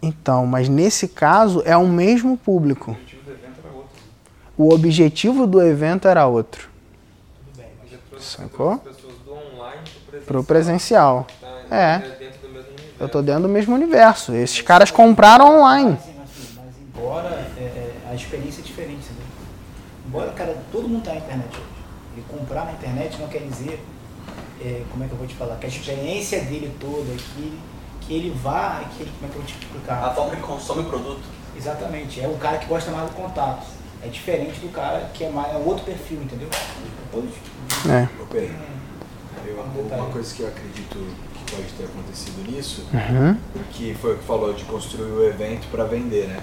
Então, 0.00 0.46
mas 0.46 0.68
nesse 0.68 1.08
caso 1.08 1.62
é 1.64 1.76
o 1.76 1.86
mesmo 1.86 2.36
público. 2.36 2.96
O 2.96 2.96
objetivo 2.96 3.26
do 3.26 3.32
evento 3.32 3.58
era 3.58 3.74
outro. 3.74 4.02
O 4.56 4.72
objetivo 4.72 5.46
do 5.46 5.62
evento 5.62 6.08
era 6.08 6.26
outro. 6.26 6.68
Tudo 7.44 7.58
bem, 7.58 7.70
mas 8.12 8.22
Sacou? 8.24 8.78
pessoas 8.78 9.14
do 9.24 9.32
online 9.32 9.82
Para 10.24 10.40
o 10.40 10.44
presencial. 10.44 11.26
Tá, 11.40 11.43
É. 11.70 11.98
dentro 11.98 12.40
do 12.40 12.48
mesmo 12.48 12.70
universo. 12.70 12.96
Eu 13.00 13.08
tô 13.08 13.22
dentro 13.22 13.42
do 13.42 13.48
mesmo 13.48 13.74
universo. 13.74 14.34
Esses 14.34 14.60
caras 14.60 14.90
compraram 14.90 15.60
online. 15.60 15.90
Mas, 15.90 16.16
mas, 16.16 16.28
mas 16.56 16.74
embora 16.80 17.28
é, 17.56 17.60
é, 17.60 17.92
a 18.10 18.14
experiência 18.14 18.60
é 18.60 18.64
diferente, 18.64 19.04
entendeu? 19.04 19.26
Embora, 20.06 20.32
cara, 20.32 20.56
todo 20.70 20.88
mundo 20.88 21.02
tá 21.02 21.12
na 21.12 21.18
internet 21.18 21.48
hoje. 21.48 21.74
E 22.16 22.20
comprar 22.22 22.66
na 22.66 22.72
internet 22.72 23.18
não 23.20 23.28
quer 23.28 23.40
dizer, 23.40 23.84
é, 24.60 24.82
como 24.90 25.02
é 25.02 25.06
que 25.06 25.12
eu 25.12 25.18
vou 25.18 25.26
te 25.26 25.34
falar, 25.34 25.56
que 25.56 25.66
a 25.66 25.68
experiência 25.68 26.40
dele 26.42 26.72
toda, 26.78 27.12
que, 27.12 27.58
que 28.02 28.14
ele 28.14 28.30
vá, 28.30 28.84
que 28.96 29.02
ele, 29.02 29.10
como 29.18 29.30
é 29.30 29.32
que 29.32 29.38
eu 29.38 29.42
vou 29.42 29.44
te 29.44 29.58
explicar? 29.58 30.04
A 30.04 30.10
forma 30.10 30.36
que 30.36 30.42
consome 30.42 30.82
o 30.82 30.84
produto. 30.84 31.22
Exatamente, 31.56 32.20
é 32.20 32.28
o 32.28 32.34
cara 32.34 32.58
que 32.58 32.66
gosta 32.66 32.90
mais 32.90 33.08
do 33.10 33.16
contato. 33.16 33.66
É 34.02 34.08
diferente 34.08 34.60
do 34.60 34.70
cara 34.70 35.10
que 35.14 35.24
é 35.24 35.30
mais 35.30 35.52
é 35.54 35.56
outro 35.56 35.84
perfil, 35.84 36.22
entendeu? 36.22 36.48
Depois, 37.04 37.30
É. 37.86 38.08
Um 39.46 39.94
uma 39.94 40.10
coisa 40.10 40.34
que 40.34 40.42
eu 40.42 40.48
acredito 40.48 41.06
que 41.44 41.54
pode 41.56 41.68
ter 41.76 41.84
acontecido 41.84 42.50
nisso, 42.50 42.86
Uhum. 42.92 43.36
que 43.72 43.94
foi 44.00 44.14
o 44.14 44.18
que 44.18 44.24
falou 44.24 44.52
de 44.52 44.64
construir 44.64 45.10
o 45.10 45.24
evento 45.26 45.66
para 45.70 45.84
vender, 45.84 46.26
né? 46.28 46.40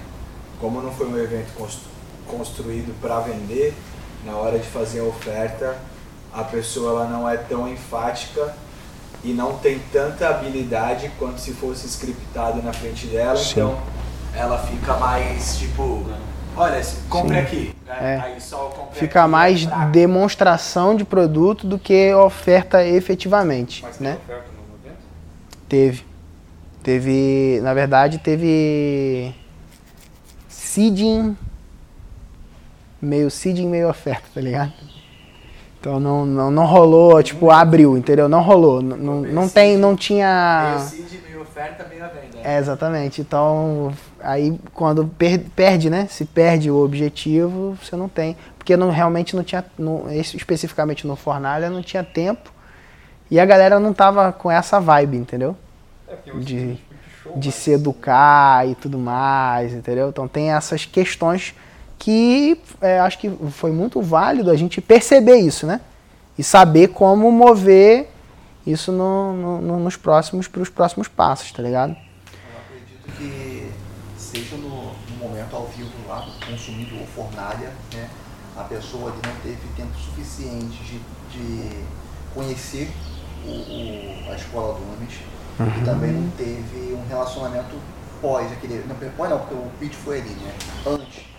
Como 0.60 0.80
não 0.80 0.92
foi 0.92 1.06
um 1.08 1.18
evento 1.18 1.52
cons- 1.56 1.80
construído 2.28 2.94
para 3.00 3.20
vender, 3.20 3.74
na 4.24 4.32
hora 4.36 4.58
de 4.58 4.66
fazer 4.68 5.00
a 5.00 5.04
oferta, 5.04 5.76
a 6.32 6.44
pessoa 6.44 6.90
ela 7.02 7.08
não 7.10 7.28
é 7.28 7.36
tão 7.36 7.68
enfática 7.68 8.54
e 9.24 9.32
não 9.32 9.54
tem 9.54 9.78
tanta 9.92 10.28
habilidade 10.28 11.10
quanto 11.18 11.38
se 11.40 11.52
fosse 11.52 11.86
scriptado 11.86 12.62
na 12.62 12.72
frente 12.72 13.06
dela, 13.06 13.36
Sim. 13.36 13.50
então 13.60 13.78
ela 14.34 14.58
fica 14.58 14.94
mais 14.96 15.56
tipo, 15.58 16.04
olha, 16.56 16.80
compre 17.08 17.34
Sim. 17.36 17.40
aqui. 17.42 17.74
né? 17.86 17.98
É. 18.00 18.20
Aí 18.24 18.40
só 18.40 18.56
compre 18.74 18.98
Fica 18.98 19.20
aqui, 19.22 19.30
mais 19.30 19.66
demonstração 19.90 20.96
de 20.96 21.04
produto 21.04 21.66
do 21.66 21.78
que 21.78 22.14
oferta 22.14 22.82
efetivamente, 22.86 23.82
Mas 23.82 23.96
tem 23.98 24.06
né? 24.08 24.14
oferta 24.24 24.42
no 24.42 24.48
evento? 24.48 24.61
Teve. 25.72 26.04
Teve, 26.82 27.60
na 27.62 27.72
verdade, 27.72 28.18
teve 28.18 29.34
seeding, 30.46 31.34
meio 33.00 33.30
seeding, 33.30 33.68
meio 33.68 33.88
oferta, 33.88 34.28
tá 34.34 34.38
ligado? 34.38 34.70
Então 35.80 35.98
não, 35.98 36.26
não, 36.26 36.50
não 36.50 36.66
rolou, 36.66 37.22
tipo, 37.22 37.50
abriu, 37.50 37.96
entendeu? 37.96 38.28
Não 38.28 38.42
rolou. 38.42 38.82
Não, 38.82 39.22
não, 39.22 39.48
tem, 39.48 39.78
não 39.78 39.96
tinha... 39.96 40.74
Meio 40.76 40.88
seed, 40.90 41.22
meio 41.26 41.40
oferta, 41.40 41.86
meio 41.88 42.02
venda. 42.02 42.46
É, 42.46 42.58
exatamente. 42.58 43.22
Então, 43.22 43.94
aí 44.20 44.60
quando 44.74 45.06
per- 45.06 45.46
perde, 45.56 45.88
né? 45.88 46.06
Se 46.10 46.26
perde 46.26 46.70
o 46.70 46.84
objetivo, 46.84 47.78
você 47.82 47.96
não 47.96 48.10
tem. 48.10 48.36
Porque 48.58 48.76
não, 48.76 48.90
realmente 48.90 49.34
não 49.34 49.42
tinha, 49.42 49.64
não, 49.78 50.12
especificamente 50.12 51.06
no 51.06 51.16
Fornalha, 51.16 51.70
não 51.70 51.80
tinha 51.80 52.04
tempo. 52.04 52.52
E 53.30 53.40
a 53.40 53.46
galera 53.46 53.80
não 53.80 53.94
tava 53.94 54.30
com 54.30 54.50
essa 54.50 54.78
vibe, 54.78 55.16
entendeu? 55.16 55.56
É, 56.12 56.38
De- 56.38 56.74
tipo 56.76 57.38
de 57.38 57.52
se 57.52 57.70
educar 57.70 58.66
e 58.68 58.74
tudo 58.74 58.98
mais, 58.98 59.72
entendeu? 59.72 60.08
Então 60.08 60.26
tem 60.26 60.50
essas 60.52 60.84
questões 60.84 61.54
que 61.98 62.60
é, 62.80 62.98
acho 62.98 63.16
que 63.18 63.30
foi 63.52 63.70
muito 63.70 64.02
válido 64.02 64.50
a 64.50 64.56
gente 64.56 64.80
perceber 64.80 65.36
isso, 65.36 65.66
né? 65.66 65.80
E 66.36 66.42
saber 66.42 66.88
como 66.88 67.30
mover 67.30 68.10
isso 68.66 68.90
no- 68.90 69.32
no- 69.34 69.60
no- 69.60 69.78
nos 69.80 69.96
próximos, 69.96 70.48
para 70.48 70.62
os 70.62 70.68
próximos 70.68 71.06
passos, 71.08 71.52
tá 71.52 71.62
ligado? 71.62 71.90
Eu 71.92 72.58
acredito 72.60 73.16
que 73.16 73.70
seja 74.16 74.56
no, 74.56 74.68
no 74.68 75.16
momento 75.20 75.54
ao 75.54 75.66
vivo 75.68 75.90
lá, 76.08 76.26
consumindo 76.48 76.96
o 76.96 77.06
fornalha, 77.06 77.70
né, 77.94 78.08
a 78.56 78.64
pessoa 78.64 79.10
ali 79.12 79.20
não 79.24 79.34
teve 79.42 79.60
tempo 79.76 79.94
suficiente 79.96 80.82
de, 80.82 81.00
de 81.30 81.84
conhecer 82.34 82.90
o, 83.46 83.50
o- 83.50 84.32
a 84.32 84.34
escola 84.34 84.74
do 84.74 84.80
Nunes 84.80 85.14
e 85.60 85.84
também 85.84 86.12
não 86.12 86.30
teve 86.30 86.94
um 86.94 87.06
relacionamento 87.08 87.76
pós 88.20 88.50
aquele. 88.52 88.84
Não, 88.86 88.96
pós 89.16 89.30
não, 89.30 89.38
porque 89.38 89.54
o 89.54 89.70
pitch 89.78 89.94
foi 89.94 90.20
ali, 90.20 90.30
né? 90.30 90.54
Antes. 90.86 91.32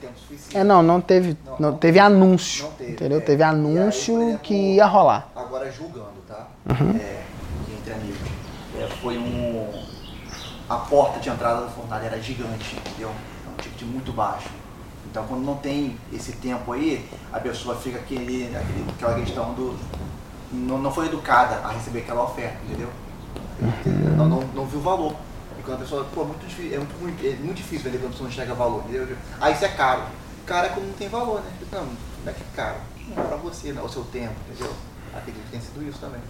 Tempo 0.00 0.18
suficiente. 0.18 0.56
É, 0.56 0.62
não, 0.62 0.82
não 0.82 1.00
teve, 1.00 1.36
Não, 1.44 1.56
não, 1.58 1.76
teve 1.76 1.98
anúncio, 1.98 2.64
Não 2.64 2.72
teve, 2.72 2.92
entendeu? 2.92 3.18
é. 3.18 3.20
Teve 3.20 3.42
aí, 3.42 3.50
anúncio 3.50 4.14
por 4.14 4.22
exemplo, 4.22 4.38
que 4.40 4.54
ia 4.54 4.86
rolar. 4.86 5.28
Agora 5.34 5.70
julgando, 5.72 6.22
tá? 6.28 6.46
Uhum. 6.68 6.96
É, 6.96 7.22
entre 7.76 7.92
amigos. 7.92 8.28
É, 8.78 8.86
foi 9.02 9.18
um. 9.18 9.68
A 10.68 10.76
porta 10.76 11.18
de 11.18 11.28
entrada 11.28 11.62
do 11.62 11.70
fornalha 11.70 12.06
era 12.06 12.20
gigante, 12.20 12.76
entendeu? 12.76 13.10
É 13.10 13.50
um 13.50 13.56
ticket 13.60 13.82
muito 13.82 14.12
baixo. 14.12 14.48
Então 15.10 15.24
quando 15.26 15.44
não 15.44 15.56
tem 15.56 15.96
esse 16.12 16.32
tempo 16.32 16.72
aí, 16.72 17.04
a 17.32 17.40
pessoa 17.40 17.74
fica 17.74 17.98
aquele, 17.98 18.54
aquele, 18.56 18.86
aquela 18.88 19.14
questão 19.16 19.52
do. 19.54 19.76
Não, 20.52 20.78
não 20.78 20.92
foi 20.92 21.06
educada 21.06 21.56
a 21.66 21.72
receber 21.72 22.00
aquela 22.00 22.22
oferta, 22.22 22.56
entendeu? 22.68 22.88
Uhum. 23.60 24.16
Não, 24.16 24.28
não, 24.28 24.40
não 24.54 24.66
viu 24.66 24.78
o 24.78 24.82
valor. 24.82 25.14
E 25.58 25.62
quando 25.62 25.78
a 25.78 25.80
pessoa, 25.80 26.04
pô, 26.14 26.24
muito 26.24 26.46
difícil, 26.46 26.74
é, 26.74 26.78
muito, 26.78 26.94
muito- 27.00 27.26
é 27.26 27.30
muito 27.36 27.56
difícil 27.56 27.84
vender 27.84 27.98
quando 27.98 28.08
a 28.08 28.10
pessoa 28.12 28.24
não 28.28 28.32
enxerga 28.32 28.54
valor, 28.54 28.84
entendeu? 28.88 29.16
Ah, 29.40 29.50
isso 29.50 29.64
é 29.64 29.68
caro. 29.68 30.02
Caro 30.46 30.66
é 30.66 30.70
quando 30.70 30.86
não 30.86 30.94
tem 30.94 31.08
valor, 31.08 31.40
né? 31.42 31.50
Não, 31.72 31.84
não 31.84 31.92
é 32.26 32.32
que 32.32 32.42
é 32.42 32.56
caro. 32.56 32.76
Não 33.08 33.22
é 33.22 33.26
pra 33.26 33.36
você, 33.36 33.72
não, 33.72 33.82
é 33.82 33.84
o 33.84 33.88
seu 33.88 34.04
tempo, 34.04 34.34
entendeu? 34.48 34.72
Acredito 35.14 35.42
que 35.44 35.50
tem 35.50 35.60
sido 35.60 35.82
isso 35.88 35.98
também. 35.98 36.20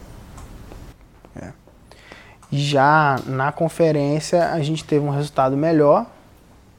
Já 2.52 3.20
na 3.26 3.52
conferência 3.52 4.50
a 4.52 4.60
gente 4.60 4.84
teve 4.84 5.04
um 5.06 5.10
resultado 5.10 5.56
melhor 5.56 6.04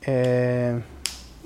é, 0.06 0.76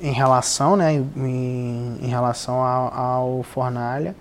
em 0.01 0.12
relação, 0.12 0.75
né, 0.75 0.93
em, 0.93 1.99
em 2.01 2.08
relação 2.08 2.55
ao, 2.55 2.93
ao 2.93 3.43
Fornalha. 3.43 4.15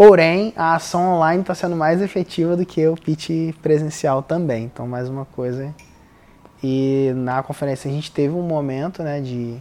Porém, 0.00 0.54
a 0.56 0.76
ação 0.76 1.16
online 1.16 1.42
está 1.42 1.54
sendo 1.54 1.76
mais 1.76 2.00
efetiva 2.00 2.56
do 2.56 2.64
que 2.64 2.88
o 2.88 2.94
pitch 2.96 3.54
presencial 3.60 4.22
também. 4.22 4.64
Então, 4.64 4.88
mais 4.88 5.10
uma 5.10 5.26
coisa 5.26 5.74
E 6.64 7.12
na 7.16 7.42
conferência 7.42 7.90
a 7.90 7.92
gente 7.92 8.10
teve 8.10 8.32
um 8.32 8.40
momento 8.40 9.02
né, 9.02 9.20
de, 9.20 9.58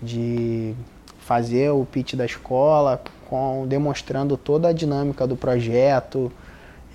de 0.00 0.74
fazer 1.18 1.72
o 1.72 1.84
pitch 1.84 2.14
da 2.14 2.24
escola, 2.24 3.02
com, 3.28 3.66
demonstrando 3.68 4.38
toda 4.38 4.68
a 4.68 4.72
dinâmica 4.72 5.26
do 5.26 5.36
projeto, 5.36 6.32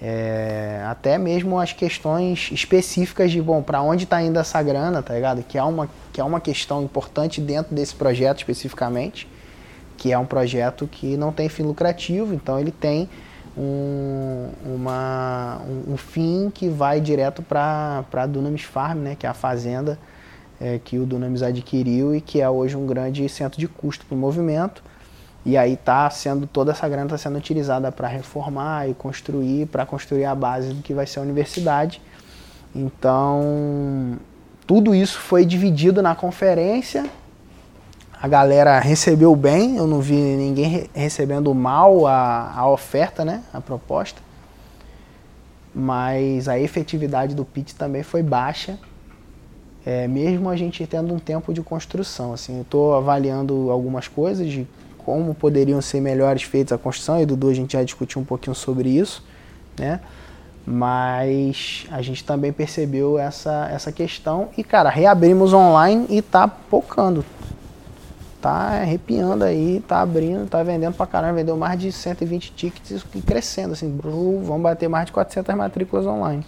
é, 0.01 0.83
até 0.87 1.19
mesmo 1.19 1.59
as 1.59 1.71
questões 1.73 2.49
específicas 2.51 3.29
de, 3.29 3.39
bom, 3.39 3.61
para 3.61 3.79
onde 3.83 4.05
está 4.05 4.23
indo 4.23 4.39
essa 4.39 4.59
grana, 4.63 5.03
tá 5.03 5.13
ligado? 5.13 5.43
Que 5.43 5.59
é, 5.59 5.63
uma, 5.63 5.87
que 6.11 6.19
é 6.19 6.23
uma 6.23 6.41
questão 6.41 6.81
importante 6.81 7.39
dentro 7.39 7.75
desse 7.75 7.93
projeto 7.93 8.39
especificamente, 8.39 9.27
que 10.01 10.11
é 10.11 10.17
um 10.17 10.25
projeto 10.25 10.87
que 10.87 11.15
não 11.15 11.31
tem 11.31 11.47
fim 11.47 11.61
lucrativo, 11.61 12.33
então 12.33 12.59
ele 12.59 12.71
tem 12.71 13.07
um, 13.55 14.49
uma, 14.65 15.61
um, 15.63 15.93
um 15.93 15.97
fim 15.97 16.51
que 16.51 16.67
vai 16.67 16.99
direto 16.99 17.43
para 17.43 18.03
a 18.11 18.25
Dunamis 18.25 18.63
Farm, 18.63 18.97
né, 18.97 19.15
que 19.15 19.27
é 19.27 19.29
a 19.29 19.33
fazenda 19.35 19.99
é, 20.59 20.79
que 20.83 20.97
o 20.97 21.05
Dunamis 21.05 21.43
adquiriu 21.43 22.15
e 22.15 22.19
que 22.19 22.41
é 22.41 22.49
hoje 22.49 22.75
um 22.75 22.87
grande 22.87 23.29
centro 23.29 23.59
de 23.59 23.67
custo 23.67 24.03
para 24.03 24.15
o 24.15 24.17
movimento. 24.17 24.81
E 25.45 25.55
aí 25.55 25.77
tá 25.77 26.09
sendo 26.09 26.47
toda 26.47 26.71
essa 26.71 26.89
grana 26.89 27.05
está 27.05 27.17
sendo 27.19 27.37
utilizada 27.37 27.91
para 27.91 28.07
reformar 28.07 28.89
e 28.89 28.95
construir, 28.95 29.67
para 29.67 29.85
construir 29.85 30.25
a 30.25 30.33
base 30.33 30.73
do 30.73 30.81
que 30.81 30.95
vai 30.95 31.05
ser 31.05 31.19
a 31.19 31.21
universidade. 31.21 32.01
Então, 32.75 34.17
tudo 34.65 34.95
isso 34.95 35.19
foi 35.19 35.45
dividido 35.45 36.01
na 36.01 36.15
conferência. 36.15 37.05
A 38.21 38.27
galera 38.27 38.77
recebeu 38.79 39.35
bem, 39.35 39.77
eu 39.77 39.87
não 39.87 39.99
vi 39.99 40.13
ninguém 40.13 40.67
re 40.67 40.89
recebendo 40.93 41.51
mal 41.55 42.05
a, 42.05 42.53
a 42.55 42.69
oferta, 42.69 43.25
né, 43.25 43.41
a 43.51 43.59
proposta. 43.59 44.21
Mas 45.73 46.47
a 46.47 46.59
efetividade 46.59 47.33
do 47.33 47.43
pitch 47.43 47.73
também 47.73 48.03
foi 48.03 48.21
baixa, 48.21 48.77
é, 49.83 50.07
mesmo 50.07 50.49
a 50.49 50.55
gente 50.55 50.85
tendo 50.85 51.11
um 51.11 51.17
tempo 51.17 51.51
de 51.51 51.63
construção. 51.63 52.31
Assim, 52.31 52.57
eu 52.57 52.61
estou 52.61 52.93
avaliando 52.93 53.71
algumas 53.71 54.07
coisas 54.07 54.47
de 54.47 54.67
como 54.99 55.33
poderiam 55.33 55.81
ser 55.81 55.99
melhores 55.99 56.43
feitas 56.43 56.73
a 56.73 56.77
construção, 56.77 57.19
e 57.19 57.25
Dudu 57.25 57.49
a 57.49 57.53
gente 57.55 57.73
já 57.73 57.83
discutiu 57.83 58.21
um 58.21 58.25
pouquinho 58.25 58.53
sobre 58.53 58.87
isso, 58.87 59.25
né? 59.79 59.99
Mas 60.63 61.87
a 61.89 62.03
gente 62.03 62.23
também 62.23 62.53
percebeu 62.53 63.17
essa, 63.17 63.67
essa 63.73 63.91
questão 63.91 64.49
e, 64.55 64.63
cara, 64.63 64.91
reabrimos 64.91 65.53
online 65.53 66.05
e 66.07 66.21
tá 66.21 66.47
pocando. 66.47 67.25
Tá 68.41 68.81
arrepiando 68.81 69.43
aí, 69.43 69.83
tá 69.87 70.01
abrindo, 70.01 70.49
tá 70.49 70.63
vendendo 70.63 70.95
pra 70.95 71.05
caramba, 71.05 71.33
vendeu 71.33 71.55
mais 71.55 71.79
de 71.79 71.91
120 71.91 72.51
tickets 72.53 73.05
e 73.13 73.21
crescendo, 73.21 73.73
assim, 73.73 73.99
vamos 74.03 74.61
bater 74.61 74.89
mais 74.89 75.05
de 75.05 75.11
400 75.11 75.53
matrículas 75.53 76.07
online. 76.07 76.43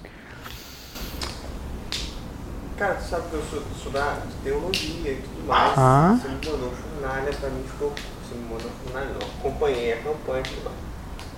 Cara, 2.77 2.95
tu 2.95 3.03
sabe 3.03 3.29
que 3.29 3.35
eu 3.35 3.43
sou, 3.43 3.61
sou 3.81 3.91
da 3.91 4.17
teologia 4.43 5.11
e 5.11 5.21
tudo 5.21 5.47
mais. 5.47 5.77
Aham. 5.77 6.19
Você 6.19 6.27
me 6.27 6.35
mandou 6.35 6.69
um 6.69 6.71
fornalha, 6.71 7.31
pra 7.39 7.49
mim 7.51 7.63
ficou. 7.63 7.89
Você 7.91 8.35
me 8.35 8.43
mandou 8.51 8.67
um 8.67 8.83
fornalha, 8.83 9.11
não. 9.13 9.27
Acompanhei 9.39 9.93
a 9.93 9.97
campanha 9.97 10.39
e 10.39 10.49
tudo 10.49 10.63
mais. 10.65 10.77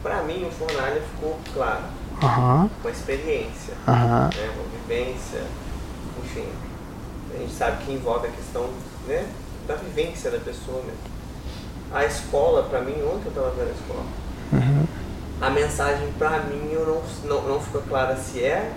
Pra 0.01 0.23
mim, 0.23 0.45
o 0.47 0.51
fornalha 0.51 1.01
ficou 1.01 1.37
claro. 1.53 1.83
Aham, 2.23 2.69
Uma 2.81 2.91
experiência, 2.91 3.73
aham, 3.85 4.29
né, 4.33 4.51
uma 4.55 4.63
vivência, 4.79 5.43
enfim. 6.23 6.47
A 7.33 7.37
gente 7.39 7.53
sabe 7.53 7.83
que 7.83 7.91
envolve 7.91 8.27
a 8.27 8.31
questão 8.31 8.69
né, 9.05 9.25
da 9.67 9.75
vivência 9.75 10.29
da 10.31 10.37
pessoa 10.39 10.77
mesmo. 10.83 11.15
A 11.93 12.05
escola, 12.05 12.63
pra 12.63 12.81
mim, 12.81 12.93
ontem 13.03 13.25
eu 13.25 13.29
estava 13.29 13.51
vendo 13.51 13.69
a 13.69 13.71
escola, 13.71 14.03
uhum, 14.53 14.85
a 15.41 15.49
mensagem 15.49 16.07
pra 16.17 16.39
mim 16.39 16.69
eu 16.71 16.85
não, 16.85 17.01
não, 17.29 17.47
não 17.47 17.59
ficou 17.61 17.81
clara 17.81 18.15
se 18.17 18.43
é 18.43 18.71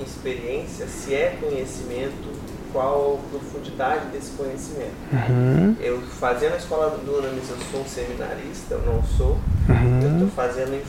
experiência, 0.00 0.86
se 0.86 1.14
é 1.14 1.36
conhecimento, 1.40 2.28
qual 2.72 3.18
a 3.24 3.30
profundidade 3.30 4.06
desse 4.06 4.30
conhecimento. 4.32 4.92
uhum, 5.12 5.74
Eu 5.80 6.00
fazendo 6.02 6.54
a 6.54 6.56
escola 6.56 6.90
do 6.90 7.04
Dunamis, 7.04 7.48
eu 7.50 7.56
sou 7.70 7.80
um 7.80 7.86
seminarista, 7.86 8.74
eu 8.74 8.82
não 8.82 9.02
sou. 9.02 9.38
Eu 9.68 9.74
uhum, 9.74 10.12
estou 10.14 10.28
fazendo 10.28 10.82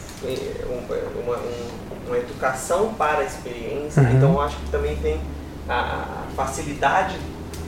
uma, 1.25 1.37
um- 1.37 2.07
uma 2.07 2.17
educação 2.17 2.93
para 2.93 3.19
a 3.19 3.23
experiência, 3.23 4.01
Uhum. 4.01 4.11
então 4.17 4.31
eu 4.33 4.41
acho 4.41 4.57
que 4.57 4.69
também 4.71 4.95
tem 4.97 5.19
a 5.67 6.23
facilidade 6.35 7.15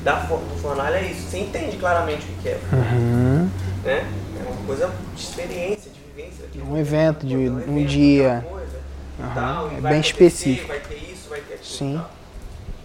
da, 0.04 0.16
do 0.16 0.62
fornalha 0.62 0.98
é 0.98 1.12
isso. 1.12 1.30
Você 1.30 1.40
entende 1.40 1.78
claramente 1.78 2.26
o 2.26 2.42
que 2.42 2.50
é, 2.50 2.60
uhum. 2.74 3.50
né? 3.84 4.06
É 4.40 4.50
uma 4.50 4.66
coisa 4.66 4.92
de 5.16 5.22
experiência, 5.22 5.92
de 5.92 6.00
vivência. 6.00 6.46
de 6.52 6.62
Um 6.62 6.78
evento, 6.78 7.26
de 7.26 7.36
coisa, 7.36 7.52
um 7.52 7.78
evento, 7.78 7.88
dia. 7.88 8.38
aquela 8.38 8.52
coisa 8.52 8.80
Aham, 9.20 9.34
tal, 9.36 9.72
é 9.78 9.82
bem 9.82 10.00
específico. 10.00 10.68
Vai 10.68 10.80
ter 10.80 10.96
isso, 10.96 11.30
vai 11.30 11.40
ter 11.42 11.54
aquilo. 11.56 11.66
Sim. 11.66 11.96
tal. 11.98 12.12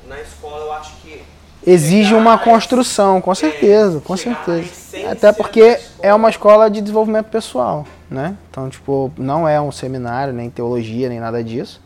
Na 0.08 0.20
escola 0.20 0.64
eu 0.64 0.72
acho 0.72 0.96
que 1.02 1.22
Exige 1.66 2.14
uma 2.14 2.38
construção, 2.38 3.20
com 3.20 3.34
certeza, 3.34 4.00
com 4.00 4.16
certeza. 4.16 4.70
Até 5.10 5.32
porque 5.32 5.80
é 6.00 6.14
uma 6.14 6.30
escola 6.30 6.70
de 6.70 6.80
desenvolvimento 6.80 7.26
pessoal, 7.26 7.84
né? 8.08 8.36
Então, 8.48 8.70
tipo, 8.70 9.10
não 9.18 9.48
é 9.48 9.60
um 9.60 9.72
seminário, 9.72 10.32
nem 10.32 10.48
teologia, 10.48 11.08
nem 11.08 11.18
nada 11.18 11.42
disso. 11.42 11.82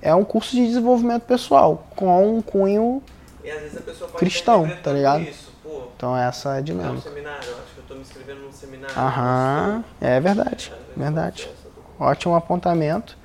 É 0.00 0.14
um 0.14 0.22
curso 0.22 0.54
de 0.54 0.64
desenvolvimento 0.64 1.22
pessoal, 1.22 1.84
com 1.96 2.36
um 2.36 2.40
cunho. 2.40 3.02
E 3.44 3.50
às 3.50 3.60
vezes 3.60 3.76
a 3.76 3.80
pessoa 3.80 4.08
pode 4.10 4.18
Cristão, 4.18 4.70
tá 4.82 4.92
ligado? 4.92 5.22
Isso. 5.22 5.52
Pô, 5.62 5.88
Então, 5.96 6.16
essa 6.16 6.50
é 6.50 6.52
a 6.52 6.56
é 6.56 6.60
um 6.60 6.64
dinâmica. 6.64 7.08
seminário, 7.08 7.48
eu 7.48 7.54
acho 7.54 7.74
que 7.74 7.78
eu 7.78 7.84
tô 7.88 7.94
me 7.94 8.00
inscrevendo 8.00 8.40
num 8.40 8.52
seminário. 8.52 8.96
Aham, 8.98 9.84
é 10.00 10.20
verdade, 10.20 10.72
verdade. 10.96 11.48
Ótimo 11.98 12.34
apontamento. 12.34 13.16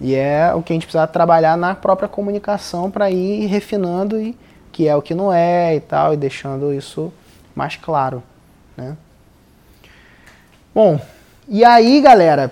E 0.00 0.14
é 0.14 0.52
o 0.54 0.62
que 0.62 0.72
a 0.72 0.74
gente 0.74 0.86
precisa 0.86 1.06
trabalhar 1.06 1.56
na 1.56 1.74
própria 1.74 2.08
comunicação 2.08 2.90
para 2.90 3.10
ir 3.10 3.46
refinando 3.46 4.20
e 4.20 4.36
que 4.72 4.88
é 4.88 4.96
o 4.96 5.02
que 5.02 5.14
não 5.14 5.32
é 5.32 5.76
e 5.76 5.80
tal, 5.80 6.14
e 6.14 6.16
deixando 6.16 6.72
isso 6.72 7.12
mais 7.54 7.76
claro, 7.76 8.22
né? 8.76 8.96
Bom, 10.74 10.98
e 11.46 11.64
aí, 11.64 12.00
galera, 12.00 12.50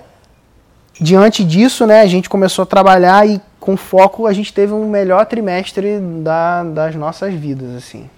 diante 1.01 1.43
disso, 1.43 1.87
né, 1.87 2.03
a 2.03 2.07
gente 2.07 2.29
começou 2.29 2.63
a 2.65 2.67
trabalhar 2.67 3.27
e 3.27 3.41
com 3.61 3.77
foco 3.77 4.27
a 4.27 4.33
gente 4.33 4.53
teve 4.53 4.73
um 4.73 4.89
melhor 4.89 5.27
trimestre 5.27 6.01
da- 6.23 6.65
das 6.65 6.95
nossas 6.97 7.33
vidas, 7.35 7.77
assim. 7.77 8.09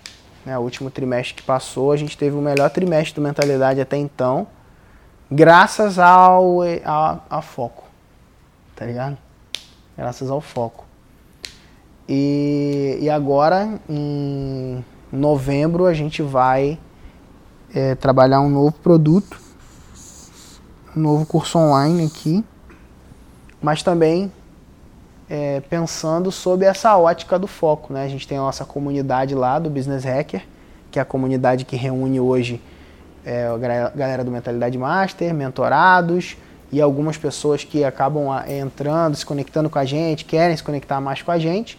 Né, 0.46 0.56
o 0.56 0.62
último 0.62 0.90
trimestre 0.90 1.34
que 1.34 1.42
passou, 1.42 1.92
a 1.92 1.96
gente 1.96 2.16
teve 2.16 2.36
o 2.36 2.40
melhor 2.40 2.70
trimestre 2.70 3.14
do 3.14 3.20
Mentalidade 3.20 3.80
até 3.80 3.96
então, 3.96 4.46
graças 5.30 5.98
ao 5.98 6.62
a, 6.84 7.20
a 7.28 7.42
foco, 7.42 7.84
tá 8.74 8.84
ligado? 8.86 9.18
Graças 9.96 10.30
ao 10.30 10.40
foco. 10.40 10.84
E, 12.08 12.98
e 13.00 13.10
agora, 13.10 13.80
em 13.88 14.84
novembro, 15.12 15.86
a 15.86 15.94
gente 15.94 16.22
vai 16.22 16.78
é, 17.74 17.94
trabalhar 17.94 18.40
um 18.40 18.48
novo 18.48 18.72
produto, 18.72 19.40
um 20.96 21.00
novo 21.00 21.24
curso 21.24 21.58
online 21.58 22.06
aqui, 22.06 22.44
mas 23.62 23.82
também 23.82 24.30
é, 25.34 25.60
pensando 25.60 26.30
sob 26.30 26.62
essa 26.62 26.94
ótica 26.98 27.38
do 27.38 27.46
foco. 27.46 27.90
Né? 27.90 28.04
A 28.04 28.08
gente 28.08 28.28
tem 28.28 28.36
a 28.36 28.42
nossa 28.42 28.66
comunidade 28.66 29.34
lá 29.34 29.58
do 29.58 29.70
Business 29.70 30.04
Hacker, 30.04 30.44
que 30.90 30.98
é 30.98 31.02
a 31.02 31.06
comunidade 31.06 31.64
que 31.64 31.74
reúne 31.74 32.20
hoje 32.20 32.60
é, 33.24 33.46
a 33.46 33.56
galera 33.96 34.22
do 34.22 34.30
Mentalidade 34.30 34.76
Master, 34.76 35.32
mentorados 35.32 36.36
e 36.70 36.82
algumas 36.82 37.16
pessoas 37.16 37.64
que 37.64 37.82
acabam 37.82 38.30
ah, 38.30 38.44
entrando, 38.46 39.16
se 39.16 39.24
conectando 39.24 39.70
com 39.70 39.78
a 39.78 39.86
gente, 39.86 40.26
querem 40.26 40.54
se 40.54 40.62
conectar 40.62 41.00
mais 41.00 41.22
com 41.22 41.30
a 41.30 41.38
gente. 41.38 41.78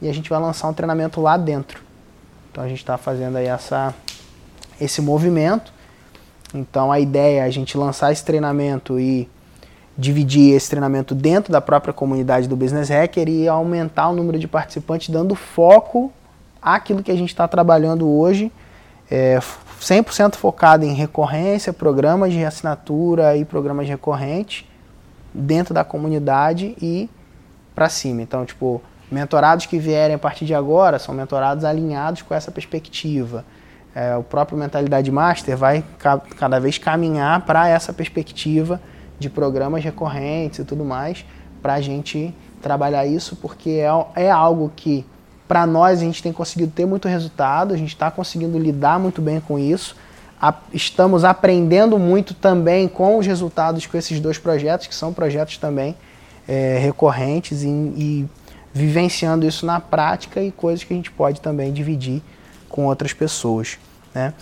E 0.00 0.08
a 0.08 0.14
gente 0.14 0.30
vai 0.30 0.38
lançar 0.38 0.68
um 0.68 0.72
treinamento 0.72 1.20
lá 1.20 1.36
dentro. 1.36 1.82
Então 2.52 2.62
a 2.62 2.68
gente 2.68 2.78
está 2.78 2.96
fazendo 2.96 3.34
aí 3.34 3.46
essa, 3.46 3.92
esse 4.80 5.02
movimento. 5.02 5.72
Então 6.54 6.92
a 6.92 7.00
ideia 7.00 7.40
é 7.40 7.42
a 7.42 7.50
gente 7.50 7.76
lançar 7.76 8.12
esse 8.12 8.24
treinamento 8.24 9.00
e 9.00 9.28
dividir 9.96 10.54
esse 10.54 10.70
treinamento 10.70 11.14
dentro 11.14 11.52
da 11.52 11.60
própria 11.60 11.92
comunidade 11.92 12.48
do 12.48 12.56
Business 12.56 12.88
Hacker 12.88 13.28
e 13.28 13.46
aumentar 13.46 14.08
o 14.08 14.12
número 14.14 14.38
de 14.38 14.48
participantes, 14.48 15.10
dando 15.10 15.34
foco 15.34 16.12
àquilo 16.60 17.02
que 17.02 17.10
a 17.10 17.16
gente 17.16 17.28
está 17.28 17.46
trabalhando 17.46 18.08
hoje, 18.08 18.50
é, 19.10 19.38
100% 19.80 20.36
focado 20.36 20.84
em 20.84 20.94
recorrência, 20.94 21.72
programas 21.72 22.32
de 22.32 22.44
assinatura 22.44 23.36
e 23.36 23.44
programas 23.44 23.88
recorrentes 23.88 24.64
dentro 25.34 25.74
da 25.74 25.84
comunidade 25.84 26.74
e 26.80 27.10
para 27.74 27.88
cima. 27.88 28.22
Então, 28.22 28.46
tipo, 28.46 28.80
mentorados 29.10 29.66
que 29.66 29.78
vierem 29.78 30.14
a 30.16 30.18
partir 30.18 30.44
de 30.46 30.54
agora 30.54 30.98
são 30.98 31.14
mentorados 31.14 31.64
alinhados 31.64 32.22
com 32.22 32.34
essa 32.34 32.50
perspectiva. 32.50 33.44
É, 33.94 34.16
o 34.16 34.22
próprio 34.22 34.56
Mentalidade 34.56 35.10
Master 35.10 35.54
vai 35.56 35.84
ca 35.98 36.18
cada 36.18 36.58
vez 36.58 36.78
caminhar 36.78 37.42
para 37.42 37.68
essa 37.68 37.92
perspectiva 37.92 38.80
de 39.22 39.30
programas 39.30 39.82
recorrentes 39.82 40.58
e 40.58 40.64
tudo 40.64 40.84
mais, 40.84 41.24
para 41.62 41.74
a 41.74 41.80
gente 41.80 42.34
trabalhar 42.60 43.06
isso, 43.06 43.36
porque 43.36 43.70
é, 43.70 44.24
é 44.24 44.30
algo 44.30 44.70
que, 44.74 45.04
para 45.48 45.66
nós, 45.66 46.00
a 46.00 46.04
gente 46.04 46.22
tem 46.22 46.32
conseguido 46.32 46.72
ter 46.72 46.86
muito 46.86 47.08
resultado, 47.08 47.72
a 47.72 47.76
gente 47.76 47.94
está 47.94 48.10
conseguindo 48.10 48.58
lidar 48.58 48.98
muito 48.98 49.22
bem 49.22 49.40
com 49.40 49.58
isso, 49.58 49.96
a, 50.40 50.54
estamos 50.72 51.24
aprendendo 51.24 51.98
muito 51.98 52.34
também 52.34 52.88
com 52.88 53.16
os 53.18 53.26
resultados 53.26 53.86
com 53.86 53.96
esses 53.96 54.18
dois 54.20 54.38
projetos, 54.38 54.86
que 54.86 54.94
são 54.94 55.12
projetos 55.12 55.56
também 55.56 55.94
é, 56.48 56.78
recorrentes 56.78 57.62
e, 57.62 57.68
e 57.68 58.28
vivenciando 58.74 59.46
isso 59.46 59.64
na 59.64 59.78
prática 59.80 60.42
e 60.42 60.50
coisas 60.50 60.82
que 60.82 60.92
a 60.92 60.96
gente 60.96 61.10
pode 61.10 61.40
também 61.40 61.72
dividir 61.72 62.22
com 62.68 62.86
outras 62.86 63.12
pessoas, 63.12 63.78
né? 64.14 64.32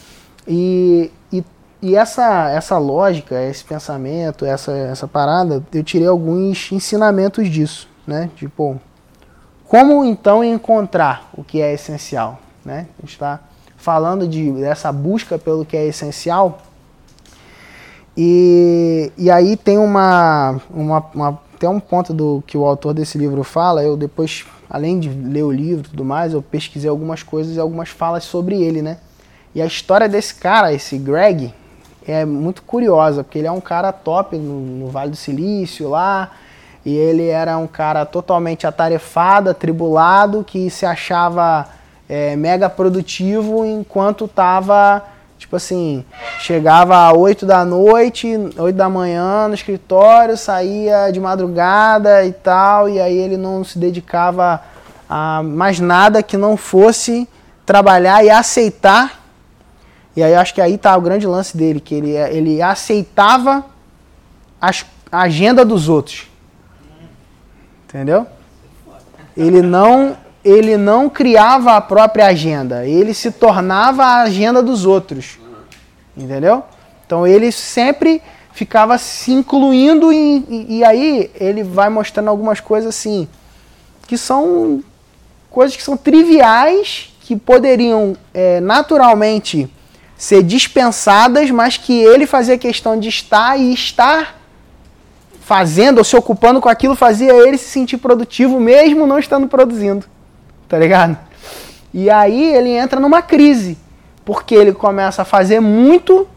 E, 0.47 1.11
e, 1.33 1.45
e 1.83 1.97
essa, 1.97 2.51
essa 2.51 2.79
lógica, 2.79 3.41
esse 3.43 3.65
pensamento, 3.65 4.45
essa, 4.45 4.73
essa 4.73 5.09
parada, 5.09 5.63
eu 5.73 5.83
tirei 5.83 6.07
alguns 6.07 6.71
ensinamentos 6.73 7.49
disso, 7.49 7.89
né? 8.07 8.31
Tipo, 8.37 8.81
como 9.67 10.05
então 10.05 10.45
encontrar 10.45 11.31
o 11.33 11.43
que 11.43 11.61
é 11.61 11.73
essencial, 11.73 12.39
né? 12.65 12.87
A 12.99 13.03
gente 13.03 13.13
está 13.13 13.41
falando 13.77 14.29
de, 14.29 14.53
dessa 14.53 14.93
busca 14.93 15.39
pelo 15.39 15.65
que 15.65 15.77
é 15.77 15.87
essencial, 15.87 16.59
e, 18.17 19.11
e 19.17 19.31
aí 19.31 19.57
tem 19.57 19.79
uma, 19.79 20.61
uma, 20.71 21.07
uma 21.15 21.41
até 21.55 21.69
um 21.69 21.79
ponto 21.79 22.15
do 22.15 22.43
que 22.47 22.57
o 22.57 22.65
autor 22.65 22.95
desse 22.95 23.19
livro 23.19 23.45
fala, 23.45 23.83
eu 23.83 23.97
depois, 23.97 24.47
além 24.69 24.99
de 24.99 25.11
ler 25.11 25.43
o 25.43 25.51
livro 25.51 25.87
e 25.87 25.91
tudo 25.91 26.05
mais, 26.05 26.33
eu 26.33 26.41
pesquisei 26.41 26.89
algumas 26.89 27.23
coisas 27.23 27.55
e 27.55 27.61
algumas 27.61 27.91
falas 27.91 28.25
sobre 28.25 28.61
ele, 28.61 28.81
né? 28.81 28.97
E 29.55 29.61
a 29.61 29.67
história 29.67 30.09
desse 30.09 30.35
cara, 30.35 30.73
esse 30.73 30.97
Greg, 30.97 31.53
é 32.07 32.25
muito 32.25 32.63
curiosa, 32.63 33.23
porque 33.23 33.39
ele 33.39 33.47
é 33.47 33.53
um 33.53 33.61
cara 33.61 33.93
top 33.93 34.37
no, 34.37 34.61
no 34.61 34.87
Vale 34.89 35.11
do 35.11 35.17
Silício 35.17 35.89
lá, 35.89 36.31
e 36.85 36.97
ele 36.97 37.29
era 37.29 37.59
um 37.59 37.67
cara 37.67 38.07
totalmente 38.07 38.67
atarefado, 38.67 39.51
atribulado, 39.51 40.43
que 40.43 40.71
se 40.71 40.87
achava 40.87 41.67
é, 42.09 42.35
mega 42.37 42.71
produtivo 42.71 43.65
enquanto 43.65 44.25
estava 44.25 45.05
Tipo 45.41 45.57
assim, 45.57 46.05
chegava 46.39 47.09
às 47.09 47.17
8 47.17 47.47
da 47.47 47.65
noite, 47.65 48.29
8 48.59 48.77
da 48.77 48.91
manhã 48.91 49.49
no 49.49 49.55
escritório, 49.55 50.37
saía 50.37 51.11
de 51.11 51.19
madrugada 51.19 52.23
e 52.27 52.33
tal, 52.33 52.91
e 52.91 53.01
aí 53.01 53.17
ele 53.17 53.39
não 53.39 53.65
se 53.65 53.79
dedicava 53.79 54.61
a 55.09 55.43
mais 55.43 55.81
nada 55.81 56.23
que 56.23 56.37
não 56.37 56.59
fosse 56.59 57.27
trabalhar 57.65 58.23
e 58.23 58.29
aceitar. 58.29 59.20
E 60.17 60.23
aí 60.23 60.35
acho 60.35 60.55
que 60.55 60.61
aí 60.61 60.77
tá 60.77 60.97
o 60.97 61.01
grande 61.01 61.27
lance 61.27 61.57
dele, 61.57 61.81
que 61.81 61.95
ele, 61.95 62.11
ele 62.11 62.63
aceitava 62.63 63.65
as, 64.61 64.85
a 65.11 65.23
agenda 65.23 65.65
dos 65.65 65.89
outros. 65.89 66.29
Entendeu? 67.89 68.27
Ele 69.37 69.63
não 69.63 70.17
ele 70.43 70.79
não 70.79 71.11
criava 71.11 71.77
a 71.77 71.81
própria 71.83 72.27
agenda, 72.27 72.87
ele 72.87 73.13
se 73.13 73.31
tornava 73.31 74.03
a 74.05 74.23
agenda 74.23 74.63
dos 74.63 74.87
outros. 74.87 75.39
Entendeu? 76.17 76.65
Então 77.07 77.27
ele 77.27 77.53
sempre 77.53 78.23
ficava 78.53 78.97
se 78.99 79.33
incluindo 79.33 80.13
e, 80.13 80.45
e, 80.49 80.79
e 80.79 80.85
aí 80.85 81.31
ele 81.35 81.63
vai 81.63 81.89
mostrando 81.89 82.29
algumas 82.29 82.59
coisas 82.59 82.89
assim 82.89 83.29
que 84.07 84.19
são 84.19 84.83
coisas 85.49 85.77
que 85.77 85.83
são 85.83 85.97
triviais 85.97 87.13
que 87.21 87.37
poderiam 87.37 88.17
é, 88.35 88.59
naturalmente 88.61 89.71
ser 90.21 90.43
dispensadas, 90.43 91.51
mas 91.51 91.77
que 91.77 91.93
ele 91.93 92.27
fazia 92.27 92.59
questão 92.59 92.99
de 92.99 93.09
estar 93.09 93.59
e 93.59 93.73
estar 93.73 94.39
fazendo 95.41 95.99
ou 95.99 96.05
se 96.05 96.15
ocupando 96.15 96.61
com 96.61 96.69
aquilo 96.69 96.95
fazia 96.95 97.33
ele 97.33 97.59
se 97.59 97.71
sentir 97.71 97.97
produtivo 97.97 98.61
mesmo 98.61 99.07
não 99.07 99.19
estando 99.19 99.49
produzindo 99.49 100.07
tá 100.71 100.79
ligado? 100.79 101.19
E 101.93 102.09
aí 102.09 102.55
ele 102.55 102.71
entra 102.71 103.01
numa 103.01 103.21
crise, 103.21 103.77
porque 104.25 104.55
ele 104.55 104.73
começa 104.73 105.23
a 105.23 105.25
fazer 105.25 105.59
muito, 105.59 106.29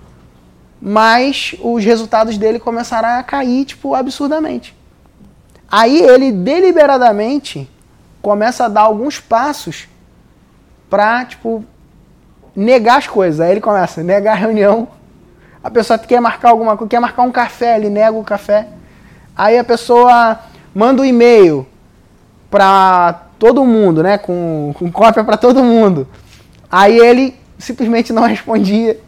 mas 0.82 1.56
os 1.62 1.86
resultados 1.86 2.36
dele 2.36 2.60
começaram 2.60 3.10
a 3.10 3.22
cair, 3.22 3.64
tipo, 3.64 3.94
absurdamente. 3.94 4.76
Aí 5.70 6.02
ele 6.02 6.32
deliberadamente 6.32 7.70
começa 8.24 8.66
a 8.66 8.68
dar 8.68 8.82
alguns 8.82 9.20
passos 9.20 9.88
pra, 10.90 11.24
tipo, 11.26 11.64
negar 12.56 12.98
as 12.98 13.08
coisas. 13.08 13.40
Aí 13.40 13.52
ele 13.52 13.62
começa 13.62 14.02
a 14.02 14.04
negar 14.04 14.34
a 14.34 14.36
reunião. 14.36 14.88
A 15.64 15.70
pessoa 15.70 15.98
quer 15.98 16.20
marcar 16.20 16.50
alguma 16.50 16.76
coisa, 16.76 16.90
quer 16.90 17.00
marcar 17.00 17.24
um 17.24 17.32
café, 17.32 17.78
ele 17.78 17.90
nega 17.90 18.18
o 18.18 18.24
café. 18.24 18.68
Aí 19.36 19.58
a 19.58 19.64
pessoa 19.64 20.40
manda 20.76 21.02
um 21.02 21.06
e-mail 21.06 21.66
pra 22.50 23.24
todo 23.40 23.66
mundo, 23.66 24.04
né? 24.04 24.18
Com, 24.18 24.74
com 24.78 24.92
cópia 24.92 25.24
para 25.24 25.38
todo 25.38 25.64
mundo. 25.64 26.08
Aí 26.72 26.98
ele 26.98 27.36
simplesmente 27.58 28.12
não 28.12 28.24
respondia, 28.28 29.00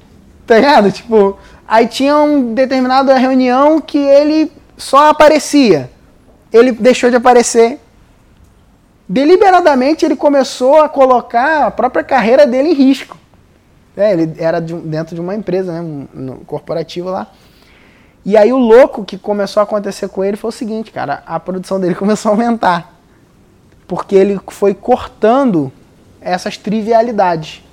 tá 0.47 0.55
ligado? 0.55 0.91
Tipo, 0.91 1.37
aí 1.67 1.87
tinha 1.87 2.17
um 2.17 2.53
determinada 2.53 3.17
reunião 3.17 3.81
que 3.81 3.97
ele 3.97 4.51
só 4.77 5.09
aparecia. 5.09 5.91
Ele 6.51 6.71
deixou 6.71 7.09
de 7.09 7.17
aparecer. 7.17 7.79
Deliberadamente 9.07 10.05
ele 10.05 10.15
começou 10.15 10.81
a 10.81 10.89
colocar 10.89 11.67
a 11.67 11.71
própria 11.71 12.03
carreira 12.03 12.47
dele 12.47 12.69
em 12.69 12.73
risco. 12.73 13.17
É, 13.95 14.11
ele 14.11 14.35
era 14.37 14.59
de, 14.59 14.73
dentro 14.73 15.15
de 15.15 15.21
uma 15.21 15.35
empresa, 15.35 15.71
né, 15.71 15.81
um, 15.81 16.07
um 16.13 16.35
corporativo 16.45 17.09
lá. 17.09 17.31
E 18.25 18.35
aí 18.35 18.51
o 18.51 18.57
louco 18.57 19.05
que 19.05 19.17
começou 19.17 19.61
a 19.61 19.63
acontecer 19.63 20.09
com 20.09 20.23
ele 20.23 20.35
foi 20.35 20.49
o 20.49 20.51
seguinte, 20.51 20.91
cara, 20.91 21.23
a 21.25 21.39
produção 21.39 21.79
dele 21.79 21.93
começou 21.95 22.31
a 22.31 22.33
aumentar 22.33 22.95
porque 23.87 24.15
ele 24.15 24.39
foi 24.47 24.73
cortando 24.73 25.71
essas 26.19 26.57
trivialidades. 26.57 27.63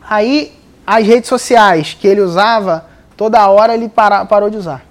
Aí, 0.00 0.56
as 0.86 1.04
redes 1.06 1.28
sociais 1.28 1.96
que 1.98 2.06
ele 2.06 2.20
usava, 2.20 2.86
toda 3.16 3.46
hora 3.48 3.74
ele 3.74 3.88
para, 3.88 4.24
parou 4.24 4.48
de 4.48 4.56
usar. 4.56 4.84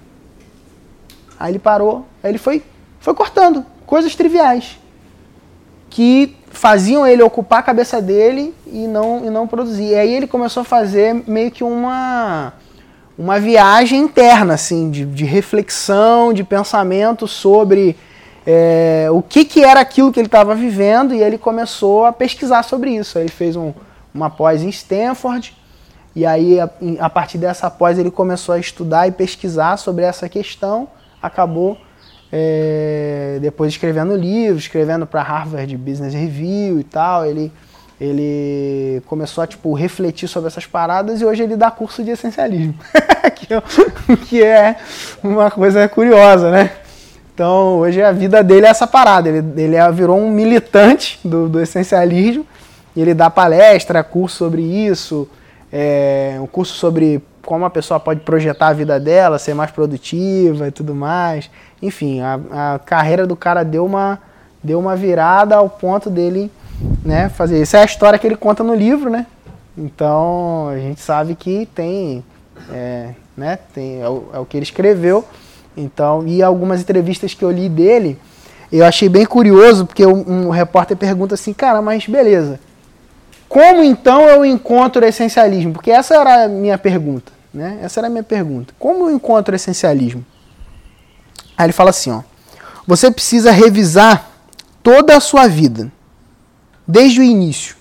Aí 1.40 1.52
ele 1.52 1.58
parou, 1.58 2.06
aí 2.22 2.30
ele 2.30 2.38
foi, 2.38 2.62
foi 3.00 3.14
cortando 3.14 3.64
coisas 3.86 4.14
triviais 4.14 4.78
que 5.88 6.36
faziam 6.58 7.06
ele 7.06 7.22
ocupar 7.22 7.60
a 7.60 7.62
cabeça 7.62 8.02
dele 8.02 8.52
e 8.66 8.88
não, 8.88 9.24
e 9.24 9.30
não 9.30 9.46
produzir. 9.46 9.90
E 9.90 9.94
aí 9.94 10.12
ele 10.12 10.26
começou 10.26 10.62
a 10.62 10.64
fazer 10.64 11.14
meio 11.26 11.52
que 11.52 11.62
uma, 11.62 12.52
uma 13.16 13.38
viagem 13.38 14.00
interna, 14.00 14.54
assim, 14.54 14.90
de, 14.90 15.04
de 15.06 15.24
reflexão, 15.24 16.32
de 16.32 16.42
pensamento 16.42 17.28
sobre 17.28 17.96
é, 18.44 19.06
o 19.12 19.22
que, 19.22 19.44
que 19.44 19.62
era 19.62 19.78
aquilo 19.78 20.12
que 20.12 20.18
ele 20.18 20.26
estava 20.26 20.52
vivendo 20.52 21.14
e 21.14 21.22
ele 21.22 21.38
começou 21.38 22.04
a 22.04 22.12
pesquisar 22.12 22.64
sobre 22.64 22.90
isso. 22.90 23.18
Aí 23.18 23.24
ele 23.24 23.32
fez 23.32 23.54
um, 23.54 23.72
uma 24.12 24.28
pós 24.28 24.60
em 24.60 24.68
Stanford 24.68 25.56
e 26.16 26.26
aí 26.26 26.58
a, 26.58 26.68
a, 26.98 27.08
partir 27.08 27.38
dessa 27.38 27.70
pós 27.70 28.00
ele 28.00 28.10
começou 28.10 28.52
a 28.52 28.58
estudar 28.58 29.06
e 29.06 29.12
pesquisar 29.12 29.76
sobre 29.76 30.02
essa 30.02 30.28
questão, 30.28 30.88
acabou 31.22 31.78
é, 32.32 33.38
depois 33.40 33.72
escrevendo 33.72 34.14
livros, 34.16 34.62
escrevendo 34.62 35.06
para 35.06 35.22
Harvard 35.22 35.76
Business 35.76 36.14
Review 36.14 36.80
e 36.80 36.84
tal. 36.84 37.26
Ele 37.26 37.52
ele 38.00 39.02
começou 39.06 39.42
a 39.42 39.46
tipo 39.46 39.74
refletir 39.74 40.28
sobre 40.28 40.46
essas 40.46 40.64
paradas 40.64 41.20
e 41.20 41.24
hoje 41.24 41.42
ele 41.42 41.56
dá 41.56 41.68
curso 41.68 42.04
de 42.04 42.12
essencialismo, 42.12 42.74
que 44.28 44.40
é 44.40 44.76
uma 45.20 45.50
coisa 45.50 45.88
curiosa, 45.88 46.48
né? 46.48 46.70
Então, 47.34 47.78
hoje 47.78 48.02
a 48.02 48.10
vida 48.10 48.42
dele 48.42 48.66
é 48.66 48.68
essa 48.68 48.86
parada. 48.86 49.28
Ele, 49.28 49.62
ele 49.62 49.76
é, 49.76 49.92
virou 49.92 50.18
um 50.18 50.28
militante 50.28 51.20
do, 51.24 51.48
do 51.48 51.60
essencialismo. 51.60 52.44
Ele 52.96 53.14
dá 53.14 53.30
palestra, 53.30 54.02
curso 54.02 54.38
sobre 54.38 54.60
isso, 54.60 55.28
é, 55.72 56.36
um 56.40 56.48
curso 56.48 56.74
sobre 56.74 57.22
como 57.48 57.64
a 57.64 57.70
pessoa 57.70 57.98
pode 57.98 58.20
projetar 58.20 58.68
a 58.68 58.72
vida 58.74 59.00
dela, 59.00 59.38
ser 59.38 59.54
mais 59.54 59.70
produtiva 59.70 60.68
e 60.68 60.70
tudo 60.70 60.94
mais. 60.94 61.50
Enfim, 61.80 62.20
a, 62.20 62.74
a 62.74 62.78
carreira 62.78 63.26
do 63.26 63.34
cara 63.34 63.64
deu 63.64 63.86
uma, 63.86 64.18
deu 64.62 64.78
uma 64.78 64.94
virada 64.94 65.56
ao 65.56 65.66
ponto 65.66 66.10
dele 66.10 66.52
né, 67.02 67.30
fazer. 67.30 67.62
Essa 67.62 67.78
é 67.78 67.80
a 67.80 67.84
história 67.86 68.18
que 68.18 68.26
ele 68.26 68.36
conta 68.36 68.62
no 68.62 68.74
livro, 68.74 69.08
né? 69.08 69.24
Então, 69.78 70.68
a 70.68 70.76
gente 70.76 71.00
sabe 71.00 71.34
que 71.34 71.64
tem, 71.74 72.22
é, 72.70 73.14
né, 73.34 73.58
tem 73.72 74.02
é 74.02 74.08
o, 74.10 74.24
é 74.34 74.38
o 74.38 74.44
que 74.44 74.58
ele 74.58 74.64
escreveu. 74.64 75.24
Então, 75.74 76.24
e 76.26 76.42
algumas 76.42 76.82
entrevistas 76.82 77.32
que 77.32 77.42
eu 77.42 77.50
li 77.50 77.70
dele, 77.70 78.18
eu 78.70 78.84
achei 78.84 79.08
bem 79.08 79.24
curioso, 79.24 79.86
porque 79.86 80.04
um, 80.04 80.48
um 80.48 80.50
repórter 80.50 80.98
pergunta 80.98 81.34
assim, 81.34 81.54
cara, 81.54 81.80
mas 81.80 82.06
beleza. 82.06 82.60
Como 83.48 83.82
então 83.82 84.28
eu 84.28 84.44
encontro 84.44 85.02
o 85.02 85.08
essencialismo? 85.08 85.72
Porque 85.72 85.90
essa 85.90 86.14
era 86.14 86.44
a 86.44 86.48
minha 86.48 86.76
pergunta, 86.76 87.37
né? 87.58 87.80
Essa 87.82 88.00
era 88.00 88.06
a 88.06 88.10
minha 88.10 88.22
pergunta. 88.22 88.72
Como 88.78 89.08
eu 89.08 89.14
encontro 89.14 89.52
o 89.52 89.56
essencialismo? 89.56 90.24
Aí 91.56 91.66
ele 91.66 91.72
fala 91.72 91.90
assim, 91.90 92.10
ó. 92.10 92.22
Você 92.86 93.10
precisa 93.10 93.50
revisar 93.50 94.30
toda 94.82 95.16
a 95.16 95.20
sua 95.20 95.48
vida, 95.48 95.92
desde 96.86 97.20
o 97.20 97.22
início. 97.22 97.76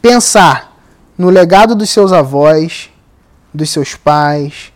Pensar 0.00 0.76
no 1.16 1.30
legado 1.30 1.74
dos 1.74 1.90
seus 1.90 2.12
avós, 2.12 2.90
dos 3.52 3.70
seus 3.70 3.96
pais, 3.96 4.72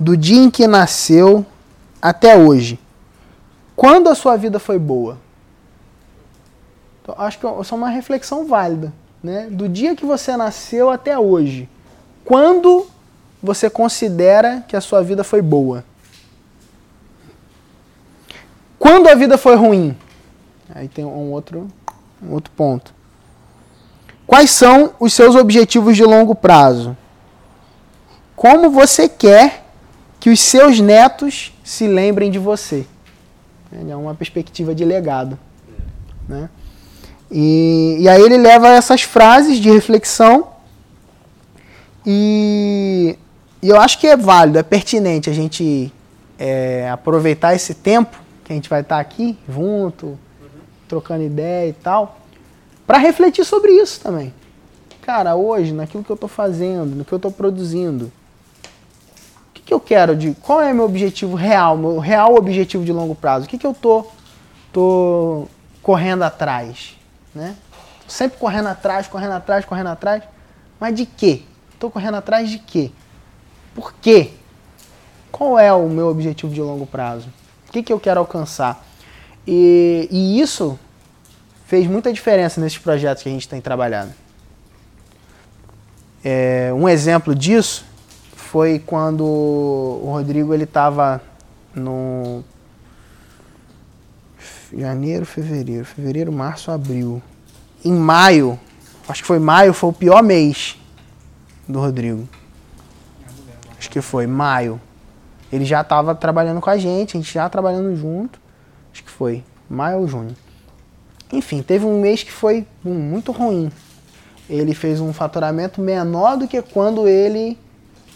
do 0.00 0.16
dia 0.16 0.42
em 0.42 0.50
que 0.50 0.66
nasceu 0.66 1.46
até 2.00 2.36
hoje, 2.36 2.80
quando 3.76 4.08
a 4.08 4.14
sua 4.14 4.36
vida 4.36 4.58
foi 4.58 4.78
boa? 4.78 5.18
Então, 7.02 7.14
acho 7.18 7.38
que 7.38 7.46
é 7.46 7.74
uma 7.74 7.90
reflexão 7.90 8.46
válida. 8.46 8.92
Né? 9.22 9.46
Do 9.50 9.68
dia 9.68 9.94
que 9.94 10.06
você 10.06 10.36
nasceu 10.36 10.90
até 10.90 11.16
hoje, 11.18 11.68
quando 12.24 12.88
você 13.42 13.68
considera 13.68 14.64
que 14.68 14.76
a 14.76 14.80
sua 14.80 15.02
vida 15.02 15.24
foi 15.24 15.42
boa? 15.42 15.84
Quando 18.78 19.08
a 19.08 19.14
vida 19.14 19.36
foi 19.36 19.56
ruim? 19.56 19.96
Aí 20.74 20.88
tem 20.88 21.04
um 21.04 21.30
outro, 21.32 21.68
um 22.22 22.32
outro 22.32 22.52
ponto. 22.56 22.94
Quais 24.26 24.50
são 24.50 24.94
os 24.98 25.12
seus 25.12 25.34
objetivos 25.34 25.96
de 25.96 26.04
longo 26.04 26.34
prazo? 26.34 26.96
Como 28.34 28.70
você 28.70 29.08
quer 29.08 29.64
que 30.18 30.30
os 30.30 30.40
seus 30.40 30.80
netos 30.80 31.52
se 31.62 31.86
lembrem 31.86 32.30
de 32.30 32.38
você? 32.38 32.86
É 33.72 33.96
uma 33.96 34.14
perspectiva 34.14 34.74
de 34.74 34.84
legado. 34.84 35.38
Né? 36.28 36.48
E, 37.30 37.96
e 38.00 38.08
aí 38.08 38.20
ele 38.20 38.36
leva 38.36 38.68
essas 38.68 39.02
frases 39.02 39.58
de 39.58 39.70
reflexão 39.70 40.48
e, 42.04 43.16
e 43.62 43.68
eu 43.68 43.80
acho 43.80 43.98
que 44.00 44.08
é 44.08 44.16
válido, 44.16 44.58
é 44.58 44.62
pertinente 44.62 45.30
a 45.30 45.32
gente 45.32 45.92
é, 46.36 46.90
aproveitar 46.90 47.54
esse 47.54 47.74
tempo 47.74 48.18
que 48.44 48.52
a 48.52 48.56
gente 48.56 48.68
vai 48.68 48.80
estar 48.80 48.98
aqui 48.98 49.38
junto, 49.48 50.18
trocando 50.88 51.22
ideia 51.22 51.68
e 51.68 51.72
tal, 51.72 52.18
para 52.84 52.98
refletir 52.98 53.44
sobre 53.44 53.70
isso 53.70 54.00
também. 54.00 54.34
Cara, 55.02 55.36
hoje, 55.36 55.72
naquilo 55.72 56.02
que 56.02 56.10
eu 56.10 56.14
estou 56.14 56.28
fazendo, 56.28 56.96
no 56.96 57.04
que 57.04 57.12
eu 57.12 57.16
estou 57.16 57.30
produzindo, 57.30 58.12
o 59.48 59.52
que, 59.54 59.62
que 59.62 59.72
eu 59.72 59.80
quero 59.80 60.16
de. 60.16 60.34
Qual 60.34 60.60
é 60.60 60.72
meu 60.72 60.84
objetivo 60.84 61.36
real, 61.36 61.76
meu 61.76 61.98
real 61.98 62.34
objetivo 62.34 62.84
de 62.84 62.92
longo 62.92 63.14
prazo? 63.14 63.46
O 63.46 63.48
que, 63.48 63.58
que 63.58 63.66
eu 63.66 63.74
tô, 63.74 64.06
tô 64.72 65.46
correndo 65.82 66.22
atrás? 66.22 66.96
Né? 67.34 67.56
Sempre 68.08 68.38
correndo 68.38 68.68
atrás, 68.68 69.06
correndo 69.06 69.32
atrás, 69.32 69.64
correndo 69.64 69.88
atrás. 69.88 70.22
Mas 70.80 70.94
de 70.94 71.06
quê? 71.06 71.42
Estou 71.72 71.90
correndo 71.90 72.16
atrás 72.16 72.50
de 72.50 72.58
quê? 72.58 72.90
Por 73.74 73.92
quê? 73.94 74.30
Qual 75.30 75.58
é 75.58 75.72
o 75.72 75.88
meu 75.88 76.08
objetivo 76.08 76.52
de 76.52 76.60
longo 76.60 76.86
prazo? 76.86 77.28
O 77.68 77.72
que, 77.72 77.82
que 77.82 77.92
eu 77.92 77.98
quero 77.98 78.20
alcançar? 78.20 78.84
E, 79.46 80.08
e 80.10 80.40
isso 80.40 80.78
fez 81.66 81.86
muita 81.86 82.12
diferença 82.12 82.60
nesses 82.60 82.78
projetos 82.78 83.22
que 83.22 83.28
a 83.28 83.32
gente 83.32 83.48
tem 83.48 83.60
trabalhado. 83.60 84.12
É, 86.24 86.70
um 86.74 86.88
exemplo 86.88 87.34
disso 87.34 87.84
foi 88.36 88.78
quando 88.78 89.24
o 89.24 90.10
Rodrigo 90.12 90.52
ele 90.52 90.64
estava 90.64 91.20
no 91.74 92.44
janeiro, 94.76 95.24
fevereiro, 95.24 95.84
fevereiro, 95.84 96.30
março, 96.30 96.70
abril. 96.70 97.22
Em 97.84 97.92
maio, 97.92 98.60
acho 99.08 99.22
que 99.22 99.26
foi 99.26 99.38
maio, 99.38 99.72
foi 99.72 99.90
o 99.90 99.92
pior 99.92 100.22
mês 100.22 100.78
do 101.66 101.80
Rodrigo. 101.80 102.28
Acho 103.82 103.90
que 103.90 104.00
foi 104.00 104.28
maio. 104.28 104.80
Ele 105.52 105.64
já 105.64 105.80
estava 105.80 106.14
trabalhando 106.14 106.60
com 106.60 106.70
a 106.70 106.78
gente, 106.78 107.16
a 107.16 107.20
gente 107.20 107.34
já 107.34 107.48
trabalhando 107.48 107.96
junto. 107.96 108.38
Acho 108.92 109.02
que 109.02 109.10
foi 109.10 109.42
maio 109.68 109.98
ou 109.98 110.06
junho. 110.06 110.36
Enfim, 111.32 111.62
teve 111.62 111.84
um 111.84 112.00
mês 112.00 112.22
que 112.22 112.30
foi 112.30 112.64
muito 112.84 113.32
ruim. 113.32 113.72
Ele 114.48 114.72
fez 114.72 115.00
um 115.00 115.12
faturamento 115.12 115.80
menor 115.80 116.36
do 116.36 116.46
que 116.46 116.62
quando 116.62 117.08
ele 117.08 117.58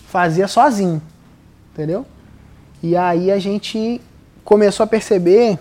fazia 0.06 0.46
sozinho. 0.46 1.02
Entendeu? 1.72 2.06
E 2.80 2.96
aí 2.96 3.32
a 3.32 3.40
gente 3.40 4.00
começou 4.44 4.84
a 4.84 4.86
perceber 4.86 5.58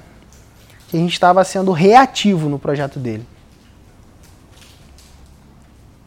que 0.88 0.98
a 0.98 1.00
gente 1.00 1.14
estava 1.14 1.44
sendo 1.44 1.72
reativo 1.72 2.48
no 2.48 2.60
projeto 2.60 3.00
dele. 3.00 3.26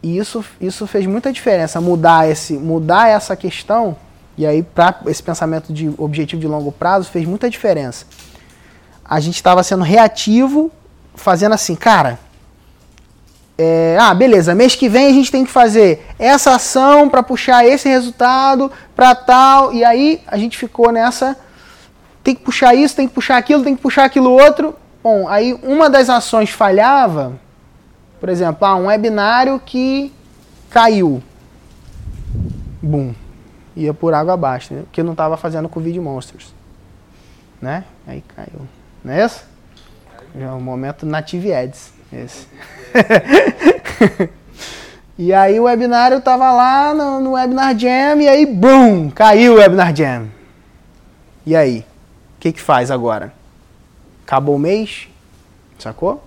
E 0.01 0.17
isso, 0.17 0.43
isso 0.61 0.87
fez 0.87 1.05
muita 1.05 1.31
diferença, 1.31 1.81
mudar, 1.81 2.29
esse, 2.29 2.53
mudar 2.53 3.09
essa 3.09 3.35
questão, 3.35 3.97
e 4.37 4.45
aí 4.45 4.63
para 4.63 5.01
esse 5.07 5.21
pensamento 5.21 5.73
de 5.73 5.93
objetivo 5.97 6.41
de 6.41 6.47
longo 6.47 6.71
prazo 6.71 7.09
fez 7.09 7.27
muita 7.27 7.49
diferença. 7.49 8.05
A 9.03 9.19
gente 9.19 9.35
estava 9.35 9.61
sendo 9.61 9.83
reativo, 9.83 10.71
fazendo 11.15 11.53
assim, 11.53 11.75
cara, 11.75 12.17
é, 13.57 13.97
ah, 13.99 14.13
beleza, 14.13 14.55
mês 14.55 14.73
que 14.73 14.87
vem 14.87 15.07
a 15.07 15.11
gente 15.11 15.29
tem 15.29 15.43
que 15.43 15.51
fazer 15.51 16.07
essa 16.17 16.55
ação 16.55 17.09
para 17.09 17.21
puxar 17.21 17.65
esse 17.65 17.89
resultado 17.89 18.71
para 18.95 19.13
tal, 19.13 19.73
e 19.73 19.83
aí 19.83 20.21
a 20.25 20.37
gente 20.37 20.57
ficou 20.57 20.93
nessa, 20.93 21.37
tem 22.23 22.33
que 22.33 22.41
puxar 22.41 22.73
isso, 22.73 22.95
tem 22.95 23.05
que 23.05 23.13
puxar 23.13 23.35
aquilo, 23.35 23.63
tem 23.63 23.75
que 23.75 23.81
puxar 23.81 24.05
aquilo 24.05 24.31
outro. 24.31 24.75
Bom, 25.03 25.27
aí 25.27 25.59
uma 25.61 25.89
das 25.89 26.09
ações 26.09 26.51
falhava, 26.51 27.33
por 28.19 28.29
exemplo, 28.29 28.65
ah, 28.65 28.75
um 28.75 28.87
webinário 28.87 29.59
que 29.59 30.13
caiu. 30.69 31.23
Bum. 32.81 33.13
Ia 33.75 33.93
por 33.93 34.13
água 34.13 34.33
abaixo, 34.33 34.73
né? 34.73 34.81
Porque 34.83 35.01
não 35.01 35.13
estava 35.13 35.37
fazendo 35.37 35.69
com 35.69 35.79
o 35.79 35.83
Video 35.83 36.03
Monsters. 36.03 36.53
Né? 37.61 37.83
Aí 38.05 38.23
caiu. 38.35 38.67
Não 39.03 39.13
é 39.13 39.25
isso? 39.25 39.45
É 40.37 40.47
o 40.47 40.59
momento 40.59 41.05
Native 41.05 41.53
Ads. 41.53 41.93
Esse. 42.11 42.47
e 45.17 45.33
aí 45.33 45.59
o 45.59 45.63
webinário 45.63 46.19
tava 46.21 46.51
lá 46.51 46.93
no, 46.93 47.19
no, 47.19 47.31
Webinar 47.33 47.77
Jam 47.77 48.19
e 48.19 48.27
aí, 48.27 48.45
bum, 48.45 49.09
caiu 49.11 49.53
o 49.53 49.57
Webinar 49.57 49.95
Jam. 49.95 50.27
E 51.45 51.55
aí? 51.55 51.85
O 52.37 52.39
que 52.39 52.51
que 52.51 52.61
faz 52.61 52.89
agora? 52.89 53.31
Acabou 54.25 54.55
o 54.55 54.59
mês? 54.59 55.07
Sacou? 55.77 56.23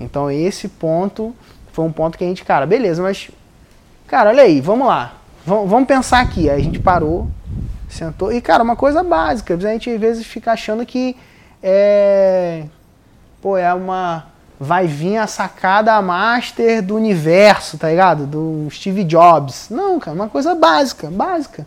Então 0.00 0.30
esse 0.30 0.68
ponto 0.68 1.34
foi 1.72 1.84
um 1.84 1.92
ponto 1.92 2.18
que 2.18 2.24
a 2.24 2.26
gente, 2.26 2.44
cara, 2.44 2.66
beleza, 2.66 3.02
mas, 3.02 3.30
cara, 4.06 4.30
olha 4.30 4.42
aí, 4.42 4.60
vamos 4.60 4.86
lá. 4.86 5.14
Vamos, 5.46 5.70
vamos 5.70 5.86
pensar 5.86 6.20
aqui. 6.20 6.50
Aí 6.50 6.60
a 6.60 6.64
gente 6.64 6.78
parou, 6.78 7.28
sentou. 7.88 8.32
E, 8.32 8.40
cara, 8.40 8.62
uma 8.62 8.76
coisa 8.76 9.02
básica. 9.02 9.54
A 9.54 9.58
gente 9.58 9.90
às 9.90 10.00
vezes 10.00 10.26
fica 10.26 10.52
achando 10.52 10.84
que 10.84 11.16
é. 11.62 12.64
Pô, 13.40 13.56
é 13.56 13.72
uma. 13.72 14.26
Vai 14.58 14.86
vir 14.86 15.16
a 15.16 15.26
sacada 15.26 16.00
master 16.02 16.82
do 16.82 16.94
universo, 16.94 17.78
tá 17.78 17.88
ligado? 17.88 18.26
Do 18.26 18.68
Steve 18.70 19.04
Jobs. 19.04 19.70
Não, 19.70 19.98
cara, 19.98 20.14
uma 20.14 20.28
coisa 20.28 20.54
básica, 20.54 21.10
básica. 21.10 21.66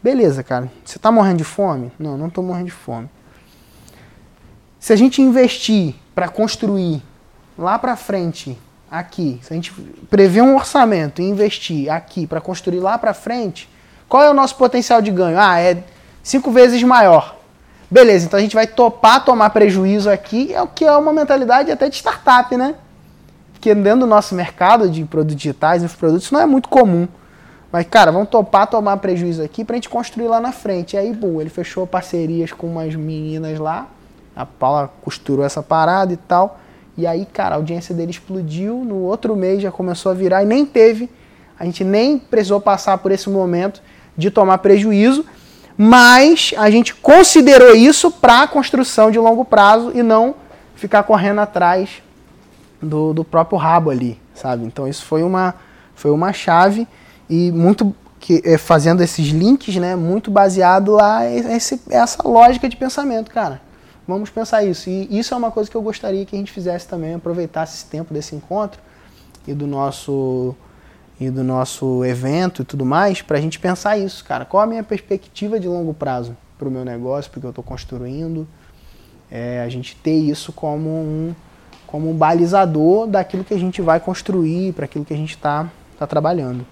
Beleza, 0.00 0.44
cara. 0.44 0.70
Você 0.84 0.96
tá 0.98 1.10
morrendo 1.10 1.38
de 1.38 1.44
fome? 1.44 1.90
Não, 1.98 2.16
não 2.16 2.30
tô 2.30 2.40
morrendo 2.40 2.66
de 2.66 2.72
fome. 2.72 3.08
Se 4.78 4.92
a 4.92 4.96
gente 4.96 5.20
investir 5.20 5.96
para 6.14 6.28
construir 6.28 7.02
lá 7.58 7.78
para 7.78 7.96
frente, 7.96 8.58
aqui, 8.90 9.40
se 9.42 9.52
a 9.52 9.56
gente 9.56 9.72
prever 10.08 10.42
um 10.42 10.54
orçamento 10.54 11.20
e 11.20 11.24
investir 11.24 11.90
aqui 11.90 12.26
para 12.26 12.40
construir 12.40 12.80
lá 12.80 12.96
para 12.96 13.12
frente, 13.12 13.68
qual 14.08 14.22
é 14.22 14.30
o 14.30 14.34
nosso 14.34 14.56
potencial 14.56 15.02
de 15.02 15.10
ganho? 15.10 15.38
Ah, 15.38 15.58
é 15.58 15.82
cinco 16.22 16.50
vezes 16.50 16.82
maior. 16.82 17.36
Beleza, 17.90 18.26
então 18.26 18.38
a 18.38 18.42
gente 18.42 18.54
vai 18.54 18.66
topar 18.66 19.24
tomar 19.24 19.50
prejuízo 19.50 20.08
aqui, 20.08 20.52
é 20.54 20.62
o 20.62 20.66
que 20.68 20.84
é 20.84 20.96
uma 20.96 21.12
mentalidade 21.12 21.70
até 21.70 21.88
de 21.88 21.96
startup, 21.96 22.56
né? 22.56 22.74
Porque 23.52 23.74
dentro 23.74 24.00
do 24.00 24.06
nosso 24.06 24.34
mercado 24.34 24.88
de 24.88 25.04
produtos 25.04 25.36
digitais, 25.36 25.82
os 25.82 25.94
produtos, 25.94 26.30
não 26.30 26.40
é 26.40 26.46
muito 26.46 26.68
comum. 26.68 27.08
Mas, 27.72 27.86
cara, 27.88 28.12
vamos 28.12 28.28
topar 28.28 28.68
tomar 28.68 28.96
prejuízo 28.98 29.42
aqui 29.42 29.64
pra 29.64 29.74
gente 29.74 29.88
construir 29.88 30.28
lá 30.28 30.40
na 30.40 30.52
frente. 30.52 30.94
E 30.94 30.96
aí, 30.96 31.12
bum, 31.12 31.40
ele 31.40 31.50
fechou 31.50 31.86
parcerias 31.86 32.52
com 32.52 32.68
umas 32.68 32.94
meninas 32.94 33.58
lá, 33.58 33.88
a 34.36 34.44
Paula 34.44 34.90
costurou 35.02 35.44
essa 35.44 35.62
parada 35.62 36.12
e 36.12 36.16
tal. 36.16 36.58
E 36.96 37.06
aí, 37.06 37.26
cara, 37.26 37.54
a 37.54 37.58
audiência 37.58 37.94
dele 37.94 38.10
explodiu. 38.10 38.84
No 38.84 38.96
outro 38.96 39.34
mês 39.36 39.62
já 39.62 39.70
começou 39.70 40.12
a 40.12 40.14
virar 40.14 40.42
e 40.42 40.46
nem 40.46 40.64
teve. 40.64 41.10
A 41.58 41.64
gente 41.64 41.84
nem 41.84 42.18
precisou 42.18 42.60
passar 42.60 42.98
por 42.98 43.12
esse 43.12 43.28
momento 43.28 43.82
de 44.16 44.30
tomar 44.30 44.58
prejuízo. 44.58 45.24
Mas 45.76 46.54
a 46.56 46.70
gente 46.70 46.94
considerou 46.94 47.74
isso 47.74 48.10
para 48.10 48.42
a 48.42 48.46
construção 48.46 49.10
de 49.10 49.18
longo 49.18 49.44
prazo 49.44 49.90
e 49.94 50.02
não 50.02 50.36
ficar 50.76 51.02
correndo 51.02 51.40
atrás 51.40 52.02
do, 52.80 53.12
do 53.12 53.24
próprio 53.24 53.58
rabo 53.58 53.90
ali, 53.90 54.20
sabe? 54.34 54.64
Então 54.64 54.86
isso 54.86 55.04
foi 55.04 55.22
uma, 55.22 55.54
foi 55.94 56.12
uma 56.12 56.32
chave 56.32 56.86
e 57.28 57.50
muito 57.50 57.94
que, 58.20 58.40
é, 58.44 58.56
fazendo 58.56 59.02
esses 59.02 59.28
links, 59.28 59.74
né? 59.76 59.96
Muito 59.96 60.30
baseado 60.30 61.00
a 61.00 61.28
esse, 61.28 61.80
essa 61.90 62.26
lógica 62.26 62.68
de 62.68 62.76
pensamento, 62.76 63.30
cara. 63.30 63.60
Vamos 64.06 64.30
pensar 64.30 64.62
isso. 64.64 64.90
E 64.90 65.18
isso 65.18 65.32
é 65.32 65.36
uma 65.36 65.50
coisa 65.50 65.70
que 65.70 65.76
eu 65.76 65.82
gostaria 65.82 66.24
que 66.24 66.36
a 66.36 66.38
gente 66.38 66.52
fizesse 66.52 66.86
também, 66.86 67.14
aproveitasse 67.14 67.76
esse 67.76 67.86
tempo 67.86 68.12
desse 68.12 68.34
encontro 68.34 68.80
e 69.46 69.54
do 69.54 69.66
nosso 69.66 70.54
e 71.18 71.30
do 71.30 71.44
nosso 71.44 72.04
evento 72.04 72.62
e 72.62 72.64
tudo 72.64 72.84
mais, 72.84 73.22
para 73.22 73.38
a 73.38 73.40
gente 73.40 73.58
pensar 73.58 73.96
isso, 73.96 74.24
cara. 74.24 74.44
Qual 74.44 74.62
a 74.62 74.66
minha 74.66 74.82
perspectiva 74.82 75.60
de 75.60 75.68
longo 75.68 75.94
prazo 75.94 76.36
para 76.58 76.66
o 76.66 76.70
meu 76.70 76.84
negócio, 76.84 77.30
porque 77.30 77.46
eu 77.46 77.50
estou 77.50 77.64
construindo? 77.64 78.48
É, 79.30 79.62
a 79.62 79.68
gente 79.68 79.96
ter 79.96 80.14
isso 80.14 80.52
como 80.52 80.88
um, 80.90 81.34
como 81.86 82.10
um 82.10 82.16
balizador 82.16 83.06
daquilo 83.06 83.44
que 83.44 83.54
a 83.54 83.58
gente 83.58 83.80
vai 83.80 84.00
construir, 84.00 84.72
para 84.72 84.84
aquilo 84.84 85.04
que 85.04 85.14
a 85.14 85.16
gente 85.16 85.34
está 85.34 85.70
tá 85.98 86.06
trabalhando. 86.06 86.66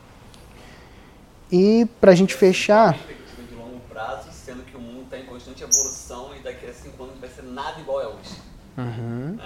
E 1.50 1.86
para 2.00 2.12
a 2.12 2.14
gente 2.14 2.34
fechar. 2.34 2.94
Perspectiva 2.94 3.42
de 3.48 3.54
longo 3.54 3.80
prazo, 3.88 4.28
sendo 4.32 4.62
que 4.64 4.76
o 4.76 4.80
mundo 4.80 5.02
está 5.02 5.18
em 5.18 5.24
constante 5.24 5.62
evolução 5.62 6.34
e 6.34 6.42
daqui 6.42 6.66
a 6.66 6.72
cinco 6.72 7.04
anos 7.04 7.18
vai 7.20 7.28
ser 7.28 7.42
nada 7.42 7.80
igual 7.80 8.00
a 8.00 8.08
hoje. 8.08 8.36
Uhum. 8.82 9.38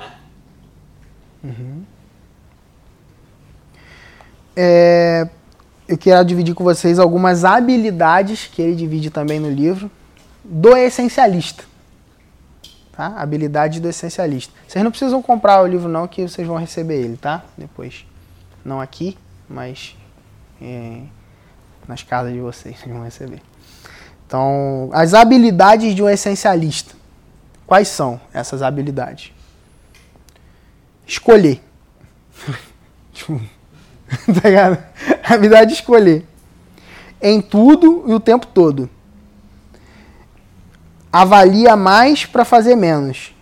Uhum. 1.45 1.82
É, 4.57 5.28
eu 5.87 5.99
quero 5.99 6.24
dividir 6.24 6.55
com 6.55 6.64
vocês 6.64 6.99
algumas 6.99 7.45
habilidades 7.45 8.47
que 8.47 8.62
ele 8.62 8.74
divide 8.74 9.11
também 9.11 9.39
no 9.39 9.51
livro 9.51 9.91
do 10.43 10.76
essencialista. 10.76 11.64
tá? 12.93 13.09
Habilidade 13.16 13.80
do 13.80 13.89
essencialista. 13.89 14.53
Vocês 14.66 14.82
não 14.82 14.91
precisam 14.91 15.20
comprar 15.22 15.62
o 15.62 15.66
livro 15.66 15.89
não, 15.89 16.09
que 16.09 16.26
vocês 16.26 16.47
vão 16.47 16.57
receber 16.57 16.97
ele, 17.03 17.16
tá? 17.16 17.45
Depois. 17.57 18.07
Não 18.64 18.80
aqui, 18.80 19.16
mas 19.49 19.97
é, 20.61 21.03
nas 21.87 22.03
casas 22.03 22.32
de 22.32 22.41
vocês, 22.41 22.76
vocês 22.80 22.93
vão 22.93 23.05
receber. 23.05 23.43
Então, 24.26 24.91
as 24.93 25.14
habilidades 25.14 25.95
de 25.95 26.03
um 26.03 26.09
essencialista. 26.09 26.95
Quais 27.67 27.89
são 27.89 28.21
essas 28.33 28.62
habilidades? 28.62 29.33
Escolher. 31.07 31.61
Tá 34.41 34.49
ligado? 34.49 34.79
A 35.25 35.35
habilidade 35.35 35.71
de 35.71 35.77
escolher. 35.81 36.25
Em 37.21 37.41
tudo 37.41 38.05
e 38.07 38.14
o 38.14 38.21
tempo 38.21 38.47
todo. 38.47 38.89
Avalia 41.12 41.75
mais 41.75 42.25
para 42.25 42.45
fazer 42.45 42.77
menos. 42.77 43.35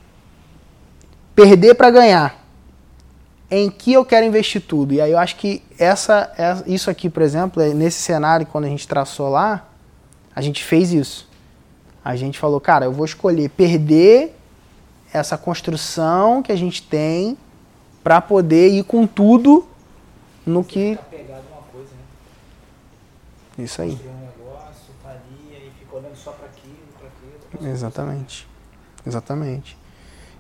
Perder 1.35 1.75
para 1.75 1.91
ganhar. 1.91 2.43
Em 3.51 3.70
que 3.70 3.93
eu 3.93 4.07
quero 4.07 4.25
investir 4.25 4.62
tudo? 4.62 4.95
E 4.95 5.03
aí 5.03 5.11
eu 5.11 5.18
acho 5.18 5.37
que 5.37 5.62
essa, 5.79 6.33
isso 6.66 6.89
aqui, 6.89 7.11
por 7.11 7.22
exemplo, 7.22 7.62
é 7.62 7.75
nesse 7.75 8.01
cenário, 8.01 8.47
quando 8.47 8.64
a 8.64 8.68
gente 8.68 8.89
traçou 8.89 9.29
lá, 9.29 9.68
a 10.35 10.41
gente 10.41 10.64
fez 10.64 10.95
isso. 10.95 11.29
A 12.05 12.17
gente 12.17 12.39
falou, 12.39 12.61
cara, 12.61 12.85
eu 12.85 12.93
vou 12.93 13.05
escolher 13.05 13.49
perder 13.49 14.37
essa 15.13 15.39
construção 15.39 16.43
que 16.43 16.53
a 16.53 16.57
gente 16.57 16.83
tem 16.83 17.39
para 18.03 18.21
poder 18.21 18.69
ir 18.69 18.85
com 18.85 19.07
tudo 19.07 19.67
no 20.45 20.63
que. 20.63 20.97
Tá 20.97 21.03
né? 23.57 23.65
Isso 23.65 23.81
aí. 23.81 23.99
Exatamente. 27.63 28.47
Exatamente. 29.07 29.79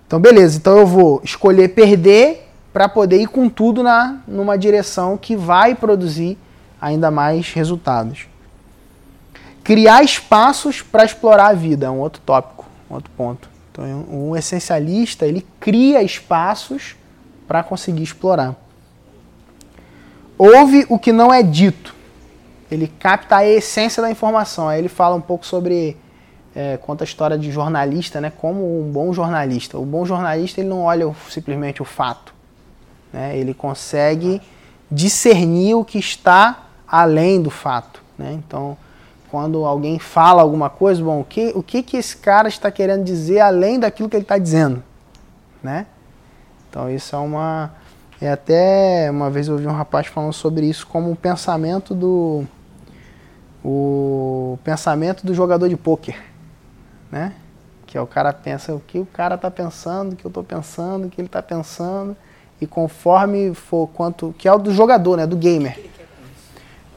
Então, 0.06 0.20
beleza. 0.20 0.58
Então 0.58 0.78
eu 0.78 0.86
vou 0.86 1.20
escolher 1.24 1.68
perder 1.68 2.48
para 2.72 2.88
poder 2.88 3.20
ir 3.20 3.28
com 3.28 3.48
tudo 3.48 3.82
na, 3.82 4.18
numa 4.26 4.58
direção 4.58 5.16
que 5.16 5.36
vai 5.36 5.74
produzir 5.74 6.36
ainda 6.80 7.10
mais 7.10 7.52
resultados. 7.52 8.26
Criar 9.64 10.04
espaços 10.04 10.82
para 10.82 11.04
explorar 11.04 11.48
a 11.48 11.54
vida 11.54 11.86
é 11.86 11.90
um 11.90 11.98
outro 11.98 12.20
tópico, 12.24 12.66
um 12.90 12.94
outro 12.94 13.10
ponto. 13.16 13.48
Então, 13.72 13.84
um 14.08 14.36
essencialista 14.36 15.26
ele 15.26 15.44
cria 15.58 16.02
espaços 16.02 16.94
para 17.48 17.62
conseguir 17.62 18.02
explorar. 18.02 18.54
Ouve 20.36 20.86
o 20.88 20.98
que 20.98 21.12
não 21.12 21.32
é 21.32 21.42
dito. 21.42 21.94
Ele 22.70 22.86
capta 22.86 23.36
a 23.36 23.46
essência 23.46 24.02
da 24.02 24.10
informação. 24.10 24.68
Aí 24.68 24.78
ele 24.78 24.88
fala 24.88 25.14
um 25.16 25.20
pouco 25.20 25.46
sobre 25.46 25.96
é, 26.54 26.76
conta 26.76 27.04
a 27.04 27.06
história 27.06 27.36
de 27.36 27.50
jornalista, 27.50 28.20
né? 28.20 28.30
Como 28.30 28.80
um 28.80 28.90
bom 28.90 29.12
jornalista. 29.12 29.78
O 29.78 29.84
bom 29.84 30.04
jornalista 30.04 30.60
ele 30.60 30.68
não 30.68 30.82
olha 30.82 31.12
simplesmente 31.28 31.82
o 31.82 31.84
fato, 31.84 32.34
né? 33.12 33.36
Ele 33.36 33.52
consegue 33.52 34.40
discernir 34.90 35.74
o 35.74 35.84
que 35.84 35.98
está 35.98 36.66
além 36.86 37.42
do 37.42 37.50
fato, 37.50 38.02
né? 38.18 38.32
Então, 38.32 38.76
quando 39.34 39.64
alguém 39.64 39.98
fala 39.98 40.42
alguma 40.42 40.70
coisa, 40.70 41.02
bom, 41.02 41.18
o 41.18 41.24
que 41.24 41.50
o 41.56 41.60
que, 41.60 41.82
que 41.82 41.96
esse 41.96 42.16
cara 42.16 42.46
está 42.46 42.70
querendo 42.70 43.02
dizer 43.02 43.40
além 43.40 43.80
daquilo 43.80 44.08
que 44.08 44.14
ele 44.14 44.22
está 44.22 44.38
dizendo, 44.38 44.80
né? 45.60 45.86
Então 46.70 46.88
isso 46.88 47.16
é 47.16 47.18
uma 47.18 47.72
é 48.20 48.30
até 48.30 49.10
uma 49.10 49.28
vez 49.30 49.48
eu 49.48 49.54
ouvi 49.54 49.66
um 49.66 49.72
rapaz 49.72 50.06
falando 50.06 50.32
sobre 50.32 50.66
isso 50.66 50.86
como 50.86 51.10
o 51.10 51.16
pensamento 51.16 51.96
do 51.96 52.44
o 53.64 54.56
pensamento 54.62 55.26
do 55.26 55.34
jogador 55.34 55.68
de 55.68 55.76
pôquer, 55.76 56.22
né? 57.10 57.32
Que 57.88 57.98
é 57.98 58.00
o 58.00 58.06
cara 58.06 58.32
pensa 58.32 58.72
o 58.72 58.78
que 58.78 59.00
o 59.00 59.06
cara 59.06 59.36
tá 59.36 59.50
pensando, 59.50 60.12
o 60.12 60.16
que 60.16 60.24
eu 60.24 60.30
tô 60.30 60.44
pensando, 60.44 61.08
o 61.08 61.10
que 61.10 61.20
ele 61.20 61.28
tá 61.28 61.42
pensando 61.42 62.16
e 62.60 62.68
conforme 62.68 63.52
for 63.52 63.88
quanto 63.88 64.32
que 64.38 64.46
é 64.46 64.52
o 64.52 64.58
do 64.58 64.72
jogador, 64.72 65.16
né, 65.16 65.26
do 65.26 65.36
gamer. 65.36 65.90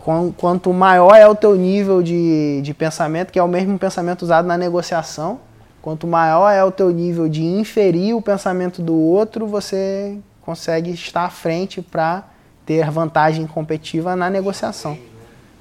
Quan- 0.08 0.32
Quanto 0.32 0.72
maior 0.72 1.14
é 1.16 1.28
o 1.28 1.36
teu 1.36 1.54
nível 1.54 2.02
de, 2.02 2.62
de 2.62 2.74
pensamento, 2.74 3.30
que 3.30 3.38
é 3.38 3.44
o 3.44 3.48
mesmo 3.48 3.78
pensamento 3.78 4.22
usado 4.22 4.48
na 4.48 4.58
negociação, 4.58 5.38
quanto 5.82 6.08
maior 6.08 6.50
é 6.50 6.64
o 6.64 6.72
teu 6.72 6.90
nível 6.92 7.28
de 7.28 7.44
inferir 7.44 8.16
o 8.16 8.22
pensamento 8.22 8.82
do 8.82 8.96
outro, 8.96 9.46
você 9.46 10.18
consegue 10.42 10.92
estar 10.92 11.26
à 11.26 11.30
frente 11.30 11.82
para 11.82 12.24
ter 12.66 12.90
vantagem 12.90 13.46
competitiva 13.46 14.16
na 14.16 14.30
negociação, 14.30 14.98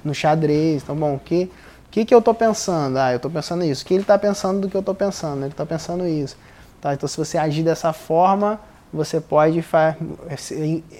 no 0.01 0.13
xadrez. 0.15 0.81
Então, 0.81 0.95
bom, 0.95 1.15
o 1.15 1.19
que, 1.19 1.51
que, 1.91 2.05
que 2.05 2.15
eu 2.15 2.19
estou 2.19 2.33
pensando? 2.33 2.97
Ah, 2.99 3.11
eu 3.11 3.17
estou 3.17 3.29
pensando 3.29 3.65
isso. 3.65 3.83
O 3.83 3.85
que 3.85 3.95
ele 3.95 4.03
está 4.03 4.17
pensando 4.17 4.61
do 4.61 4.69
que 4.69 4.77
eu 4.77 4.79
estou 4.79 4.95
pensando? 4.95 5.39
Ele 5.39 5.51
está 5.51 5.65
pensando 5.65 6.07
isso. 6.07 6.37
Tá, 6.79 6.93
então, 6.93 7.09
se 7.09 7.17
você 7.17 7.37
agir 7.37 7.63
dessa 7.63 7.91
forma, 7.91 8.61
você 8.93 9.19
pode 9.21 9.61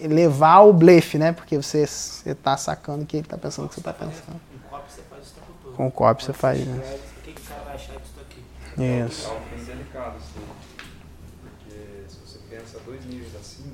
levar 0.03 0.59
o 0.61 0.73
blefe, 0.73 1.17
né? 1.17 1.31
Porque 1.31 1.57
você 1.57 1.83
está 2.25 2.57
sacando 2.57 3.03
o 3.03 3.05
que 3.05 3.17
ele 3.17 3.25
está 3.25 3.37
pensando 3.37 3.65
o 3.65 3.69
que 3.69 3.75
você 3.75 3.81
está 3.81 3.93
pensando. 3.93 4.39
Em 4.53 4.69
copo 4.69 4.83
você 4.89 5.01
faz 5.09 5.23
isso 5.23 5.33
o 5.37 5.39
tempo 5.41 5.53
todo. 5.63 5.73
Com 5.75 5.87
o 5.87 5.91
copo 5.91 6.21
você 6.23 6.33
faz, 6.33 6.59
né? 6.65 6.75
Escreve, 6.77 6.95
O 6.95 7.21
que, 7.23 7.31
que 7.33 7.41
o 7.41 7.45
cara 7.45 7.61
vai 7.65 7.75
achar 7.75 7.93
disso 7.93 8.13
aqui? 8.21 8.41
Isso. 9.07 9.27
É 9.27 9.29
algo 9.31 9.41
bem 9.55 9.63
delicado, 9.65 10.15
assim. 10.17 10.47
Porque 11.43 11.79
se 12.07 12.17
você 12.25 12.39
pensa 12.49 12.77
dois 12.85 13.05
níveis 13.05 13.31
acima, 13.39 13.73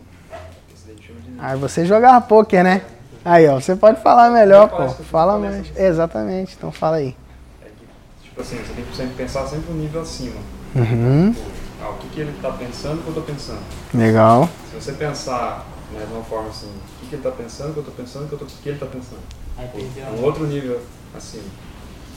você 0.73 0.87
daí 0.93 0.97
chama 1.05 1.19
de 1.21 1.29
nível. 1.31 1.43
Aí 1.45 1.57
você 1.57 1.85
jogava 1.85 2.21
poker, 2.25 2.63
né? 2.63 2.81
Aí, 3.25 3.47
ó, 3.47 3.55
você 3.59 3.75
pode 3.75 4.01
falar 4.01 4.29
melhor, 4.31 4.67
pô. 4.69 4.85
isso 4.85 5.03
Fala 5.03 5.37
mais. 5.39 5.67
sobre- 5.67 5.81
Exatamente, 5.83 6.55
então 6.57 6.71
fala 6.73 6.97
aí. 6.97 7.15
É 7.61 7.65
que, 7.69 8.27
tipo 8.27 8.41
assim, 8.41 8.57
você 8.57 8.73
tem 8.73 8.83
que 8.85 8.95
sempre 8.95 9.13
pensar 9.15 9.47
sempre 9.47 9.71
um 9.71 9.75
nível 9.75 10.01
acima. 10.01 10.35
Uhum. 10.75 11.31
Tipo, 11.31 11.49
ah, 11.83 11.89
o 11.89 11.97
que, 11.97 12.07
que 12.09 12.21
ele 12.21 12.33
tá 12.41 12.51
pensando, 12.51 12.99
o 12.99 13.03
que 13.03 13.07
eu 13.09 13.13
tô 13.15 13.21
pensando. 13.21 13.59
Legal. 13.93 14.49
Se 14.69 14.75
você 14.75 14.91
pensar 14.93 15.65
né, 15.91 16.05
de 16.07 16.13
uma 16.13 16.23
forma 16.23 16.49
assim, 16.49 16.67
o 16.67 16.99
que, 17.01 17.07
que 17.09 17.15
ele 17.15 17.21
tá 17.23 17.31
pensando, 17.31 17.69
o 17.71 17.73
que 17.73 17.79
eu 17.79 17.83
tô 17.85 17.91
pensando, 17.91 18.25
o 18.25 18.27
que, 18.27 18.33
eu 18.33 18.39
tô, 18.39 18.45
o 18.45 18.47
que 18.47 18.69
ele 18.69 18.79
tá 18.79 18.85
pensando. 18.85 19.21
Perdeu. 19.55 20.05
Um 20.19 20.23
outro 20.23 20.45
nível 20.45 20.81
acima. 21.15 21.43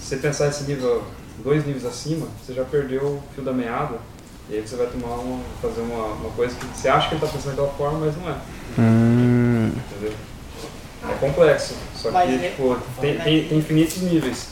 Se 0.00 0.08
você 0.08 0.16
pensar 0.16 0.48
esse 0.48 0.64
nível, 0.64 1.02
dois 1.44 1.66
níveis 1.66 1.84
acima, 1.84 2.26
você 2.44 2.54
já 2.54 2.64
perdeu 2.64 3.02
o 3.02 3.22
fio 3.34 3.44
da 3.44 3.52
meada. 3.52 3.98
E 4.48 4.54
aí 4.54 4.62
você 4.66 4.76
vai 4.76 4.86
tomar 4.86 5.16
uma, 5.16 5.40
fazer 5.60 5.80
uma, 5.80 6.04
uma 6.14 6.30
coisa 6.30 6.54
que 6.54 6.64
você 6.66 6.88
acha 6.88 7.08
que 7.08 7.14
ele 7.16 7.20
tá 7.20 7.26
pensando 7.26 7.56
daquela 7.56 7.72
forma, 7.74 8.06
mas 8.06 8.16
não 8.16 8.30
é. 8.30 8.36
Hum, 8.78 9.72
Entendeu? 9.90 10.12
É 11.10 11.14
complexo. 11.14 11.74
Só 11.96 12.10
que, 12.10 12.16
é- 12.16 12.50
tipo, 12.50 12.76
tem, 13.00 13.18
tem, 13.18 13.48
tem 13.48 13.58
infinitos 13.58 13.96
níveis. 14.02 14.48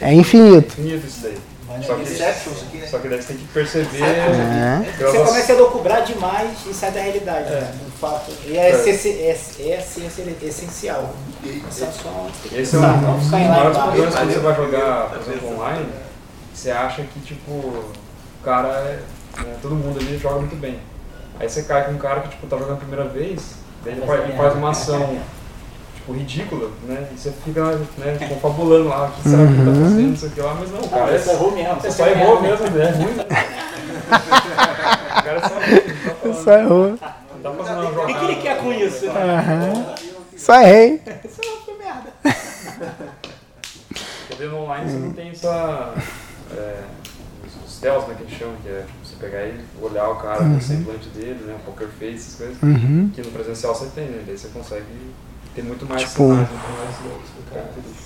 é 0.00 0.12
infinito. 0.12 0.72
Infinito 0.80 1.06
isso 1.06 1.20
daí. 1.22 1.38
Vai 1.72 1.82
Só 1.82 1.94
que, 1.94 2.02
Inception, 2.02 2.52
isso 2.52 2.64
aqui, 2.64 2.76
né? 2.78 2.86
só 2.86 2.98
que 2.98 3.08
daí 3.08 3.22
você 3.22 3.28
tem 3.28 3.36
que 3.38 3.44
perceber. 3.52 4.02
É. 4.02 4.94
Você 4.98 5.18
começa 5.24 5.52
a 5.52 5.56
lucubrar 5.56 6.04
demais 6.04 6.50
e 6.66 6.74
sai 6.74 6.90
da 6.90 7.00
realidade, 7.00 7.48
É. 7.52 7.60
né? 7.60 7.74
Fato. 8.00 8.32
E 8.46 8.56
é, 8.56 8.70
É. 8.70 8.72
é, 8.72 8.72
é 8.72 10.46
essencial. 10.48 11.14
Esse 11.68 11.84
é 11.84 11.88
Esse 12.60 12.76
é 12.76 12.78
um 12.78 12.82
pensar, 12.82 12.92
dos 12.94 13.02
não 13.02 13.20
ficar 13.20 13.38
em 13.40 13.48
lá 13.48 13.54
maiores 13.54 13.78
problemas 13.78 14.14
quando 14.14 14.32
você 14.32 14.38
vai 14.40 14.54
jogar, 14.56 15.08
por 15.10 15.20
exemplo, 15.20 15.54
online. 15.54 15.86
Você 16.54 16.70
acha 16.70 17.02
que, 17.02 17.20
tipo, 17.20 17.50
o 17.50 17.92
cara, 18.44 18.68
é, 18.68 18.98
né, 19.42 19.56
todo 19.62 19.74
mundo 19.74 19.98
ali 19.98 20.18
joga 20.18 20.36
muito 20.40 20.56
bem. 20.56 20.78
Aí 21.40 21.48
você 21.48 21.62
cai 21.62 21.84
com 21.86 21.92
um 21.92 21.98
cara 21.98 22.20
que, 22.20 22.28
tipo, 22.28 22.46
tá 22.46 22.56
jogando 22.56 22.74
a 22.74 22.76
primeira 22.76 23.04
vez, 23.06 23.54
daí 23.84 23.94
ele 23.94 24.06
faz, 24.06 24.20
ele 24.24 24.36
faz 24.36 24.54
uma 24.54 24.70
ação, 24.70 25.18
tipo, 26.02 26.12
ridícula, 26.12 26.70
né? 26.86 27.08
E 27.12 27.18
você 27.18 27.30
fica, 27.44 27.64
né, 27.98 28.18
confabulando 28.28 28.88
lá, 28.88 29.06
o 29.06 29.12
que 29.12 29.22
será 29.28 29.46
que 29.46 29.52
ele 29.52 29.64
tá 29.64 29.72
fazendo, 29.80 30.08
não 30.10 30.16
sei 30.16 30.28
o 30.28 30.32
que 30.32 30.40
lá, 30.40 30.54
mas 30.58 30.70
não, 30.70 30.88
cara 30.88 31.18
você 31.18 31.30
errou 31.30 31.52
mesmo. 31.52 31.74
Você 31.74 31.80
você 31.80 31.96
só 31.96 32.04
tá 32.04 32.10
errou 32.10 32.40
ganhando. 32.40 32.60
mesmo, 32.62 32.76
né? 32.76 32.82
É 32.92 32.92
ruim, 32.92 33.14
né? 33.14 33.24
O 35.18 35.22
cara 35.22 35.40
só 35.48 35.60
errou, 35.60 36.34
tá. 36.34 36.42
Só 36.42 36.52
errou. 36.58 36.98
Tá 36.98 37.50
fazendo 37.52 37.80
uma 37.80 37.90
O 37.90 37.94
jogada. 37.94 38.06
que, 38.12 38.18
que 38.18 38.24
ele 38.24 38.36
quer 38.42 38.58
com 38.60 38.72
isso? 38.72 39.06
Aham. 39.10 39.94
Só 40.36 40.60
errei. 40.60 40.98
Que 40.98 41.72
merda. 41.78 42.12
Porque 44.28 44.44
no 44.46 44.56
online 44.62 44.90
você 44.90 44.98
não 44.98 45.12
tem 45.12 45.30
essa. 45.30 45.94
É, 46.56 46.80
os- 47.46 47.72
stealth, 47.72 48.08
né, 48.08 48.14
que 48.16 48.22
eles 48.24 48.34
chamam, 48.38 48.56
que 48.62 48.68
é 48.68 48.84
você 49.02 49.14
pegar 49.18 49.44
e 49.46 49.60
olhar 49.80 50.08
o 50.10 50.16
cara, 50.16 50.42
ver 50.44 50.56
o 50.58 50.60
semblante 50.62 51.08
dele, 51.10 51.42
né? 51.46 51.56
Poker 51.64 51.88
face, 51.88 52.14
essas 52.14 52.34
coisas. 52.36 52.62
Uhum. 52.62 53.10
Que 53.14 53.22
no 53.22 53.30
presencial 53.30 53.74
você 53.74 53.86
tem, 53.94 54.04
né? 54.06 54.22
Daí 54.26 54.36
você 54.38 54.48
consegue 54.48 54.84
ter 55.54 55.62
muito 55.62 55.86
mais 55.86 56.02
Tipo. 56.02 56.28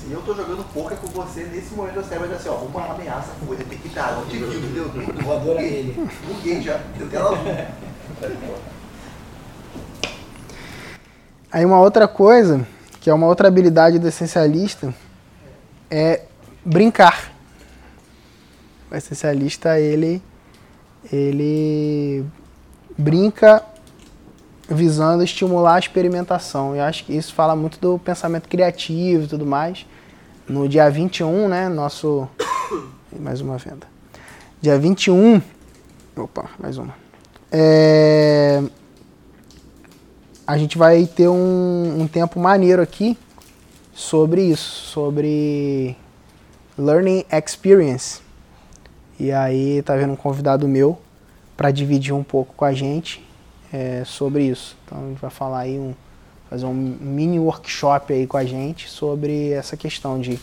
Se 0.01 0.13
eu 0.13 0.23
tô 0.23 0.35
jogando 0.35 0.65
poker 0.73 0.97
com 0.99 1.09
você, 1.09 1.45
nesse 1.45 1.75
momento 1.75 1.97
eu 1.97 2.05
sei 2.05 2.19
assim, 2.19 2.49
ó, 2.49 2.55
uma 2.57 2.95
ameaça 2.95 3.31
com 3.41 3.53
ele, 3.53 3.65
tem 3.65 3.79
que 3.79 3.89
dar, 3.91 4.13
não 4.13 4.27
te 4.27 4.39
viu, 4.39 4.53
entendeu? 4.53 4.91
Voadora 5.23 5.61
dele. 5.61 6.09
Buguei 6.27 6.61
já, 6.61 6.81
deu 6.97 7.09
tela 7.09 7.31
azul. 7.31 7.45
Pô. 8.21 8.77
Aí 11.51 11.65
uma 11.65 11.81
outra 11.81 12.09
coisa, 12.09 12.67
que 13.01 13.09
é 13.09 13.15
uma 13.15 13.27
outra 13.27 13.49
habilidade 13.49 13.99
do 13.99 14.09
essencialista, 14.09 14.93
é 15.91 16.23
brincar. 16.65 17.33
O 18.91 18.95
essencialista, 18.95 19.79
ele, 19.81 20.23
ele 21.13 22.25
brinca 22.99 23.63
visando 24.69 25.23
estimular 25.23 25.77
a 25.77 25.79
experimentação. 25.79 26.75
Eu 26.75 26.83
acho 26.83 27.05
que 27.05 27.17
isso 27.17 27.35
fala 27.35 27.55
muito 27.55 27.79
do 27.79 27.99
pensamento 27.99 28.49
criativo 28.49 29.25
e 29.25 29.27
tudo 29.27 29.47
mais. 29.47 29.87
No 30.49 30.69
dia 30.69 30.91
21, 30.91 31.49
né, 31.49 31.69
nosso... 31.69 32.29
Mais 33.19 33.41
uma 33.41 33.57
venda. 33.57 33.87
Dia 34.61 34.79
21, 34.79 35.41
Opa, 36.17 36.49
mais 36.59 36.79
uma. 36.79 36.95
É, 37.53 38.63
a 40.47 40.57
gente 40.57 40.79
vai 40.79 41.05
ter 41.05 41.29
um, 41.29 42.01
um 42.01 42.09
tempo 42.09 42.41
maneiro 42.41 42.81
aqui 42.81 43.19
sobre 43.93 44.41
isso, 44.43 44.87
sobre 44.87 45.95
Learning 46.79 47.23
Experience. 47.31 48.23
E 49.21 49.31
aí 49.31 49.83
tá 49.83 49.95
vendo 49.95 50.15
um 50.15 50.17
convidado 50.17 50.67
meu 50.67 50.99
para 51.55 51.71
dividir 51.71 52.15
um 52.15 52.25
pouco 52.25 52.55
com 52.55 52.65
a 52.65 52.73
gente 52.73 53.23
é, 53.77 54.03
sobre 54.05 54.45
isso. 54.45 54.77
Então 54.85 54.99
a 54.99 55.09
gente 55.09 55.21
vai 55.21 55.31
falar 55.31 55.61
aí 55.61 55.79
um 55.79 55.95
fazer 56.49 56.65
um 56.65 56.73
mini 56.73 57.41
workshop 57.41 58.13
aí 58.13 58.25
com 58.25 58.37
a 58.37 58.45
gente 58.45 58.89
sobre 58.89 59.51
essa 59.51 59.77
questão 59.77 60.21
de 60.21 60.39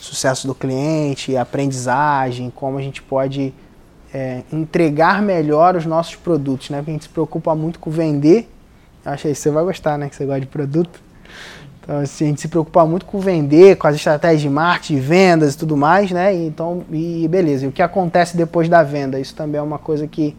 sucesso 0.00 0.46
do 0.46 0.54
cliente, 0.54 1.36
aprendizagem, 1.36 2.50
como 2.54 2.78
a 2.78 2.82
gente 2.82 3.02
pode 3.02 3.52
é, 4.14 4.42
entregar 4.52 5.20
melhor 5.20 5.74
os 5.74 5.84
nossos 5.84 6.14
produtos, 6.14 6.70
né? 6.70 6.78
Porque 6.78 6.92
a 6.92 6.94
gente 6.94 7.04
se 7.04 7.08
preocupa 7.08 7.54
muito 7.56 7.80
com 7.80 7.90
vender. 7.90 8.48
Acho 9.04 9.28
que 9.28 9.34
você 9.34 9.50
vai 9.50 9.64
gostar, 9.64 9.98
né? 9.98 10.08
Que 10.08 10.14
você 10.14 10.24
gosta 10.24 10.40
de 10.40 10.46
produto. 10.46 11.00
Então, 11.80 11.98
assim, 11.98 12.26
a 12.26 12.28
gente 12.28 12.40
se 12.40 12.46
preocupa 12.46 12.86
muito 12.86 13.04
com 13.04 13.18
vender, 13.18 13.76
com 13.76 13.88
as 13.88 13.96
estratégias 13.96 14.42
de 14.42 14.48
marketing, 14.48 15.00
vendas 15.00 15.54
e 15.54 15.58
tudo 15.58 15.76
mais, 15.76 16.12
né? 16.12 16.32
Então, 16.32 16.84
e 16.92 17.26
beleza. 17.26 17.64
E 17.64 17.68
o 17.68 17.72
que 17.72 17.82
acontece 17.82 18.36
depois 18.36 18.68
da 18.68 18.84
venda? 18.84 19.18
Isso 19.18 19.34
também 19.34 19.58
é 19.58 19.62
uma 19.62 19.78
coisa 19.78 20.06
que 20.06 20.36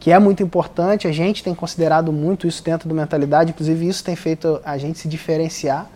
que 0.00 0.10
é 0.10 0.18
muito 0.18 0.42
importante. 0.42 1.06
A 1.06 1.12
gente 1.12 1.42
tem 1.42 1.54
considerado 1.54 2.12
muito 2.12 2.46
isso 2.46 2.62
dentro 2.62 2.88
do 2.88 2.94
mentalidade, 2.94 3.50
inclusive 3.50 3.88
isso 3.88 4.04
tem 4.04 4.16
feito 4.16 4.60
a 4.64 4.78
gente 4.78 4.98
se 4.98 5.08
diferenciar 5.08 5.86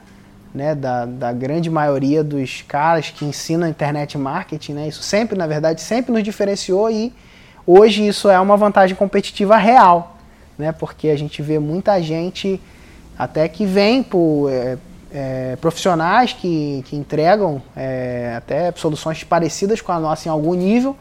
né, 0.55 0.75
da, 0.75 1.07
da 1.07 1.33
grande 1.33 1.71
maioria 1.71 2.23
dos 2.23 2.63
caras 2.63 3.11
que 3.11 3.25
ensinam 3.25 3.69
internet 3.69 4.19
marketing. 4.19 4.75
Né? 4.75 4.89
Isso 4.89 5.03
sempre, 5.03 5.37
na 5.37 5.47
verdade, 5.47 5.81
sempre 5.81 6.13
nos 6.13 6.23
diferenciou 6.23 6.91
e 6.91 7.13
hoje 7.67 8.07
isso 8.07 8.29
é 8.29 8.39
uma 8.39 8.57
vantagem 8.57 8.95
competitiva 8.95 9.57
real, 9.57 10.17
né? 10.59 10.73
porque 10.73 11.09
a 11.09 11.17
gente 11.17 11.41
vê 11.41 11.59
muita 11.59 12.01
gente 12.03 12.61
até 13.19 13.49
que 13.49 13.65
vem 13.65 14.03
por 14.03 14.51
é, 14.51 14.77
é, 15.13 15.57
profissionais 15.61 16.33
que, 16.33 16.83
que 16.87 16.97
entregam 16.97 17.63
é, 17.77 18.35
até 18.37 18.73
soluções 18.73 19.23
parecidas 19.25 19.81
com 19.81 19.93
a 19.93 20.01
nossa 20.01 20.29
em 20.29 20.31
algum 20.31 20.55
nível, 20.55 20.97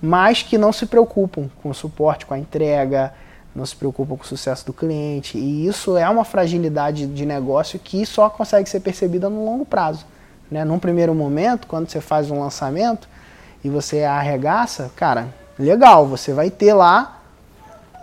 mas 0.00 0.42
que 0.42 0.56
não 0.56 0.72
se 0.72 0.86
preocupam 0.86 1.48
com 1.62 1.70
o 1.70 1.74
suporte, 1.74 2.26
com 2.26 2.34
a 2.34 2.38
entrega, 2.38 3.12
não 3.54 3.66
se 3.66 3.74
preocupam 3.74 4.16
com 4.16 4.22
o 4.22 4.26
sucesso 4.26 4.64
do 4.66 4.72
cliente. 4.72 5.36
E 5.36 5.66
isso 5.66 5.96
é 5.96 6.08
uma 6.08 6.24
fragilidade 6.24 7.06
de 7.06 7.26
negócio 7.26 7.78
que 7.78 8.06
só 8.06 8.30
consegue 8.30 8.68
ser 8.68 8.80
percebida 8.80 9.28
no 9.28 9.44
longo 9.44 9.64
prazo. 9.64 10.06
Né? 10.50 10.64
Num 10.64 10.78
primeiro 10.78 11.14
momento, 11.14 11.66
quando 11.66 11.88
você 11.88 12.00
faz 12.00 12.30
um 12.30 12.40
lançamento 12.40 13.08
e 13.62 13.68
você 13.68 14.04
arregaça, 14.04 14.90
cara, 14.94 15.28
legal, 15.58 16.06
você 16.06 16.32
vai 16.32 16.50
ter 16.50 16.72
lá 16.72 17.20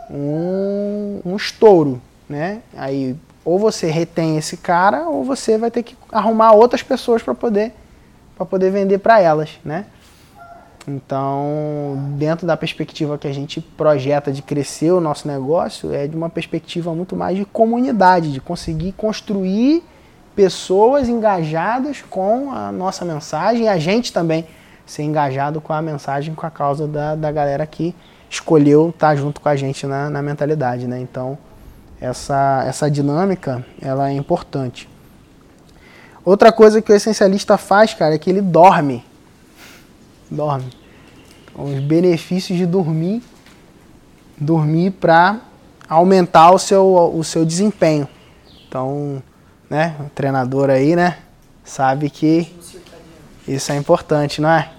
um, 0.09 1.21
um 1.25 1.35
estouro. 1.35 2.01
Né? 2.27 2.61
Aí 2.75 3.15
ou 3.45 3.59
você 3.59 3.91
retém 3.91 4.37
esse 4.37 4.57
cara 4.57 5.07
ou 5.07 5.23
você 5.23 5.57
vai 5.57 5.69
ter 5.69 5.83
que 5.83 5.95
arrumar 6.11 6.53
outras 6.53 6.81
pessoas 6.81 7.21
para 7.21 7.35
poder 7.35 7.71
para 8.35 8.45
poder 8.45 8.69
vender 8.69 8.97
para 8.97 9.21
elas, 9.21 9.51
né? 9.63 9.85
Então, 10.88 12.13
dentro 12.17 12.45
da 12.45 12.55
perspectiva 12.55 13.17
que 13.17 13.27
a 13.27 13.33
gente 13.33 13.59
projeta 13.59 14.31
de 14.31 14.41
crescer 14.41 14.91
o 14.91 15.01
nosso 15.01 15.27
negócio, 15.27 15.93
é 15.93 16.05
de 16.07 16.15
uma 16.15 16.29
perspectiva 16.29 16.93
muito 16.93 17.15
mais 17.15 17.38
de 17.38 17.45
comunidade, 17.45 18.31
de 18.31 18.39
conseguir 18.39 18.91
construir 18.91 19.83
pessoas 20.36 21.09
engajadas 21.09 22.03
com 22.07 22.51
a 22.51 22.71
nossa 22.71 23.03
mensagem 23.03 23.65
e 23.65 23.67
a 23.67 23.79
gente 23.79 24.13
também 24.13 24.45
ser 24.86 25.01
engajado 25.03 25.59
com 25.59 25.73
a 25.73 25.81
mensagem, 25.81 26.36
com 26.36 26.45
a 26.45 26.51
causa 26.51 26.88
da, 26.88 27.15
da 27.15 27.31
galera 27.31 27.65
que 27.65 27.95
escolheu 28.29 28.89
estar 28.89 29.15
junto 29.15 29.41
com 29.41 29.49
a 29.49 29.55
gente 29.55 29.88
na, 29.88 30.09
na 30.09 30.21
mentalidade. 30.21 30.88
Né? 30.88 30.99
Então, 30.99 31.38
essa, 31.99 32.63
essa 32.67 32.91
dinâmica 32.91 33.65
ela 33.81 34.09
é 34.09 34.13
importante. 34.13 34.88
Outra 36.23 36.51
coisa 36.51 36.81
que 36.81 36.91
o 36.91 36.95
essencialista 36.95 37.57
faz, 37.57 37.93
cara, 37.93 38.15
é 38.15 38.17
que 38.17 38.29
ele 38.29 38.41
dorme 38.41 39.03
dorme. 40.30 40.71
Os 41.53 41.80
benefícios 41.80 42.57
de 42.57 42.65
dormir, 42.65 43.23
dormir 44.38 44.91
para 44.91 45.41
aumentar 45.88 46.51
o 46.51 46.59
seu, 46.59 47.13
o 47.15 47.23
seu 47.23 47.45
desempenho. 47.45 48.07
Então, 48.67 49.21
né, 49.69 49.95
o 49.99 50.09
treinador 50.09 50.69
aí, 50.69 50.95
né, 50.95 51.19
sabe 51.63 52.09
que 52.09 52.53
isso 53.47 53.71
é 53.71 53.78
importante, 53.78 54.41
não 54.41 54.49
é? 54.49 54.71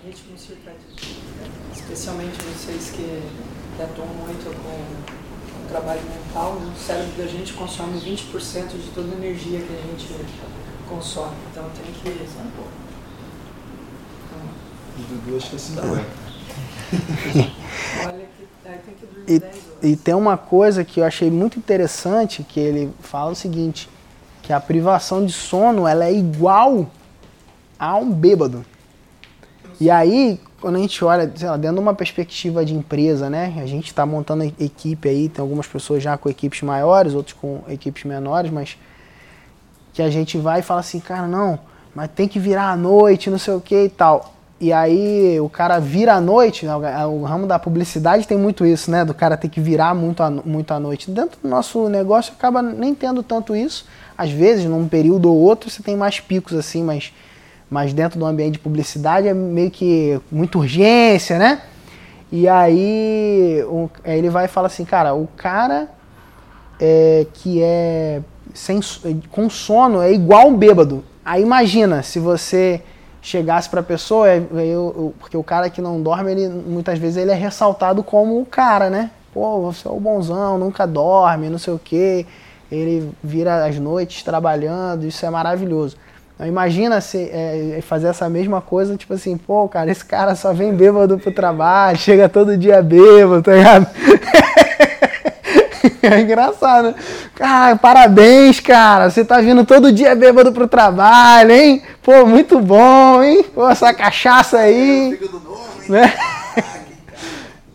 Especialmente 1.72 2.36
vocês 2.42 2.90
que, 2.90 3.22
que 3.76 3.82
atuam 3.82 4.08
muito 4.08 4.54
com, 4.62 4.96
o 5.64 5.68
trabalho 5.68 6.02
mental, 6.02 6.52
o 6.52 6.78
cérebro 6.78 7.12
da 7.16 7.26
gente 7.26 7.52
consome 7.54 7.98
20% 8.00 8.68
de 8.68 8.90
toda 8.94 9.12
a 9.12 9.16
energia 9.16 9.60
que 9.60 9.72
a 9.72 9.76
gente 9.76 10.06
consome. 10.88 11.34
Então 11.50 11.64
tem 11.70 11.92
que 11.92 12.08
Dudu 15.02 15.36
acho 15.36 15.50
que 15.50 15.56
é 15.56 15.58
50. 15.58 15.86
Olha 15.86 16.04
dormir 19.00 19.40
10 19.40 19.42
horas. 19.42 19.66
E 19.82 19.96
tem 19.96 20.14
uma 20.14 20.36
coisa 20.36 20.84
que 20.84 21.00
eu 21.00 21.04
achei 21.04 21.30
muito 21.30 21.58
interessante, 21.58 22.42
que 22.42 22.58
ele 22.58 22.92
fala 23.00 23.32
o 23.32 23.34
seguinte, 23.34 23.88
que 24.42 24.52
a 24.52 24.60
privação 24.60 25.24
de 25.24 25.32
sono 25.32 25.86
ela 25.86 26.04
é 26.04 26.12
igual 26.12 26.90
a 27.78 27.96
um 27.96 28.10
bêbado. 28.10 28.64
E 29.78 29.90
aí, 29.90 30.40
quando 30.60 30.76
a 30.76 30.78
gente 30.78 31.04
olha, 31.04 31.30
sei 31.36 31.48
lá, 31.48 31.56
dentro 31.56 31.76
de 31.76 31.82
uma 31.82 31.94
perspectiva 31.94 32.64
de 32.64 32.74
empresa, 32.74 33.28
né? 33.28 33.54
A 33.58 33.66
gente 33.66 33.88
está 33.88 34.06
montando 34.06 34.44
equipe 34.58 35.08
aí, 35.08 35.28
tem 35.28 35.42
algumas 35.42 35.66
pessoas 35.66 36.02
já 36.02 36.16
com 36.16 36.30
equipes 36.30 36.62
maiores, 36.62 37.12
outros 37.12 37.36
com 37.38 37.62
equipes 37.68 38.04
menores, 38.04 38.50
mas 38.50 38.78
que 39.92 40.00
a 40.00 40.08
gente 40.08 40.38
vai 40.38 40.60
e 40.60 40.62
fala 40.62 40.80
assim, 40.80 41.00
cara, 41.00 41.26
não, 41.26 41.58
mas 41.94 42.10
tem 42.10 42.26
que 42.26 42.38
virar 42.38 42.70
à 42.70 42.76
noite, 42.76 43.28
não 43.28 43.38
sei 43.38 43.54
o 43.54 43.60
que 43.60 43.84
e 43.84 43.88
tal. 43.88 44.35
E 44.58 44.72
aí 44.72 45.38
o 45.38 45.50
cara 45.50 45.78
vira 45.78 46.14
à 46.14 46.20
noite, 46.20 46.64
né? 46.64 46.74
o 47.06 47.22
ramo 47.24 47.46
da 47.46 47.58
publicidade 47.58 48.26
tem 48.26 48.38
muito 48.38 48.64
isso, 48.64 48.90
né? 48.90 49.04
Do 49.04 49.12
cara 49.12 49.36
ter 49.36 49.50
que 49.50 49.60
virar 49.60 49.94
muito 49.94 50.22
à, 50.22 50.30
muito 50.30 50.72
à 50.72 50.80
noite. 50.80 51.10
Dentro 51.10 51.38
do 51.42 51.48
nosso 51.48 51.88
negócio 51.90 52.32
acaba 52.32 52.62
nem 52.62 52.94
tendo 52.94 53.22
tanto 53.22 53.54
isso. 53.54 53.86
Às 54.16 54.30
vezes, 54.30 54.64
num 54.64 54.88
período 54.88 55.30
ou 55.30 55.36
outro, 55.36 55.68
você 55.68 55.82
tem 55.82 55.94
mais 55.94 56.20
picos 56.20 56.54
assim, 56.54 56.82
mas, 56.82 57.12
mas 57.68 57.92
dentro 57.92 58.18
do 58.18 58.24
ambiente 58.24 58.54
de 58.54 58.58
publicidade 58.58 59.28
é 59.28 59.34
meio 59.34 59.70
que 59.70 60.18
muita 60.32 60.56
urgência, 60.56 61.38
né? 61.38 61.60
E 62.32 62.48
aí 62.48 63.62
o, 63.68 63.90
ele 64.04 64.30
vai 64.30 64.46
e 64.46 64.48
fala 64.48 64.68
assim, 64.68 64.86
cara, 64.86 65.14
o 65.14 65.28
cara 65.36 65.88
é, 66.80 67.26
que 67.34 67.62
é 67.62 68.22
sem, 68.54 68.80
com 69.30 69.50
sono 69.50 70.00
é 70.00 70.10
igual 70.12 70.48
um 70.48 70.56
bêbado. 70.56 71.04
Aí 71.22 71.42
imagina 71.42 72.02
se 72.02 72.18
você 72.18 72.80
chegasse 73.26 73.68
para 73.68 73.80
a 73.80 73.82
pessoa, 73.82 74.28
eu, 74.28 74.46
eu, 74.54 75.14
porque 75.18 75.36
o 75.36 75.42
cara 75.42 75.68
que 75.68 75.82
não 75.82 76.00
dorme, 76.00 76.30
ele 76.30 76.48
muitas 76.48 76.96
vezes 76.96 77.16
ele 77.16 77.32
é 77.32 77.34
ressaltado 77.34 78.00
como 78.04 78.40
o 78.40 78.46
cara, 78.46 78.88
né? 78.88 79.10
Pô, 79.34 79.60
você 79.62 79.88
é 79.88 79.90
o 79.90 79.98
bonzão, 79.98 80.56
nunca 80.56 80.86
dorme, 80.86 81.50
não 81.50 81.58
sei 81.58 81.74
o 81.74 81.80
quê. 81.82 82.24
Ele 82.70 83.10
vira 83.22 83.66
as 83.66 83.80
noites 83.80 84.22
trabalhando, 84.22 85.04
isso 85.04 85.26
é 85.26 85.30
maravilhoso. 85.30 85.96
Então, 86.36 86.46
imagina 86.46 87.00
se 87.00 87.28
é, 87.32 87.80
fazer 87.82 88.06
essa 88.06 88.28
mesma 88.28 88.60
coisa, 88.60 88.96
tipo 88.96 89.14
assim, 89.14 89.36
pô, 89.36 89.68
cara, 89.68 89.90
esse 89.90 90.04
cara 90.04 90.36
só 90.36 90.52
vem 90.52 90.72
bêbado 90.72 91.18
pro 91.18 91.32
trabalho, 91.32 91.98
chega 91.98 92.28
todo 92.28 92.56
dia 92.56 92.80
bêbado, 92.80 93.42
tá 93.42 93.54
ligado? 93.54 93.86
É 96.02 96.20
engraçado. 96.20 96.94
Cara, 97.34 97.76
parabéns, 97.76 98.60
cara. 98.60 99.10
Você 99.10 99.24
tá 99.24 99.40
vindo 99.40 99.64
todo 99.64 99.92
dia 99.92 100.14
bêbado 100.14 100.52
pro 100.52 100.68
trabalho, 100.68 101.52
hein? 101.52 101.82
Pô, 102.02 102.26
muito 102.26 102.60
bom, 102.60 103.22
hein? 103.22 103.44
Pô, 103.54 103.68
essa 103.68 103.92
cachaça 103.92 104.58
aí. 104.58 105.18
Né? 105.88 106.12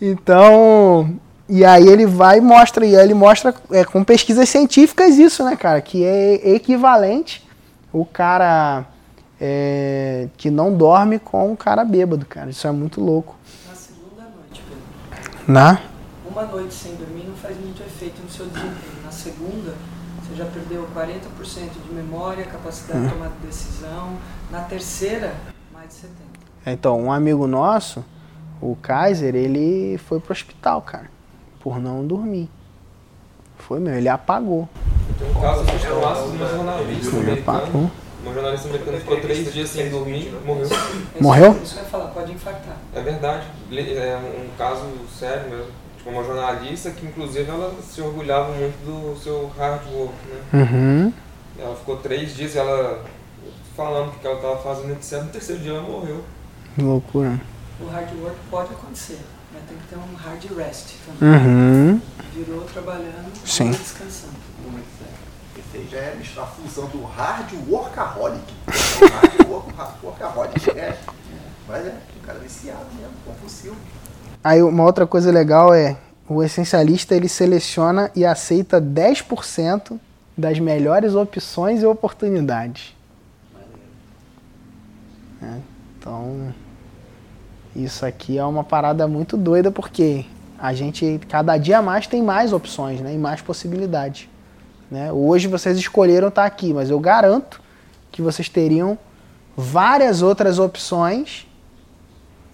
Então, 0.03 1.19
e 1.47 1.63
aí 1.63 1.87
ele 1.87 2.07
vai 2.07 2.39
e 2.39 2.41
mostra, 2.41 2.83
e 2.83 2.95
ele 2.95 3.13
mostra 3.13 3.53
é, 3.69 3.85
com 3.85 4.03
pesquisas 4.03 4.49
científicas 4.49 5.15
isso, 5.19 5.45
né, 5.45 5.55
cara? 5.55 5.79
Que 5.79 6.03
é 6.03 6.55
equivalente 6.55 7.47
o 7.93 8.03
cara 8.03 8.83
é, 9.39 10.27
que 10.37 10.49
não 10.49 10.73
dorme 10.73 11.19
com 11.19 11.53
o 11.53 11.57
cara 11.57 11.85
bêbado, 11.85 12.25
cara. 12.25 12.49
Isso 12.49 12.65
é 12.65 12.71
muito 12.71 12.99
louco. 12.99 13.35
Na 13.69 13.75
segunda 13.75 14.23
noite, 14.23 14.63
Pedro. 14.67 15.53
Na? 15.53 15.90
Uma 16.31 16.43
noite 16.43 16.73
sem 16.73 16.95
dormir 16.95 17.25
não 17.27 17.35
faz 17.35 17.59
muito 17.59 17.83
efeito 17.83 18.21
no 18.23 18.29
seu 18.29 18.45
desempenho. 18.45 19.03
Na 19.03 19.11
segunda, 19.11 19.73
você 20.21 20.33
já 20.33 20.45
perdeu 20.45 20.87
40% 20.95 21.19
de 21.85 21.93
memória, 21.93 22.45
capacidade 22.45 23.03
de 23.03 23.09
tomar 23.11 23.31
decisão. 23.43 24.17
Na 24.49 24.61
terceira, 24.61 25.33
mais 25.73 25.89
de 25.89 25.95
70%. 25.95 26.07
Então, 26.67 27.01
um 27.01 27.11
amigo 27.11 27.45
nosso, 27.47 28.05
o 28.61 28.77
Kaiser, 28.77 29.35
ele 29.35 29.97
foi 29.97 30.21
pro 30.21 30.31
hospital, 30.31 30.81
cara, 30.81 31.11
por 31.59 31.81
não 31.81 32.07
dormir. 32.07 32.49
Foi 33.57 33.81
mesmo, 33.81 33.97
ele 33.97 34.07
apagou. 34.07 34.69
Tem 35.19 35.29
um 35.29 35.41
caso 35.41 35.65
que 35.65 35.85
é 35.85 35.91
o 35.91 35.99
laço 35.99 36.31
de 36.31 36.37
uma 36.37 36.47
jornalista 36.47 37.33
apagou. 37.33 37.91
Uma 38.23 38.33
jornalista 38.33 38.69
americana 38.69 38.97
ficou 38.99 39.19
três 39.19 39.51
dias 39.51 39.69
sem 39.69 39.89
dormir, 39.89 40.33
morreu. 40.45 40.69
Morreu? 41.19 41.59
Isso 41.61 41.75
vai 41.75 41.85
falar, 41.85 42.07
pode 42.11 42.31
infartar. 42.31 42.77
É 42.95 43.01
verdade. 43.01 43.47
É 43.69 44.17
um 44.17 44.57
caso 44.57 44.85
sério 45.19 45.49
mesmo. 45.49 45.90
Tipo, 46.01 46.09
uma 46.09 46.23
jornalista 46.23 46.89
que, 46.89 47.05
inclusive, 47.05 47.47
ela 47.47 47.75
se 47.79 48.01
orgulhava 48.01 48.51
muito 48.53 48.75
do 48.83 49.15
seu 49.19 49.47
hard 49.55 49.85
work, 49.93 50.15
né? 50.27 50.41
Uhum. 50.51 51.13
Ela 51.59 51.75
ficou 51.75 51.97
três 51.97 52.35
dias 52.35 52.55
ela 52.55 53.05
falando 53.75 54.09
o 54.09 54.11
que 54.13 54.25
ela 54.25 54.37
estava 54.37 54.57
fazendo, 54.57 54.93
etc. 54.93 55.21
No 55.21 55.29
terceiro 55.29 55.61
dia 55.61 55.73
ela 55.73 55.83
morreu. 55.83 56.23
Que 56.73 56.81
loucura. 56.81 57.39
O 57.79 57.85
hard 57.85 58.09
work 58.19 58.35
pode 58.49 58.73
acontecer, 58.73 59.19
mas 59.53 59.61
tem 59.67 59.77
que 59.77 59.87
ter 59.89 59.97
um 59.97 60.15
hard 60.15 60.43
rest 60.57 60.95
também. 61.05 61.39
Uhum. 61.39 62.01
Virou 62.33 62.61
trabalhando 62.61 63.31
Sim. 63.45 63.69
e 63.69 63.75
descansando. 63.75 64.33
Esse 65.55 65.77
aí 65.77 65.87
já 65.91 65.97
é 65.99 66.17
a 66.37 66.45
fusão 66.47 66.87
do 66.87 67.03
hard 67.03 67.53
workaholic. 67.69 68.41
É 69.01 69.05
o 69.05 69.11
hard 69.11 69.49
work, 69.49 69.73
hard 69.73 69.93
workaholic. 70.03 70.69
É. 70.71 70.97
Mas 71.67 71.85
é, 71.85 71.97
o 72.17 72.25
cara 72.25 72.39
é 72.39 72.41
viciado 72.41 72.87
mesmo, 72.95 73.13
compulsivo. 73.23 73.75
Aí 74.43 74.61
uma 74.63 74.83
outra 74.83 75.05
coisa 75.05 75.31
legal 75.31 75.73
é 75.73 75.97
o 76.27 76.41
essencialista 76.41 77.13
ele 77.13 77.27
seleciona 77.27 78.09
e 78.15 78.25
aceita 78.25 78.81
10% 78.81 79.99
das 80.35 80.59
melhores 80.59 81.13
opções 81.13 81.83
e 81.83 81.85
oportunidades. 81.85 82.95
É, 85.43 85.57
então 85.97 86.53
isso 87.75 88.05
aqui 88.05 88.37
é 88.37 88.45
uma 88.45 88.63
parada 88.63 89.07
muito 89.07 89.37
doida 89.37 89.71
porque 89.71 90.25
a 90.57 90.73
gente 90.73 91.19
cada 91.27 91.57
dia 91.57 91.81
mais 91.81 92.07
tem 92.07 92.23
mais 92.23 92.53
opções, 92.53 92.99
né, 92.99 93.13
e 93.13 93.17
mais 93.17 93.41
possibilidades. 93.41 94.27
Né? 94.89 95.11
Hoje 95.11 95.47
vocês 95.47 95.77
escolheram 95.77 96.29
estar 96.29 96.45
aqui, 96.45 96.73
mas 96.73 96.89
eu 96.89 96.99
garanto 96.99 97.61
que 98.11 98.21
vocês 98.21 98.49
teriam 98.49 98.97
várias 99.55 100.21
outras 100.21 100.59
opções 100.59 101.47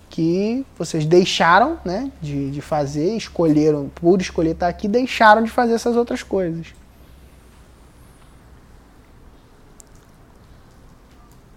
que 0.09 0.65
vocês 0.77 1.05
deixaram 1.05 1.77
né, 1.83 2.11
de, 2.21 2.51
de 2.51 2.61
fazer, 2.61 3.15
escolheram, 3.15 3.89
por 3.93 4.21
escolher 4.21 4.51
estar 4.51 4.67
aqui, 4.67 4.87
deixaram 4.87 5.43
de 5.43 5.49
fazer 5.49 5.73
essas 5.73 5.95
outras 5.95 6.23
coisas. 6.23 6.67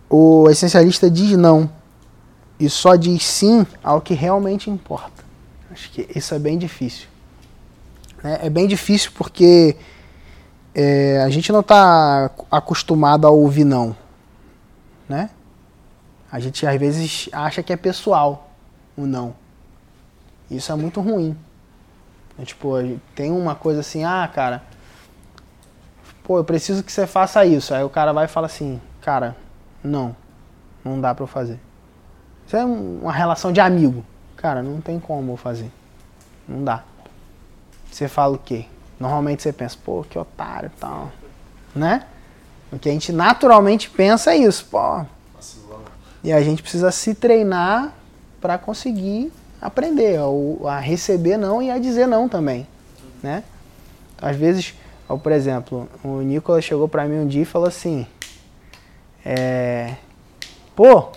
O 0.09 0.49
essencialista 0.51 1.09
diz 1.09 1.37
não 1.37 1.71
e 2.59 2.69
só 2.69 2.97
diz 2.97 3.25
sim 3.25 3.65
ao 3.83 4.01
que 4.01 4.13
realmente 4.13 4.69
importa. 4.69 5.25
Acho 5.71 5.91
que 5.93 6.09
isso 6.15 6.35
é 6.35 6.39
bem 6.39 6.59
difícil. 6.59 7.07
né? 8.23 8.41
É 8.43 8.51
bem 8.51 8.67
difícil 8.67 9.13
porque 9.15 9.77
é, 10.75 11.23
a 11.23 11.31
gente 11.31 11.53
não 11.53 11.61
está 11.61 12.31
acostumado 12.51 13.27
a 13.27 13.31
ouvir 13.31 13.65
não. 13.65 13.97
Né? 15.09 15.31
A 16.31 16.39
gente 16.39 16.66
às 16.66 16.78
vezes 16.78 17.28
acha 17.33 17.62
que 17.62 17.72
é 17.72 17.76
pessoal 17.76 18.51
o 18.97 19.07
não. 19.07 19.35
Isso 20.51 20.70
é 20.72 20.74
muito 20.76 21.01
ruim. 21.01 21.37
É, 22.39 22.45
tipo, 22.45 22.70
tem 23.14 23.31
uma 23.31 23.55
coisa 23.55 23.81
assim, 23.81 24.05
ah, 24.05 24.28
cara, 24.33 24.62
pô, 26.24 26.39
eu 26.39 26.45
preciso 26.45 26.83
que 26.83 26.93
você 26.93 27.07
faça 27.07 27.45
isso. 27.45 27.74
Aí 27.74 27.83
o 27.85 27.89
cara 27.91 28.12
vai 28.12 28.24
e 28.24 28.28
fala 28.28 28.47
assim, 28.47 28.81
cara, 29.01 29.37
não, 29.83 30.14
não 30.85 31.01
dá 31.01 31.14
pra 31.14 31.22
eu 31.24 31.28
fazer. 31.28 31.59
Isso 32.47 32.57
é 32.57 32.64
um- 32.64 33.01
uma 33.03 33.12
relação 33.12 33.53
de 33.53 33.61
amigo. 33.61 34.05
Cara, 34.37 34.62
não 34.62 34.81
tem 34.81 34.99
como 34.99 35.33
eu 35.33 35.37
fazer. 35.37 35.70
Não 36.49 36.64
dá. 36.64 36.83
Você 37.91 38.09
fala 38.09 38.35
o 38.35 38.39
quê? 38.39 38.66
Normalmente 38.99 39.43
você 39.43 39.53
pensa, 39.53 39.76
pô, 39.85 40.05
que 40.09 40.18
otário 40.18 40.70
e 40.74 40.81
tal. 40.81 41.11
Né? 41.74 42.05
O 42.72 42.78
que 42.78 42.89
a 42.89 42.93
gente 42.93 43.12
naturalmente 43.12 43.91
pensa 43.91 44.33
é 44.33 44.37
isso, 44.39 44.64
pô. 44.66 45.05
E 46.23 46.33
a 46.33 46.41
gente 46.43 46.62
precisa 46.62 46.91
se 46.91 47.14
treinar 47.14 47.93
para 48.41 48.59
conseguir 48.59 49.33
aprender 49.61 50.18
a, 50.18 50.71
a 50.71 50.79
receber 50.79 51.37
não 51.37 51.62
e 51.62 51.71
a 51.71 51.79
dizer 51.79 52.07
não 52.07 52.29
também, 52.29 52.66
né? 53.23 53.45
Às 54.21 54.37
vezes, 54.37 54.75
ó, 55.09 55.16
por 55.16 55.33
exemplo, 55.33 55.89
o 56.05 56.21
Nicolas 56.21 56.64
chegou 56.64 56.89
para 56.89 57.05
mim 57.05 57.18
um 57.18 57.27
dia 57.27 57.43
e 57.43 57.47
falou 57.47 57.68
assim, 57.68 58.07
é, 59.25 59.95
pô, 60.75 61.09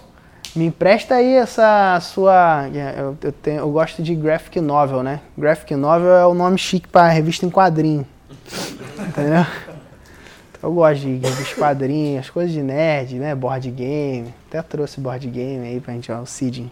me 0.56 0.66
empresta 0.66 1.16
aí 1.16 1.34
essa 1.34 2.00
sua, 2.02 2.70
eu, 2.98 3.18
eu, 3.22 3.32
tenho, 3.32 3.60
eu 3.60 3.72
gosto 3.72 4.04
de 4.04 4.14
graphic 4.16 4.62
novel, 4.62 5.04
né? 5.04 5.20
Graphic 5.38 5.76
novel 5.76 6.12
é 6.12 6.26
o 6.26 6.34
nome 6.34 6.58
chique 6.58 6.88
para 6.88 7.10
revista 7.10 7.46
em 7.46 7.50
quadrinho, 7.50 8.06
entendeu? 9.08 9.46
Eu 10.64 10.72
gosto 10.72 11.02
de 11.02 11.18
revista 11.18 11.56
em 11.58 11.60
quadrinho, 11.60 12.20
as 12.22 12.30
coisas 12.30 12.54
de 12.54 12.64
nerd, 12.64 13.16
né? 13.16 13.36
Board 13.36 13.70
game. 13.70 14.34
Até 14.48 14.62
trouxe 14.62 14.98
board 14.98 15.28
game 15.28 15.68
aí 15.68 15.82
pra 15.82 15.94
gente, 15.94 16.10
ó, 16.10 16.22
o 16.22 16.26
Seeding. 16.26 16.70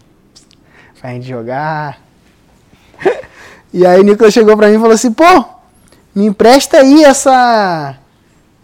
Pra 0.98 1.10
gente 1.10 1.28
jogar. 1.28 2.00
e 3.70 3.84
aí 3.84 4.00
o 4.00 4.02
Nicolas 4.02 4.32
chegou 4.32 4.56
pra 4.56 4.68
mim 4.68 4.76
e 4.76 4.78
falou 4.78 4.94
assim, 4.94 5.12
pô, 5.12 5.44
me 6.14 6.24
empresta 6.24 6.78
aí 6.78 7.04
essa. 7.04 7.98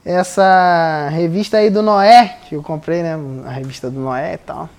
Essa 0.02 1.10
revista 1.10 1.58
aí 1.58 1.68
do 1.68 1.82
Noé, 1.82 2.38
que 2.48 2.54
eu 2.54 2.62
comprei, 2.62 3.02
né? 3.02 3.18
A 3.44 3.50
revista 3.50 3.90
do 3.90 4.00
Noé 4.00 4.32
e 4.32 4.38
tal. 4.38 4.70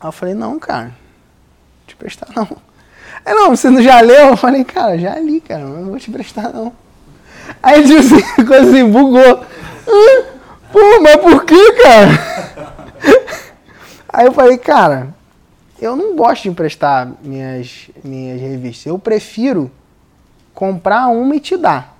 Aí 0.00 0.06
eu 0.06 0.12
falei, 0.12 0.34
não, 0.34 0.60
cara, 0.60 0.92
te 1.88 1.96
prestar 1.96 2.28
não. 2.36 2.46
Aí 3.26 3.34
não, 3.34 3.50
você 3.50 3.68
não 3.68 3.82
já 3.82 4.00
leu? 4.00 4.28
Eu 4.28 4.36
falei, 4.36 4.62
cara, 4.62 4.96
já 4.96 5.18
li, 5.18 5.40
cara, 5.40 5.64
não 5.64 5.86
vou 5.86 5.98
te 5.98 6.08
prestar 6.08 6.52
não. 6.52 6.72
Aí 7.62 7.82
assim, 7.82 8.44
coisa 8.44 8.70
assim, 8.70 8.90
bugou. 8.90 9.44
Pô, 10.72 11.00
mas 11.02 11.16
por 11.16 11.44
que, 11.44 11.72
cara? 11.72 12.10
Aí 14.08 14.26
eu 14.26 14.32
falei, 14.32 14.58
cara, 14.58 15.14
eu 15.80 15.96
não 15.96 16.14
gosto 16.14 16.44
de 16.44 16.48
emprestar 16.48 17.08
minhas, 17.22 17.90
minhas 18.04 18.40
revistas. 18.40 18.86
Eu 18.86 18.98
prefiro 18.98 19.70
comprar 20.54 21.08
uma 21.08 21.36
e 21.36 21.40
te 21.40 21.56
dar. 21.56 21.96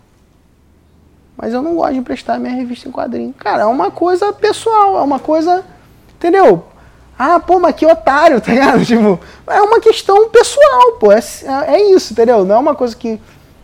Mas 1.36 1.54
eu 1.54 1.62
não 1.62 1.74
gosto 1.74 1.94
de 1.94 1.98
emprestar 1.98 2.38
minha 2.38 2.54
revista 2.54 2.88
em 2.88 2.92
quadrinho. 2.92 3.32
Cara, 3.32 3.62
é 3.62 3.66
uma 3.66 3.90
coisa 3.90 4.32
pessoal, 4.32 4.98
é 4.98 5.02
uma 5.02 5.18
coisa. 5.18 5.64
Entendeu? 6.14 6.64
Ah, 7.18 7.40
pô, 7.40 7.58
mas 7.58 7.74
que 7.74 7.86
otário, 7.86 8.40
tá 8.40 8.52
ligado? 8.52 8.84
Tipo, 8.84 9.18
é 9.46 9.60
uma 9.62 9.80
questão 9.80 10.28
pessoal, 10.28 10.92
pô. 10.98 11.10
É, 11.12 11.20
é 11.68 11.90
isso, 11.92 12.12
entendeu? 12.12 12.44
Não 12.44 12.56
é 12.56 12.58
uma 12.58 12.74
coisa 12.74 12.94
que. 12.94 13.18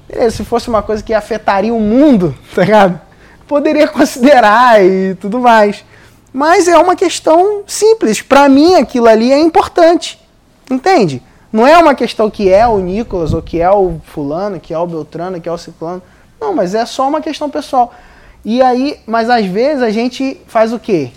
Beleza, 0.09 0.37
se 0.37 0.45
fosse 0.45 0.69
uma 0.69 0.83
coisa 0.83 1.03
que 1.03 1.13
afetaria 1.13 1.75
o 1.75 1.81
mundo, 1.81 2.37
tá 2.55 2.65
ligado? 2.65 3.01
Poderia 3.47 3.89
considerar 3.89 4.83
e 4.85 5.15
tudo 5.17 5.41
mais. 5.41 5.85
Mas 6.33 6.69
é 6.69 6.77
uma 6.77 6.95
questão 6.95 7.63
simples. 7.67 8.21
Para 8.21 8.49
mim, 8.49 8.75
aquilo 8.75 9.09
ali 9.09 9.33
é 9.33 9.39
importante. 9.39 10.21
Entende? 10.71 11.23
Não 11.53 11.67
é 11.67 11.79
uma 11.79 11.95
questão 11.95 12.29
que 12.29 12.53
é 12.53 12.67
o 12.67 12.79
Nicolas, 12.79 13.33
ou 13.33 13.41
que 13.41 13.61
é 13.61 13.71
o 13.71 14.01
fulano, 14.05 14.61
que 14.61 14.75
é 14.75 14.79
o 14.79 14.87
Beltrano, 14.87 15.41
que 15.41 15.49
é 15.49 15.53
o 15.53 15.57
ciclano. 15.57 16.03
Não, 16.41 16.55
mas 16.55 16.75
é 16.75 16.85
só 16.85 17.09
uma 17.09 17.21
questão 17.21 17.49
pessoal. 17.49 17.95
E 18.45 18.61
aí, 18.61 19.01
mas 19.07 19.31
às 19.31 19.47
vezes 19.47 19.83
a 19.83 19.91
gente 19.91 20.41
faz 20.47 20.73
o 20.73 20.79
quê? 20.79 21.11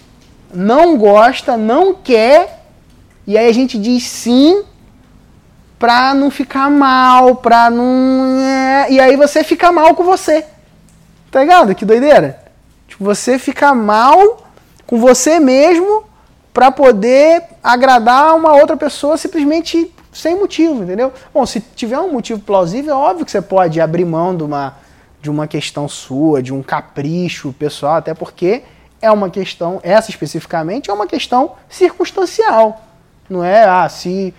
Não 0.54 0.98
gosta, 0.98 1.58
não 1.58 1.94
quer, 1.94 2.64
e 3.28 3.38
aí 3.38 3.48
a 3.48 3.54
gente 3.54 3.78
diz 3.78 4.04
sim 4.04 4.64
pra 5.80 6.13
não 6.13 6.30
ficar 6.30 6.69
mal, 6.69 7.38
pra 7.38 7.71
não. 7.71 8.38
é, 8.41 8.91
E 8.91 8.99
aí 8.99 9.15
você 9.15 9.43
fica 9.43 9.71
mal 9.71 9.95
com 9.95 10.03
você. 10.03 10.45
Tá 11.32 11.39
ligado? 11.39 11.73
Que 11.73 11.86
doideira. 11.86 12.43
Tipo, 12.88 13.05
você 13.05 13.39
fica 13.39 13.73
mal 13.73 14.43
com 14.86 14.99
você 14.99 15.39
mesmo 15.39 16.03
pra 16.53 16.71
poder 16.71 17.43
agradar 17.63 18.36
uma 18.36 18.53
outra 18.53 18.75
pessoa 18.75 19.15
simplesmente 19.17 19.93
sem 20.11 20.38
motivo, 20.38 20.84
entendeu? 20.84 21.13
Bom, 21.34 21.45
se 21.45 21.61
tiver 21.61 21.99
um 21.99 22.11
motivo 22.11 22.41
plausível, 22.41 22.93
é 22.93 22.97
óbvio 22.97 23.25
que 23.25 23.32
você 23.32 23.41
pode 23.41 23.80
abrir 23.80 24.03
mão 24.05 24.36
de 24.36 24.43
uma, 24.43 24.75
de 25.21 25.30
uma 25.30 25.47
questão 25.47 25.88
sua, 25.88 26.41
de 26.41 26.51
um 26.53 26.63
capricho 26.63 27.53
pessoal, 27.53 27.95
até 27.95 28.13
porque 28.13 28.63
é 29.01 29.11
uma 29.11 29.30
questão, 29.30 29.80
essa 29.84 30.09
especificamente, 30.09 30.89
é 30.89 30.93
uma 30.93 31.07
questão 31.07 31.53
circunstancial. 31.69 32.82
Não 33.30 33.43
é, 33.43 33.63
ah, 33.63 33.88
se 33.88 34.34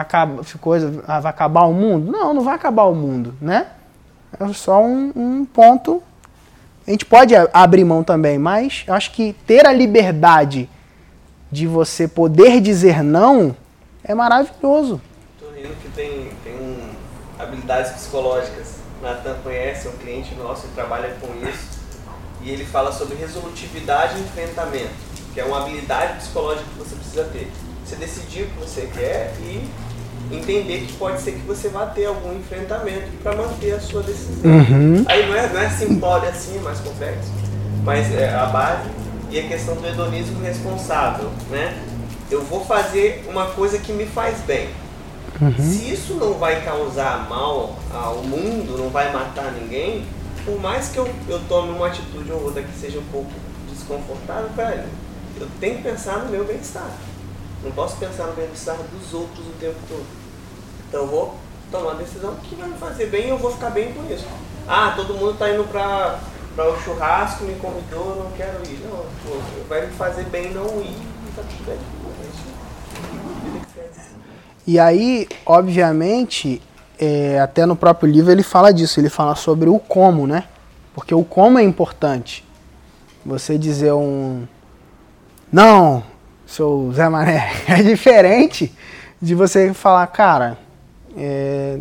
acaba, 0.00 0.42
coisa, 0.60 1.02
ah, 1.06 1.20
vai 1.20 1.30
acabar 1.30 1.64
o 1.64 1.72
mundo. 1.72 2.10
Não, 2.10 2.34
não 2.34 2.42
vai 2.42 2.54
acabar 2.54 2.84
o 2.84 2.94
mundo, 2.94 3.34
né? 3.40 3.68
É 4.38 4.52
só 4.52 4.82
um, 4.82 5.12
um 5.14 5.44
ponto. 5.44 6.02
A 6.86 6.90
gente 6.90 7.04
pode 7.04 7.34
abrir 7.52 7.84
mão 7.84 8.04
também, 8.04 8.38
mas 8.38 8.84
acho 8.88 9.10
que 9.12 9.32
ter 9.46 9.66
a 9.66 9.72
liberdade 9.72 10.68
de 11.50 11.66
você 11.66 12.06
poder 12.06 12.60
dizer 12.60 13.02
não 13.02 13.56
é 14.04 14.14
maravilhoso. 14.14 15.00
Tô 15.38 15.46
rindo 15.50 15.74
que 15.82 15.88
tem, 15.90 16.30
tem 16.44 16.54
um, 16.54 16.90
habilidades 17.38 17.92
psicológicas. 17.92 18.76
O 19.00 19.04
Nathan 19.04 19.34
conhece, 19.42 19.86
é 19.86 19.90
um 19.90 19.96
cliente 19.96 20.34
nosso 20.36 20.66
e 20.66 20.70
trabalha 20.70 21.16
com 21.20 21.28
isso. 21.48 21.76
E 22.42 22.50
ele 22.50 22.64
fala 22.64 22.92
sobre 22.92 23.16
resolutividade 23.16 24.18
e 24.18 24.22
enfrentamento, 24.22 24.94
que 25.34 25.40
é 25.40 25.44
uma 25.44 25.62
habilidade 25.62 26.18
psicológica 26.18 26.66
que 26.72 26.78
você 26.78 26.94
precisa 26.94 27.24
ter. 27.24 27.50
Você 27.84 27.96
decidir 27.96 28.44
o 28.44 28.50
que 28.50 28.60
você 28.60 28.90
quer 28.92 29.34
e 29.40 29.68
entender 30.30 30.86
que 30.86 30.92
pode 30.94 31.20
ser 31.20 31.32
que 31.32 31.46
você 31.46 31.68
vá 31.68 31.86
ter 31.86 32.06
algum 32.06 32.36
enfrentamento 32.36 33.08
para 33.22 33.36
manter 33.36 33.72
a 33.72 33.80
sua 33.80 34.02
decisão. 34.02 34.50
Uhum. 34.50 35.04
Aí 35.06 35.26
não 35.26 35.34
é, 35.36 35.52
não 35.52 35.60
é 35.60 35.70
simplório 35.70 36.28
assim, 36.28 36.58
é 36.58 36.60
mais 36.60 36.80
complexo, 36.80 37.30
mas 37.84 38.12
é 38.14 38.34
a 38.34 38.46
base 38.46 38.88
e 39.30 39.38
a 39.38 39.42
questão 39.48 39.74
do 39.76 39.86
hedonismo 39.86 40.40
responsável, 40.42 41.30
né? 41.50 41.76
eu 42.30 42.42
vou 42.42 42.64
fazer 42.64 43.24
uma 43.28 43.46
coisa 43.46 43.78
que 43.78 43.92
me 43.92 44.06
faz 44.06 44.38
bem. 44.40 44.68
Uhum. 45.40 45.52
Se 45.52 45.92
isso 45.92 46.14
não 46.14 46.34
vai 46.34 46.64
causar 46.64 47.28
mal 47.28 47.76
ao 47.92 48.22
mundo, 48.22 48.76
não 48.78 48.88
vai 48.88 49.12
matar 49.12 49.52
ninguém, 49.52 50.04
por 50.44 50.58
mais 50.60 50.88
que 50.88 50.98
eu, 50.98 51.08
eu 51.28 51.40
tome 51.48 51.70
uma 51.72 51.88
atitude 51.88 52.30
ou 52.32 52.42
outra 52.42 52.62
que 52.62 52.72
seja 52.78 52.98
um 52.98 53.04
pouco 53.12 53.30
desconfortável, 53.70 54.48
velho, 54.56 54.84
eu 55.38 55.46
tenho 55.60 55.76
que 55.76 55.82
pensar 55.82 56.18
no 56.20 56.30
meu 56.30 56.44
bem-estar. 56.44 56.90
Não 57.62 57.72
posso 57.72 57.96
pensar 57.96 58.26
no 58.26 58.34
bem-estar 58.34 58.76
dos 58.76 59.14
outros 59.14 59.46
o 59.46 59.52
tempo 59.58 59.76
todo. 59.88 60.06
Então 60.88 61.00
eu 61.00 61.06
vou 61.06 61.34
tomar 61.70 61.92
uma 61.92 61.94
decisão 61.94 62.34
que 62.36 62.54
vai 62.54 62.68
me 62.68 62.78
fazer 62.78 63.06
bem 63.06 63.26
e 63.26 63.30
eu 63.30 63.38
vou 63.38 63.52
ficar 63.52 63.70
bem 63.70 63.92
com 63.92 64.04
isso. 64.12 64.26
Ah, 64.68 64.92
todo 64.96 65.14
mundo 65.14 65.32
está 65.32 65.50
indo 65.50 65.64
para 65.64 66.18
para 66.54 66.72
o 66.72 66.80
churrasco, 66.80 67.44
me 67.44 67.54
convidou, 67.56 68.16
não 68.16 68.30
quero 68.30 68.66
ir. 68.66 68.80
Não, 68.82 68.96
pô, 68.96 69.38
vai 69.68 69.84
me 69.84 69.92
fazer 69.92 70.24
bem 70.24 70.50
não 70.54 70.80
ir 70.80 70.96
tá 71.36 71.42
tudo 71.42 71.66
bem. 71.66 71.78
E 74.66 74.78
aí, 74.80 75.28
obviamente, 75.44 76.60
é, 76.98 77.38
até 77.38 77.66
no 77.66 77.76
próprio 77.76 78.10
livro 78.10 78.32
ele 78.32 78.42
fala 78.42 78.72
disso, 78.72 78.98
ele 78.98 79.10
fala 79.10 79.36
sobre 79.36 79.68
o 79.68 79.78
como, 79.78 80.26
né? 80.26 80.44
Porque 80.94 81.14
o 81.14 81.22
como 81.22 81.58
é 81.58 81.62
importante. 81.62 82.44
Você 83.24 83.58
dizer 83.58 83.92
um. 83.92 84.46
Não, 85.52 86.02
seu 86.46 86.92
Zé 86.94 87.08
Mané, 87.08 87.50
é 87.68 87.82
diferente 87.82 88.72
de 89.20 89.34
você 89.34 89.74
falar, 89.74 90.06
cara, 90.06 90.58
é, 91.16 91.78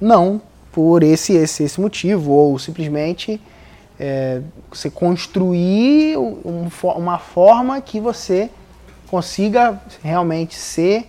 não, 0.00 0.40
por 0.72 1.02
esse, 1.02 1.34
esse, 1.34 1.64
esse 1.64 1.80
motivo, 1.80 2.32
ou 2.32 2.58
simplesmente 2.58 3.40
é, 3.98 4.40
você 4.70 4.88
construir 4.88 6.16
um, 6.16 6.68
uma 6.96 7.18
forma 7.18 7.80
que 7.80 8.00
você 8.00 8.48
consiga 9.08 9.80
realmente 10.02 10.54
ser. 10.54 11.08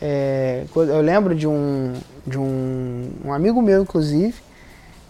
É, 0.00 0.64
eu 0.74 1.00
lembro 1.00 1.34
de 1.34 1.46
um, 1.46 1.94
de 2.26 2.38
um, 2.38 3.10
um 3.24 3.32
amigo 3.32 3.60
meu, 3.60 3.82
inclusive, 3.82 4.34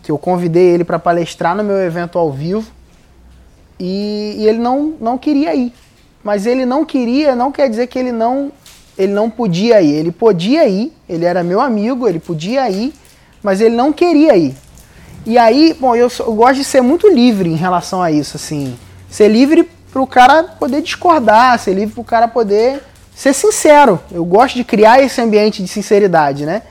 que 0.03 0.11
eu 0.11 0.19
convidei 0.19 0.69
ele 0.69 0.85
para 0.85 0.99
palestrar 0.99 1.55
no 1.55 1.63
meu 1.63 1.77
evento 1.79 2.19
ao 2.19 2.33
vivo 2.33 2.71
e, 3.79 4.37
e, 4.39 4.49
ele 4.49 4.59
não, 4.59 4.95
não 5.01 5.19
queria 5.19 5.55
ir. 5.55 5.73
Mas 6.23 6.47
ele 6.47 6.67
não 6.67 6.85
queria, 6.85 7.35
não 7.35 7.51
quer 7.51 7.69
dizer 7.69 7.87
que 7.87 7.99
ele 7.99 8.13
não, 8.13 8.53
ele 8.97 9.13
não 9.13 9.31
podia 9.31 9.81
ir. 9.81 9.95
Ele 9.95 10.13
podia 10.13 10.69
ir, 10.69 10.93
ele 11.09 11.25
era 11.25 11.43
meu 11.43 11.61
amigo, 11.61 12.09
ele 12.09 12.19
podia 12.19 12.69
ir, 12.69 12.93
mas 13.43 13.61
ele 13.61 13.75
não 13.75 13.93
queria 13.93 14.37
ir. 14.37 14.55
E 15.25 15.37
aí, 15.37 15.77
bom, 15.79 15.95
eu, 15.95 16.09
eu 16.19 16.35
gosto 16.35 16.57
de 16.57 16.65
ser 16.65 16.81
muito 16.81 17.09
livre 17.09 17.51
em 17.51 17.57
relação 17.57 18.03
a 18.03 18.11
isso, 18.11 18.37
assim. 18.37 18.77
Ser 19.11 19.29
livre 19.29 19.69
para 19.93 20.01
o 20.01 20.07
cara 20.07 20.45
poder 20.45 20.83
discordar, 20.83 21.59
ser 21.59 21.75
livre 21.75 21.95
para 21.95 22.01
o 22.01 22.05
cara 22.05 22.29
poder 22.29 22.83
ser 23.15 23.35
sincero. 23.35 24.01
Eu 24.11 24.25
gosto 24.25 24.55
de 24.55 24.65
criar 24.65 25.03
esse 25.03 25.21
ambiente 25.21 25.63
de 25.63 25.69
sinceridade, 25.69 26.47
né? 26.47 26.63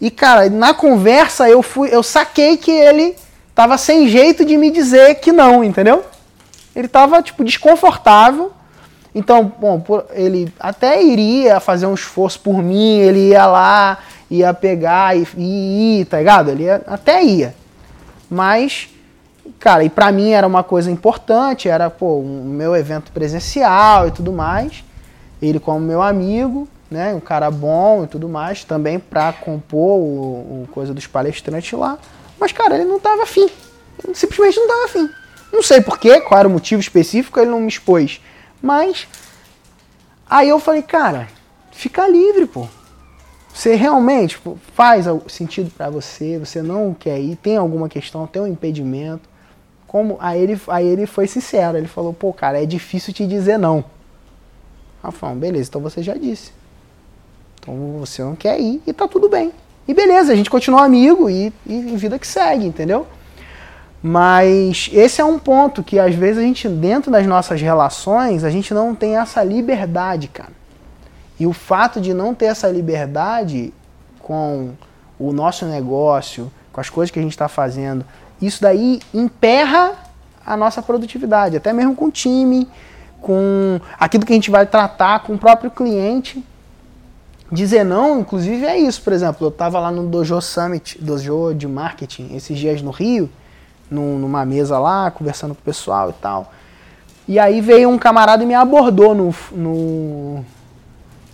E 0.00 0.10
cara, 0.10 0.48
na 0.48 0.72
conversa 0.72 1.48
eu 1.50 1.62
fui, 1.62 1.94
eu 1.94 2.02
saquei 2.02 2.56
que 2.56 2.70
ele 2.70 3.14
tava 3.54 3.76
sem 3.76 4.08
jeito 4.08 4.44
de 4.44 4.56
me 4.56 4.70
dizer 4.70 5.16
que 5.16 5.30
não, 5.30 5.62
entendeu? 5.62 6.02
Ele 6.74 6.88
tava 6.88 7.22
tipo 7.22 7.44
desconfortável. 7.44 8.50
Então, 9.14 9.52
bom, 9.58 9.82
ele 10.12 10.52
até 10.58 11.02
iria 11.02 11.58
fazer 11.58 11.86
um 11.86 11.94
esforço 11.94 12.40
por 12.40 12.62
mim, 12.62 12.98
ele 12.98 13.28
ia 13.30 13.46
lá, 13.46 13.98
ia 14.30 14.54
pegar 14.54 15.16
e, 15.16 15.26
ir, 15.36 16.04
tá 16.04 16.18
ligado? 16.18 16.50
Ele 16.50 16.64
ia, 16.64 16.82
até 16.86 17.22
ia. 17.22 17.54
Mas, 18.30 18.88
cara, 19.58 19.82
e 19.82 19.90
pra 19.90 20.12
mim 20.12 20.30
era 20.30 20.46
uma 20.46 20.62
coisa 20.62 20.90
importante, 20.90 21.68
era, 21.68 21.90
pô, 21.90 22.18
um 22.18 22.44
meu 22.44 22.76
evento 22.76 23.10
presencial 23.10 24.06
e 24.06 24.10
tudo 24.12 24.32
mais. 24.32 24.84
Ele 25.42 25.58
como 25.58 25.80
meu 25.80 26.02
amigo, 26.02 26.68
né, 26.88 27.12
um 27.14 27.20
cara 27.20 27.50
bom 27.50 28.04
e 28.04 28.06
tudo 28.06 28.28
mais, 28.28 28.62
também 28.62 28.98
pra 28.98 29.32
compor 29.32 29.98
o, 29.98 30.62
o 30.62 30.68
coisa 30.70 30.94
dos 30.94 31.06
palestrantes 31.06 31.76
lá. 31.76 31.98
Mas, 32.38 32.52
cara, 32.52 32.76
ele 32.76 32.84
não 32.84 33.00
tava 33.00 33.24
afim. 33.24 33.48
Simplesmente 34.14 34.58
não 34.58 34.68
tava 34.68 34.84
afim. 34.84 35.10
Não 35.52 35.62
sei 35.62 35.80
porquê, 35.80 36.20
qual 36.20 36.38
era 36.38 36.48
o 36.48 36.50
motivo 36.50 36.80
específico, 36.80 37.40
ele 37.40 37.50
não 37.50 37.60
me 37.60 37.68
expôs. 37.68 38.20
Mas, 38.62 39.08
aí 40.28 40.48
eu 40.48 40.58
falei, 40.60 40.82
cara, 40.82 41.28
fica 41.70 42.06
livre, 42.06 42.46
pô. 42.46 42.66
Você 43.52 43.74
realmente 43.74 44.36
tipo, 44.36 44.58
faz 44.74 45.06
sentido 45.28 45.70
para 45.70 45.90
você, 45.90 46.38
você 46.38 46.62
não 46.62 46.94
quer 46.94 47.18
ir, 47.20 47.36
tem 47.36 47.56
alguma 47.56 47.88
questão, 47.88 48.26
tem 48.26 48.40
um 48.40 48.46
impedimento. 48.46 49.28
Como 49.86 50.16
aí 50.20 50.40
ele, 50.40 50.60
aí 50.68 50.86
ele 50.86 51.04
foi 51.04 51.26
sincero, 51.26 51.76
ele 51.76 51.88
falou, 51.88 52.12
pô, 52.12 52.32
cara, 52.32 52.62
é 52.62 52.66
difícil 52.66 53.12
te 53.12 53.26
dizer 53.26 53.58
não. 53.58 53.84
Aí 55.02 55.10
falou, 55.10 55.36
beleza, 55.36 55.68
então 55.68 55.80
você 55.80 56.02
já 56.02 56.14
disse. 56.14 56.52
Então 57.60 57.98
você 57.98 58.22
não 58.22 58.36
quer 58.36 58.60
ir 58.60 58.80
e 58.86 58.92
tá 58.92 59.08
tudo 59.08 59.28
bem. 59.28 59.52
E 59.88 59.94
beleza, 59.94 60.32
a 60.32 60.36
gente 60.36 60.48
continua 60.48 60.84
amigo 60.84 61.28
e, 61.28 61.52
e 61.66 61.80
vida 61.96 62.18
que 62.18 62.26
segue, 62.26 62.64
entendeu? 62.64 63.06
Mas 64.02 64.88
esse 64.92 65.20
é 65.20 65.24
um 65.24 65.38
ponto 65.38 65.82
que 65.82 65.98
às 65.98 66.14
vezes 66.14 66.38
a 66.38 66.42
gente, 66.42 66.68
dentro 66.68 67.10
das 67.10 67.26
nossas 67.26 67.60
relações, 67.60 68.44
a 68.44 68.50
gente 68.50 68.72
não 68.72 68.94
tem 68.94 69.16
essa 69.18 69.42
liberdade, 69.42 70.28
cara. 70.28 70.52
E 71.38 71.46
o 71.46 71.52
fato 71.52 72.00
de 72.00 72.14
não 72.14 72.34
ter 72.34 72.46
essa 72.46 72.68
liberdade 72.68 73.72
com 74.20 74.70
o 75.18 75.32
nosso 75.32 75.66
negócio, 75.66 76.50
com 76.72 76.80
as 76.80 76.88
coisas 76.88 77.10
que 77.10 77.18
a 77.18 77.22
gente 77.22 77.32
está 77.32 77.48
fazendo, 77.48 78.04
isso 78.40 78.62
daí 78.62 79.00
emperra 79.12 79.92
a 80.46 80.56
nossa 80.56 80.80
produtividade, 80.80 81.56
até 81.56 81.72
mesmo 81.72 81.94
com 81.94 82.06
o 82.06 82.10
time, 82.10 82.66
com 83.20 83.78
aquilo 83.98 84.24
que 84.24 84.32
a 84.32 84.34
gente 84.34 84.50
vai 84.50 84.64
tratar 84.66 85.20
com 85.20 85.34
o 85.34 85.38
próprio 85.38 85.70
cliente. 85.70 86.42
Dizer 87.52 87.84
não, 87.84 88.20
inclusive, 88.20 88.64
é 88.64 88.78
isso. 88.78 89.02
Por 89.02 89.12
exemplo, 89.12 89.46
eu 89.46 89.50
estava 89.50 89.78
lá 89.78 89.90
no 89.90 90.06
Dojo 90.06 90.40
Summit, 90.40 91.02
Dojo 91.02 91.52
de 91.54 91.66
Marketing, 91.66 92.34
esses 92.34 92.56
dias 92.56 92.80
no 92.80 92.90
Rio, 92.90 93.28
numa 93.90 94.44
mesa 94.44 94.78
lá, 94.78 95.10
conversando 95.10 95.54
com 95.54 95.60
o 95.60 95.64
pessoal 95.64 96.10
e 96.10 96.14
tal. 96.14 96.52
E 97.26 97.38
aí 97.38 97.60
veio 97.60 97.88
um 97.88 97.98
camarada 97.98 98.42
e 98.42 98.46
me 98.46 98.54
abordou 98.54 99.14
no, 99.14 99.34
no, 99.52 100.44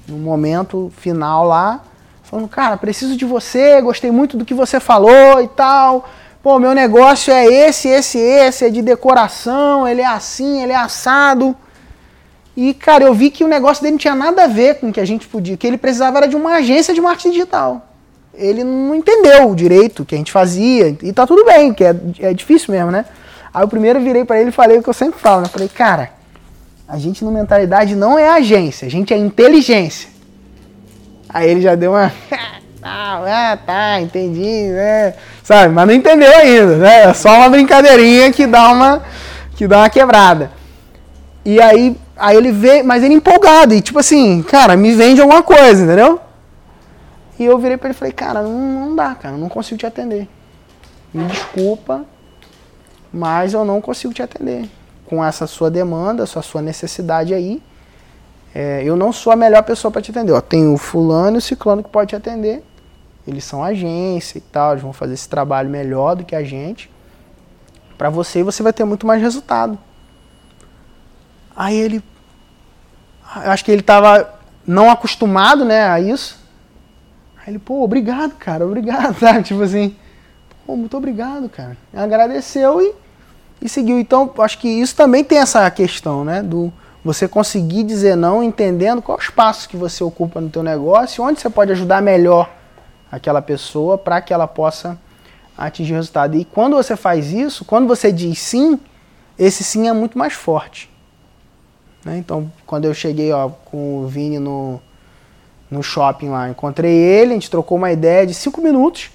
no 0.08 0.18
momento 0.18 0.92
final 0.96 1.46
lá, 1.46 1.80
falando, 2.22 2.48
cara, 2.48 2.76
preciso 2.76 3.16
de 3.16 3.24
você, 3.24 3.80
gostei 3.80 4.10
muito 4.10 4.36
do 4.36 4.44
que 4.44 4.54
você 4.54 4.78
falou 4.78 5.40
e 5.40 5.48
tal. 5.48 6.08
Pô, 6.42 6.58
meu 6.58 6.74
negócio 6.74 7.32
é 7.32 7.46
esse, 7.46 7.88
esse, 7.88 8.18
esse, 8.18 8.64
é 8.64 8.70
de 8.70 8.82
decoração, 8.82 9.86
ele 9.86 10.00
é 10.00 10.06
assim, 10.06 10.62
ele 10.62 10.72
é 10.72 10.76
assado. 10.76 11.56
E, 12.56 12.72
cara, 12.72 13.04
eu 13.04 13.12
vi 13.12 13.30
que 13.30 13.42
o 13.42 13.48
negócio 13.48 13.82
dele 13.82 13.92
não 13.92 13.98
tinha 13.98 14.14
nada 14.14 14.44
a 14.44 14.46
ver 14.46 14.78
com 14.78 14.88
o 14.88 14.92
que 14.92 15.00
a 15.00 15.04
gente 15.04 15.26
podia, 15.26 15.56
que 15.56 15.66
ele 15.66 15.76
precisava 15.76 16.18
era 16.18 16.28
de 16.28 16.36
uma 16.36 16.56
agência 16.56 16.94
de 16.94 17.00
marketing 17.00 17.30
digital. 17.30 17.86
Ele 18.36 18.62
não 18.62 18.94
entendeu 18.94 19.54
direito 19.54 20.02
o 20.02 20.06
que 20.06 20.14
a 20.14 20.18
gente 20.18 20.32
fazia, 20.32 20.96
e 21.02 21.12
tá 21.12 21.26
tudo 21.26 21.44
bem, 21.44 21.72
que 21.72 21.84
é, 21.84 21.94
é 22.20 22.34
difícil 22.34 22.74
mesmo, 22.74 22.90
né? 22.90 23.04
Aí 23.52 23.62
eu 23.62 23.68
primeiro 23.68 24.00
virei 24.00 24.24
para 24.24 24.38
ele 24.38 24.50
e 24.50 24.52
falei 24.52 24.78
o 24.78 24.82
que 24.82 24.88
eu 24.88 24.94
sempre 24.94 25.18
falo, 25.18 25.42
né? 25.42 25.48
Falei, 25.48 25.68
cara, 25.68 26.10
a 26.86 26.98
gente 26.98 27.24
no 27.24 27.32
mentalidade 27.32 27.96
não 27.96 28.18
é 28.18 28.28
agência, 28.28 28.86
a 28.86 28.90
gente 28.90 29.14
é 29.14 29.16
inteligência. 29.16 30.10
Aí 31.28 31.50
ele 31.50 31.60
já 31.60 31.74
deu 31.74 31.92
uma. 31.92 32.12
ah, 32.82 33.58
tá, 33.64 34.00
entendi, 34.00 34.68
né? 34.68 35.14
Sabe, 35.42 35.72
mas 35.72 35.86
não 35.86 35.94
entendeu 35.94 36.30
ainda, 36.36 36.76
né? 36.76 37.04
É 37.04 37.14
só 37.14 37.34
uma 37.34 37.48
brincadeirinha 37.48 38.30
que 38.30 38.46
dá 38.46 38.70
uma, 38.70 39.02
que 39.56 39.66
dá 39.66 39.78
uma 39.78 39.90
quebrada. 39.90 40.50
E 41.44 41.60
aí, 41.60 41.96
aí 42.16 42.36
ele 42.36 42.52
vê, 42.52 42.82
mas 42.82 43.02
ele 43.02 43.14
empolgado, 43.14 43.74
e 43.74 43.80
tipo 43.80 43.98
assim, 43.98 44.42
cara, 44.42 44.76
me 44.76 44.94
vende 44.94 45.20
alguma 45.20 45.42
coisa, 45.42 45.84
entendeu? 45.84 46.20
E 47.38 47.44
eu 47.44 47.58
virei 47.58 47.76
pra 47.76 47.88
ele 47.88 47.96
e 47.96 47.98
falei, 47.98 48.12
cara, 48.12 48.42
não, 48.42 48.52
não 48.52 48.96
dá, 48.96 49.14
cara, 49.14 49.36
não 49.36 49.48
consigo 49.48 49.78
te 49.78 49.86
atender. 49.86 50.28
Me 51.12 51.24
desculpa, 51.26 52.04
mas 53.12 53.52
eu 53.52 53.64
não 53.64 53.80
consigo 53.80 54.12
te 54.12 54.22
atender 54.22 54.68
com 55.06 55.24
essa 55.24 55.46
sua 55.46 55.70
demanda, 55.70 56.24
essa 56.24 56.42
sua 56.42 56.60
necessidade 56.60 57.32
aí. 57.32 57.62
É, 58.54 58.82
eu 58.84 58.96
não 58.96 59.12
sou 59.12 59.32
a 59.32 59.36
melhor 59.36 59.62
pessoa 59.62 59.90
para 59.90 60.02
te 60.02 60.10
atender. 60.10 60.32
Ó, 60.32 60.40
tem 60.40 60.66
o 60.72 60.76
fulano 60.76 61.36
e 61.36 61.38
o 61.38 61.42
ciclano 61.42 61.82
que 61.82 61.90
pode 61.90 62.10
te 62.10 62.16
atender. 62.16 62.64
Eles 63.26 63.44
são 63.44 63.62
agência 63.62 64.38
e 64.38 64.40
tal, 64.40 64.72
eles 64.72 64.82
vão 64.82 64.92
fazer 64.92 65.14
esse 65.14 65.28
trabalho 65.28 65.68
melhor 65.68 66.14
do 66.16 66.24
que 66.24 66.34
a 66.34 66.42
gente. 66.42 66.90
Para 67.98 68.08
você, 68.08 68.42
você 68.42 68.62
vai 68.62 68.72
ter 68.72 68.84
muito 68.84 69.06
mais 69.06 69.20
resultado. 69.20 69.78
Aí 71.54 71.76
ele. 71.76 72.02
Acho 73.24 73.64
que 73.64 73.72
ele 73.72 73.80
estava 73.80 74.34
não 74.66 74.90
acostumado 74.90 75.64
né, 75.64 75.88
a 75.88 76.00
isso. 76.00 76.38
Aí 77.46 77.52
ele, 77.52 77.58
pô, 77.58 77.82
obrigado, 77.82 78.34
cara, 78.36 78.66
obrigado, 78.66 79.16
sabe? 79.20 79.42
Tipo 79.44 79.62
assim, 79.62 79.94
pô, 80.66 80.76
muito 80.76 80.96
obrigado, 80.96 81.48
cara. 81.48 81.76
Agradeceu 81.94 82.80
e 82.80 83.06
e 83.60 83.68
seguiu. 83.68 83.98
Então, 83.98 84.30
acho 84.38 84.58
que 84.58 84.68
isso 84.68 84.94
também 84.94 85.24
tem 85.24 85.38
essa 85.38 85.70
questão, 85.70 86.24
né? 86.24 86.42
Do 86.42 86.72
você 87.04 87.28
conseguir 87.28 87.84
dizer 87.84 88.16
não, 88.16 88.42
entendendo 88.42 89.00
qual 89.00 89.16
os 89.16 89.30
passos 89.30 89.66
que 89.66 89.76
você 89.76 90.02
ocupa 90.02 90.40
no 90.40 90.50
teu 90.50 90.62
negócio, 90.62 91.22
onde 91.22 91.40
você 91.40 91.48
pode 91.48 91.70
ajudar 91.70 92.02
melhor 92.02 92.50
aquela 93.10 93.40
pessoa 93.40 93.96
para 93.96 94.20
que 94.20 94.34
ela 94.34 94.48
possa 94.48 94.98
atingir 95.56 95.92
o 95.92 95.96
resultado. 95.96 96.36
E 96.36 96.44
quando 96.44 96.74
você 96.74 96.96
faz 96.96 97.30
isso, 97.30 97.64
quando 97.64 97.86
você 97.86 98.10
diz 98.10 98.40
sim, 98.40 98.78
esse 99.38 99.62
sim 99.62 99.88
é 99.88 99.92
muito 99.92 100.18
mais 100.18 100.32
forte. 100.32 100.90
Né? 102.04 102.18
Então, 102.18 102.50
quando 102.66 102.86
eu 102.86 102.92
cheguei 102.92 103.32
ó, 103.32 103.48
com 103.48 104.00
o 104.00 104.08
Vini 104.08 104.40
no, 104.40 104.80
no 105.70 105.82
shopping 105.82 106.28
lá, 106.28 106.48
encontrei 106.48 106.92
ele, 106.92 107.32
a 107.32 107.34
gente 107.34 107.50
trocou 107.50 107.76
uma 107.78 107.90
ideia 107.90 108.26
de 108.26 108.34
cinco 108.34 108.60
minutos. 108.60 109.10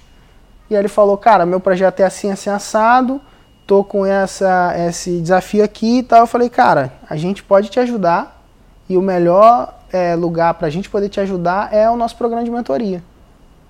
E 0.68 0.74
aí 0.74 0.80
ele 0.80 0.88
falou, 0.88 1.16
cara, 1.16 1.44
meu 1.44 1.60
projeto 1.60 2.00
é 2.00 2.04
assim, 2.04 2.30
assim, 2.30 2.50
assado, 2.50 3.20
tô 3.66 3.82
com 3.84 4.04
essa, 4.04 4.74
esse 4.88 5.20
desafio 5.20 5.64
aqui 5.64 5.98
e 5.98 6.02
tal. 6.02 6.20
Eu 6.20 6.26
falei, 6.26 6.48
cara, 6.48 6.92
a 7.08 7.16
gente 7.16 7.42
pode 7.42 7.68
te 7.68 7.80
ajudar 7.80 8.42
e 8.88 8.96
o 8.96 9.02
melhor 9.02 9.74
é, 9.92 10.14
lugar 10.14 10.54
para 10.54 10.66
a 10.66 10.70
gente 10.70 10.88
poder 10.88 11.08
te 11.08 11.20
ajudar 11.20 11.72
é 11.72 11.88
o 11.90 11.96
nosso 11.96 12.16
programa 12.16 12.44
de 12.44 12.50
mentoria. 12.50 13.02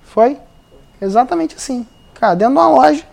Foi? 0.02 0.38
Exatamente 1.00 1.56
assim. 1.56 1.86
Cara, 2.14 2.34
dentro 2.34 2.54
de 2.54 2.60
uma 2.60 2.68
loja. 2.68 3.04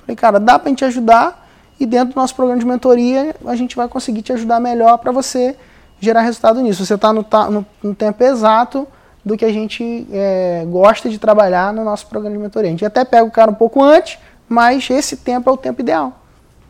Falei, 0.00 0.16
cara, 0.16 0.38
dá 0.38 0.58
pra 0.58 0.68
gente 0.68 0.84
ajudar 0.84 1.48
e 1.78 1.84
dentro 1.84 2.14
do 2.14 2.20
nosso 2.20 2.34
programa 2.34 2.60
de 2.60 2.66
mentoria 2.66 3.34
a 3.44 3.56
gente 3.56 3.76
vai 3.76 3.88
conseguir 3.88 4.22
te 4.22 4.32
ajudar 4.32 4.60
melhor 4.60 4.98
para 4.98 5.10
você 5.10 5.56
gerar 6.00 6.20
resultado 6.20 6.60
nisso. 6.60 6.84
Você 6.84 6.94
está 6.94 7.12
no, 7.12 7.26
no, 7.50 7.66
no, 7.82 7.94
tempo 7.94 8.22
exato 8.22 8.86
do 9.26 9.36
que 9.36 9.44
a 9.44 9.52
gente 9.52 10.06
é, 10.12 10.64
gosta 10.68 11.10
de 11.10 11.18
trabalhar 11.18 11.72
no 11.72 11.82
nosso 11.82 12.06
programa 12.06 12.36
de 12.36 12.40
mentoria. 12.40 12.68
A 12.68 12.70
gente 12.70 12.84
até 12.84 13.04
pega 13.04 13.24
o 13.24 13.30
cara 13.30 13.50
um 13.50 13.54
pouco 13.54 13.82
antes, 13.82 14.20
mas 14.48 14.88
esse 14.88 15.16
tempo 15.16 15.50
é 15.50 15.52
o 15.52 15.56
tempo 15.56 15.80
ideal. 15.80 16.20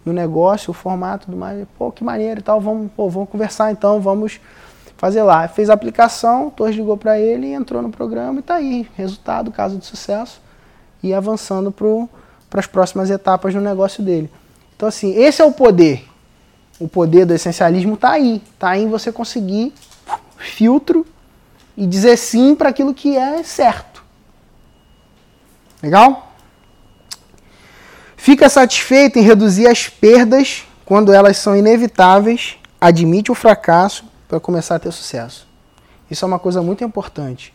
No 0.07 0.11
negócio, 0.11 0.71
o 0.71 0.73
formato, 0.73 1.27
tudo 1.27 1.37
mais. 1.37 1.67
Pô, 1.77 1.93
que 1.93 2.03
maneiro 2.03 2.41
e 2.41 2.43
tal. 2.43 2.59
Vamos, 2.59 2.91
pô, 2.97 3.11
vamos 3.11 3.29
conversar 3.29 3.73
então, 3.73 4.01
vamos 4.01 4.41
fazer 4.97 5.23
lá. 5.23 5.47
Fez 5.49 5.69
a 5.69 5.75
aplicação, 5.75 6.47
o 6.47 6.51
Torres 6.51 6.75
ligou 6.75 6.97
para 6.97 7.21
ele, 7.21 7.53
entrou 7.53 7.83
no 7.83 7.91
programa 7.91 8.37
e 8.37 8.41
está 8.41 8.55
aí. 8.55 8.89
Resultado, 8.97 9.53
caso 9.53 9.77
de 9.77 9.85
sucesso. 9.85 10.41
E 11.03 11.13
avançando 11.13 11.71
para 11.71 12.61
as 12.61 12.67
próximas 12.67 13.11
etapas 13.11 13.55
no 13.55 13.61
negócio 13.61 14.03
dele. 14.03 14.31
Então, 14.75 14.89
assim, 14.89 15.15
esse 15.15 15.43
é 15.43 15.45
o 15.45 15.53
poder. 15.53 16.07
O 16.81 16.89
poder 16.89 17.27
do 17.27 17.35
essencialismo 17.35 17.97
está 17.97 18.13
aí. 18.13 18.43
Está 18.55 18.71
aí 18.71 18.85
em 18.85 18.89
você 18.89 19.13
conseguir 19.13 19.75
filtro 20.39 21.05
e 21.77 21.87
dizer 21.87 22.17
sim 22.17 22.55
para 22.55 22.71
aquilo 22.71 22.95
que 22.95 23.17
é 23.17 23.43
certo. 23.43 24.03
Legal? 25.83 26.33
Fica 28.17 28.49
satisfeito 28.49 29.19
em 29.19 29.23
reduzir 29.23 29.69
as 29.69 29.89
perdas 29.89 30.65
quando 30.85 31.13
elas 31.13 31.37
são 31.37 31.55
inevitáveis, 31.55 32.57
admite 32.81 33.31
o 33.31 33.35
fracasso 33.35 34.05
para 34.29 34.41
começar 34.41 34.77
a 34.77 34.79
ter 34.79 34.93
sucesso. 34.93 35.47
Isso 36.11 36.25
é 36.25 36.29
uma 36.29 36.39
coisa 36.39 36.63
muito 36.63 36.83
importante. 36.83 37.53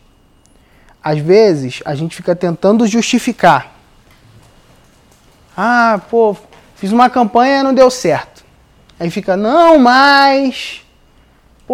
Às 1.02 1.18
vezes, 1.18 1.82
a 1.84 1.94
gente 1.94 2.14
fica 2.14 2.36
tentando 2.36 2.86
justificar. 2.86 3.72
Ah, 5.56 6.00
pô, 6.10 6.36
fiz 6.76 6.92
uma 6.92 7.10
campanha 7.10 7.60
e 7.60 7.62
não 7.62 7.74
deu 7.74 7.90
certo. 7.90 8.44
Aí 9.00 9.10
fica, 9.10 9.36
não, 9.36 9.78
mas. 9.78 10.82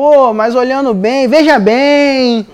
Pô, 0.00 0.32
mas 0.32 0.54
olhando 0.54 0.94
bem, 0.94 1.26
veja 1.26 1.58
bem, 1.58 2.46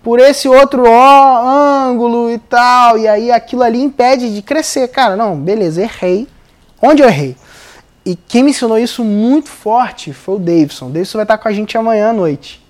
por 0.00 0.20
esse 0.20 0.48
outro 0.48 0.84
ó, 0.86 1.42
ângulo 1.44 2.30
e 2.30 2.38
tal. 2.38 2.96
E 2.96 3.08
aí 3.08 3.32
aquilo 3.32 3.64
ali 3.64 3.82
impede 3.82 4.32
de 4.32 4.40
crescer. 4.40 4.86
Cara, 4.86 5.16
não, 5.16 5.36
beleza, 5.36 5.82
errei. 5.82 6.28
Onde 6.80 7.02
eu 7.02 7.08
errei? 7.08 7.36
E 8.06 8.14
quem 8.14 8.44
me 8.44 8.52
ensinou 8.52 8.78
isso 8.78 9.02
muito 9.02 9.48
forte 9.48 10.12
foi 10.12 10.36
o 10.36 10.38
Davidson. 10.38 10.86
O 10.86 10.90
Davidson 10.90 11.18
vai 11.18 11.24
estar 11.24 11.36
com 11.36 11.48
a 11.48 11.52
gente 11.52 11.76
amanhã 11.76 12.10
à 12.10 12.12
noite. 12.12 12.64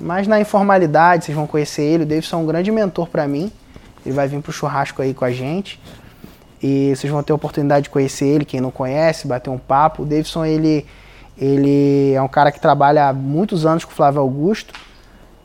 Mas 0.00 0.26
na 0.26 0.40
informalidade, 0.40 1.26
vocês 1.26 1.36
vão 1.36 1.46
conhecer 1.46 1.82
ele. 1.82 2.02
O 2.02 2.06
Davidson 2.06 2.38
é 2.38 2.40
um 2.40 2.46
grande 2.46 2.72
mentor 2.72 3.06
para 3.06 3.28
mim. 3.28 3.52
Ele 4.04 4.12
vai 4.12 4.26
vir 4.26 4.42
pro 4.42 4.50
churrasco 4.50 5.02
aí 5.02 5.14
com 5.14 5.24
a 5.24 5.30
gente. 5.30 5.80
E 6.60 6.92
vocês 6.96 7.12
vão 7.12 7.22
ter 7.22 7.30
a 7.30 7.36
oportunidade 7.36 7.84
de 7.84 7.90
conhecer 7.90 8.26
ele, 8.26 8.44
quem 8.44 8.60
não 8.60 8.72
conhece, 8.72 9.24
bater 9.24 9.50
um 9.50 9.58
papo. 9.58 10.02
O 10.02 10.04
Davidson, 10.04 10.44
ele, 10.44 10.84
ele 11.38 12.12
é 12.12 12.22
um 12.22 12.28
cara 12.28 12.50
que 12.50 12.60
trabalha 12.60 13.08
há 13.08 13.12
muitos 13.12 13.66
anos 13.66 13.84
com 13.84 13.92
o 13.92 13.94
Flávio 13.94 14.20
Augusto. 14.20 14.72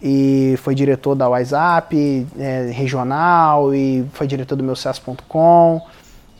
E 0.03 0.55
foi 0.57 0.73
diretor 0.73 1.13
da 1.13 1.29
WhatsApp 1.29 2.25
é, 2.39 2.71
regional 2.73 3.73
e 3.73 4.03
foi 4.13 4.25
diretor 4.25 4.55
do 4.55 4.63
meu 4.63 4.75
sucesso.com 4.75 5.79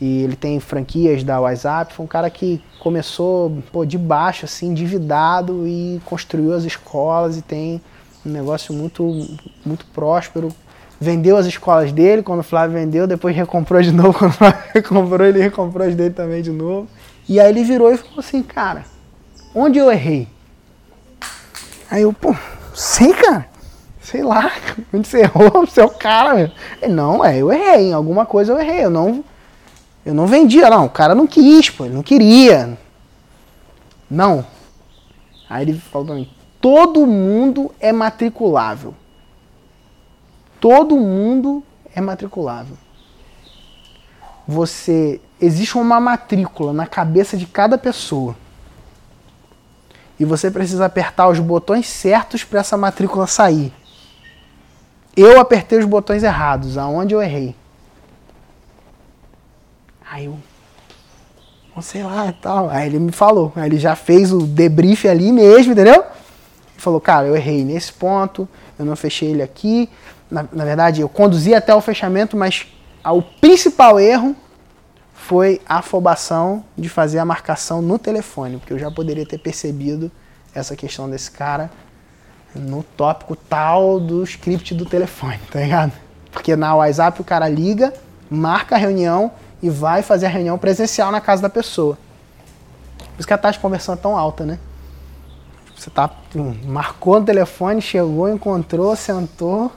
e 0.02 0.24
ele 0.24 0.36
tem 0.36 0.60
franquias 0.60 1.24
da 1.24 1.40
WhatsApp. 1.40 1.94
Foi 1.94 2.04
um 2.04 2.08
cara 2.08 2.28
que 2.32 2.60
começou 2.80 3.56
pô, 3.72 3.86
de 3.86 4.00
baixo, 4.00 4.46
assim, 4.46 4.70
endividado 4.70 5.68
e 5.68 6.02
construiu 6.06 6.54
as 6.56 6.64
escolas 6.64 7.38
e 7.38 7.44
tem 7.44 7.80
um 8.26 8.32
negócio 8.32 8.74
muito, 8.74 9.28
muito 9.64 9.86
próspero. 9.94 10.50
Vendeu 11.00 11.38
as 11.38 11.46
escolas 11.46 11.92
dele, 11.92 12.24
quando 12.24 12.40
o 12.40 12.44
Flávio 12.44 12.76
vendeu, 12.76 13.06
depois 13.06 13.36
recomprou 13.36 13.80
de 13.82 13.92
novo. 13.92 14.14
Quando 14.14 14.32
o 14.32 14.34
Flávio 14.34 14.60
recomprou, 14.74 15.28
ele 15.28 15.40
recomprou 15.40 15.88
as 15.88 15.94
dele 15.94 16.14
também 16.16 16.42
de 16.42 16.52
novo. 16.52 16.88
E 17.30 17.40
aí 17.40 17.50
ele 17.50 17.64
virou 17.64 17.94
e 17.94 17.98
falou 17.98 18.20
assim, 18.20 18.42
cara, 18.42 18.86
onde 19.54 19.80
eu 19.80 19.92
errei? 19.92 20.28
Aí 21.90 22.04
eu, 22.04 22.14
pô, 22.14 22.36
sei, 22.74 23.14
cara. 23.14 23.50
Sei 24.02 24.24
lá, 24.24 24.52
onde 24.94 25.08
você 25.08 25.20
errou, 25.20 25.66
você 25.68 25.82
é 25.82 25.86
o 25.86 25.90
cara. 25.90 26.52
Ele, 26.82 26.94
não, 26.94 27.24
é, 27.24 27.38
eu 27.38 27.52
errei, 27.52 27.90
em 27.90 27.94
alguma 27.94 28.26
coisa 28.26 28.54
eu 28.54 28.60
errei. 28.60 28.86
Eu 28.86 28.90
não, 28.90 29.24
eu 30.06 30.14
não 30.14 30.26
vendia, 30.26 30.70
não. 30.70 30.86
O 30.86 30.90
cara 30.90 31.14
não 31.14 31.28
quis, 31.28 31.70
pô, 31.70 31.86
ele 31.86 31.94
não 31.94 32.04
queria. 32.04 32.78
Não. 34.10 34.46
Aí 35.50 35.64
ele 35.64 35.74
falou 35.74 36.08
pra 36.08 36.16
mim: 36.16 36.30
todo 36.60 37.06
mundo 37.06 37.74
é 37.80 37.92
matriculável. 37.92 38.94
Todo 40.60 40.96
mundo 40.96 41.64
é 41.94 42.00
matriculável. 42.00 42.78
Você. 44.48 45.20
Existe 45.40 45.76
uma 45.76 46.00
matrícula 46.00 46.72
na 46.72 46.86
cabeça 46.86 47.36
de 47.36 47.48
cada 47.48 47.78
pessoa. 47.78 48.36
E 50.22 50.26
você 50.26 50.52
precisa 50.52 50.86
apertar 50.86 51.30
os 51.30 51.40
botões 51.40 51.88
certos 51.88 52.44
para 52.44 52.60
essa 52.60 52.78
matrícula 52.78 53.26
sair. 53.26 53.74
Eu 55.18 55.40
apertei 55.40 55.80
os 55.80 55.86
botões 55.86 56.22
errados, 56.22 56.78
aonde 56.78 57.16
eu 57.16 57.24
errei. 57.24 57.56
Aí 60.12 60.26
eu, 60.26 60.38
não 61.76 61.82
sei 61.82 62.04
lá 62.04 62.28
e 62.28 62.34
tal. 62.34 62.70
Aí 62.70 62.86
ele 62.86 63.00
me 63.00 63.12
falou. 63.12 63.52
Aí 63.56 63.68
ele 63.68 63.80
já 63.80 63.96
fez 63.96 64.32
o 64.32 64.46
debrief 64.46 65.06
ali 65.08 65.32
mesmo, 65.32 65.72
entendeu? 65.72 65.96
Ele 65.96 66.04
falou, 66.78 67.02
cara, 67.02 67.26
eu 67.26 67.36
errei 67.36 67.66
nesse 67.66 67.92
ponto, 67.92 68.48
eu 68.78 68.86
não 68.86 68.96
fechei 68.96 69.32
ele 69.32 69.42
aqui. 69.42 69.90
Na, 70.30 70.46
na 70.54 70.64
verdade, 70.64 71.02
eu 71.02 71.10
conduzi 71.10 71.56
até 71.56 71.74
o 71.74 71.82
fechamento, 71.82 72.38
mas 72.38 72.68
o 73.04 73.24
principal 73.24 74.00
erro 74.00 74.36
foi 75.32 75.62
a 75.66 75.78
afobação 75.78 76.62
de 76.78 76.90
fazer 76.90 77.18
a 77.18 77.24
marcação 77.24 77.82
no 77.82 77.98
telefone, 77.98 78.58
porque 78.58 78.74
eu 78.74 78.78
já 78.78 78.92
poderia 78.92 79.26
ter 79.26 79.38
percebido 79.38 80.12
essa 80.54 80.76
questão 80.76 81.10
desse 81.10 81.32
cara 81.32 81.72
no 82.54 82.84
tópico 82.84 83.34
tal 83.34 83.98
do 83.98 84.22
script 84.24 84.76
do 84.76 84.86
telefone, 84.86 85.40
tá 85.50 85.62
ligado? 85.62 85.94
Porque 86.34 86.54
na 86.54 86.76
WhatsApp 86.76 87.22
o 87.22 87.24
cara 87.24 87.48
liga, 87.48 87.94
marca 88.30 88.76
a 88.76 88.78
reunião, 88.78 89.32
e 89.64 89.70
vai 89.70 90.02
fazer 90.02 90.26
a 90.26 90.30
reunião 90.30 90.58
presencial 90.58 91.14
na 91.14 91.22
casa 91.22 91.44
da 91.44 91.50
pessoa. 91.50 91.98
Por 92.98 93.20
isso 93.20 93.28
que 93.28 93.34
a 93.34 93.38
taxa 93.38 93.54
de 93.54 93.62
conversão 93.62 93.94
é 93.94 93.98
tão 93.98 94.18
alta, 94.18 94.46
né? 94.46 94.60
Você 95.78 95.90
tá, 95.90 96.10
marcou 96.66 97.22
no 97.22 97.26
telefone, 97.26 97.82
chegou, 97.82 98.28
encontrou, 98.28 98.94
sentou 98.98 99.72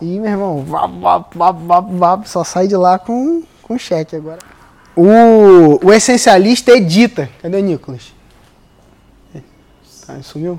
e, 0.00 0.18
meu 0.18 0.32
irmão, 0.32 0.64
vá, 0.64 0.88
vá, 0.88 1.18
vá, 1.32 1.52
vá, 1.52 1.80
vá, 1.80 2.24
só 2.24 2.42
sai 2.42 2.66
de 2.66 2.74
lá 2.74 2.98
com, 2.98 3.44
com 3.62 3.78
cheque 3.78 4.16
agora. 4.16 4.55
O, 4.96 5.86
o 5.86 5.92
essencialista 5.92 6.72
edita. 6.72 7.28
Cadê 7.42 7.58
o 7.58 7.60
Nicolas? 7.60 8.14
Tá, 10.06 10.22
sumiu? 10.22 10.58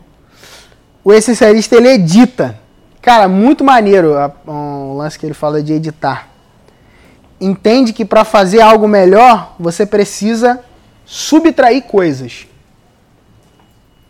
O 1.03 1.11
essencialista 1.11 1.75
ele 1.75 1.87
edita. 1.89 2.59
Cara, 3.01 3.27
muito 3.27 3.63
maneiro 3.63 4.13
o 4.45 4.51
um 4.51 4.97
lance 4.97 5.17
que 5.17 5.25
ele 5.25 5.33
fala 5.33 5.63
de 5.63 5.73
editar 5.73 6.37
entende 7.39 7.93
que 7.93 8.03
para 8.03 8.25
fazer 8.25 8.61
algo 8.61 8.87
melhor, 8.87 9.55
você 9.59 9.85
precisa 9.85 10.63
subtrair 11.05 11.83
coisas. 11.83 12.47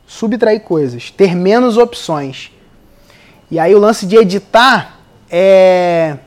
Subtrair 0.05 0.61
coisas, 0.61 1.11
ter 1.11 1.35
menos 1.35 1.77
opções. 1.77 2.51
E 3.51 3.59
aí 3.59 3.75
o 3.75 3.79
lance 3.79 4.05
de 4.05 4.15
editar 4.15 4.99
é 5.29 6.17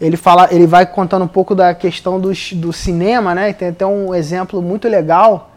ele 0.00 0.16
fala, 0.16 0.48
ele 0.50 0.66
vai 0.66 0.86
contando 0.86 1.24
um 1.24 1.28
pouco 1.28 1.54
da 1.54 1.74
questão 1.74 2.20
do, 2.20 2.32
do 2.54 2.72
cinema, 2.72 3.34
né? 3.34 3.52
Tem 3.52 3.68
até 3.68 3.86
um 3.86 4.14
exemplo 4.14 4.60
muito 4.60 4.88
legal 4.88 5.50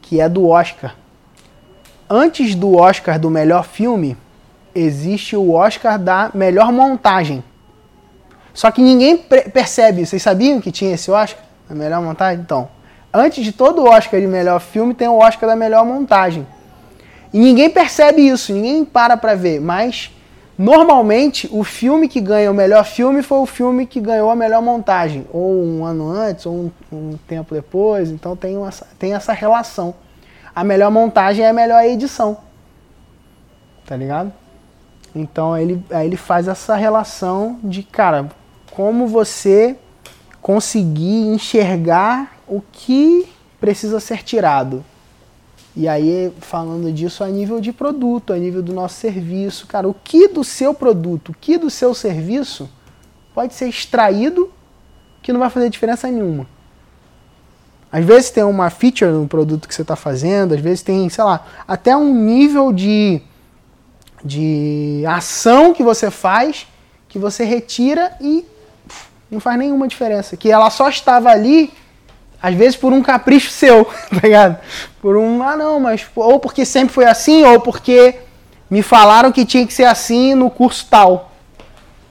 que 0.00 0.20
é 0.20 0.28
do 0.28 0.48
Oscar. 0.48 0.94
Antes 2.08 2.54
do 2.54 2.76
Oscar 2.76 3.18
do 3.18 3.30
melhor 3.30 3.64
filme, 3.64 4.16
existe 4.74 5.34
o 5.36 5.52
Oscar 5.52 5.98
da 5.98 6.30
melhor 6.34 6.70
montagem. 6.72 7.42
Só 8.54 8.70
que 8.70 8.82
ninguém 8.82 9.16
percebe. 9.16 10.04
Vocês 10.04 10.22
sabiam 10.22 10.60
que 10.60 10.70
tinha 10.70 10.94
esse 10.94 11.10
Oscar? 11.10 11.42
A 11.68 11.74
melhor 11.74 12.02
montagem? 12.02 12.42
Então, 12.42 12.68
antes 13.12 13.42
de 13.42 13.52
todo 13.52 13.82
o 13.82 13.88
Oscar 13.88 14.20
de 14.20 14.26
melhor 14.26 14.60
filme, 14.60 14.94
tem 14.94 15.08
o 15.08 15.18
Oscar 15.18 15.48
da 15.48 15.56
melhor 15.56 15.84
montagem. 15.84 16.46
E 17.32 17.38
ninguém 17.38 17.70
percebe 17.70 18.20
isso, 18.28 18.52
ninguém 18.52 18.84
para 18.84 19.16
pra 19.16 19.34
ver. 19.34 19.60
Mas, 19.60 20.10
normalmente, 20.62 21.48
o 21.52 21.64
filme 21.64 22.08
que 22.08 22.20
ganha 22.20 22.50
o 22.50 22.54
melhor 22.54 22.84
filme 22.84 23.22
foi 23.22 23.38
o 23.38 23.46
filme 23.46 23.86
que 23.86 24.00
ganhou 24.00 24.30
a 24.30 24.36
melhor 24.36 24.62
montagem. 24.62 25.26
Ou 25.32 25.62
um 25.62 25.84
ano 25.84 26.08
antes, 26.08 26.46
ou 26.46 26.54
um, 26.54 26.70
um 26.92 27.18
tempo 27.26 27.54
depois. 27.54 28.10
Então, 28.10 28.36
tem, 28.36 28.56
uma, 28.56 28.70
tem 28.98 29.14
essa 29.14 29.32
relação. 29.32 29.94
a 30.54 30.62
melhor 30.62 30.90
montagem 30.90 31.44
é 31.44 31.48
a 31.48 31.52
melhor 31.52 31.82
edição. 31.84 32.38
Tá 33.84 33.96
ligado? 33.96 34.32
Então 35.14 35.56
ele, 35.56 35.84
aí 35.90 36.06
ele 36.06 36.16
faz 36.16 36.48
essa 36.48 36.74
relação 36.74 37.58
de, 37.62 37.82
cara, 37.82 38.30
como 38.70 39.06
você 39.06 39.76
conseguir 40.40 41.26
enxergar 41.28 42.36
o 42.48 42.62
que 42.72 43.28
precisa 43.60 44.00
ser 44.00 44.22
tirado. 44.22 44.84
E 45.74 45.88
aí, 45.88 46.32
falando 46.40 46.92
disso 46.92 47.24
a 47.24 47.28
nível 47.28 47.60
de 47.60 47.72
produto, 47.72 48.32
a 48.32 48.36
nível 48.36 48.62
do 48.62 48.72
nosso 48.72 48.96
serviço, 48.96 49.66
cara, 49.66 49.88
o 49.88 49.94
que 49.94 50.28
do 50.28 50.44
seu 50.44 50.74
produto, 50.74 51.30
o 51.30 51.34
que 51.34 51.56
do 51.56 51.70
seu 51.70 51.94
serviço 51.94 52.68
pode 53.34 53.54
ser 53.54 53.68
extraído 53.68 54.52
que 55.22 55.32
não 55.32 55.40
vai 55.40 55.48
fazer 55.48 55.70
diferença 55.70 56.10
nenhuma. 56.10 56.46
Às 57.90 58.04
vezes 58.04 58.30
tem 58.30 58.42
uma 58.42 58.70
feature 58.70 59.10
no 59.10 59.26
produto 59.26 59.68
que 59.68 59.74
você 59.74 59.82
está 59.82 59.96
fazendo, 59.96 60.54
às 60.54 60.60
vezes 60.60 60.82
tem, 60.82 61.08
sei 61.08 61.24
lá, 61.24 61.46
até 61.66 61.96
um 61.96 62.12
nível 62.12 62.72
de, 62.72 63.22
de 64.24 65.04
ação 65.06 65.72
que 65.72 65.82
você 65.82 66.10
faz 66.10 66.66
que 67.12 67.18
você 67.18 67.44
retira 67.44 68.16
e 68.22 68.42
não 69.30 69.38
faz 69.38 69.58
nenhuma 69.58 69.86
diferença. 69.86 70.34
Que 70.34 70.50
ela 70.50 70.70
só 70.70 70.88
estava 70.88 71.28
ali, 71.28 71.70
às 72.42 72.54
vezes 72.54 72.76
por 72.76 72.92
um 72.92 73.02
capricho 73.02 73.50
seu, 73.50 73.84
tá 74.10 74.20
ligado? 74.22 74.58
Por 75.00 75.16
um, 75.16 75.42
ah 75.42 75.56
não, 75.56 75.78
mas 75.78 76.04
ou 76.16 76.40
porque 76.40 76.64
sempre 76.64 76.92
foi 76.92 77.04
assim, 77.04 77.44
ou 77.44 77.60
porque 77.60 78.18
me 78.68 78.82
falaram 78.82 79.30
que 79.30 79.46
tinha 79.46 79.66
que 79.66 79.72
ser 79.72 79.84
assim 79.84 80.34
no 80.34 80.50
curso 80.50 80.86
tal, 80.90 81.30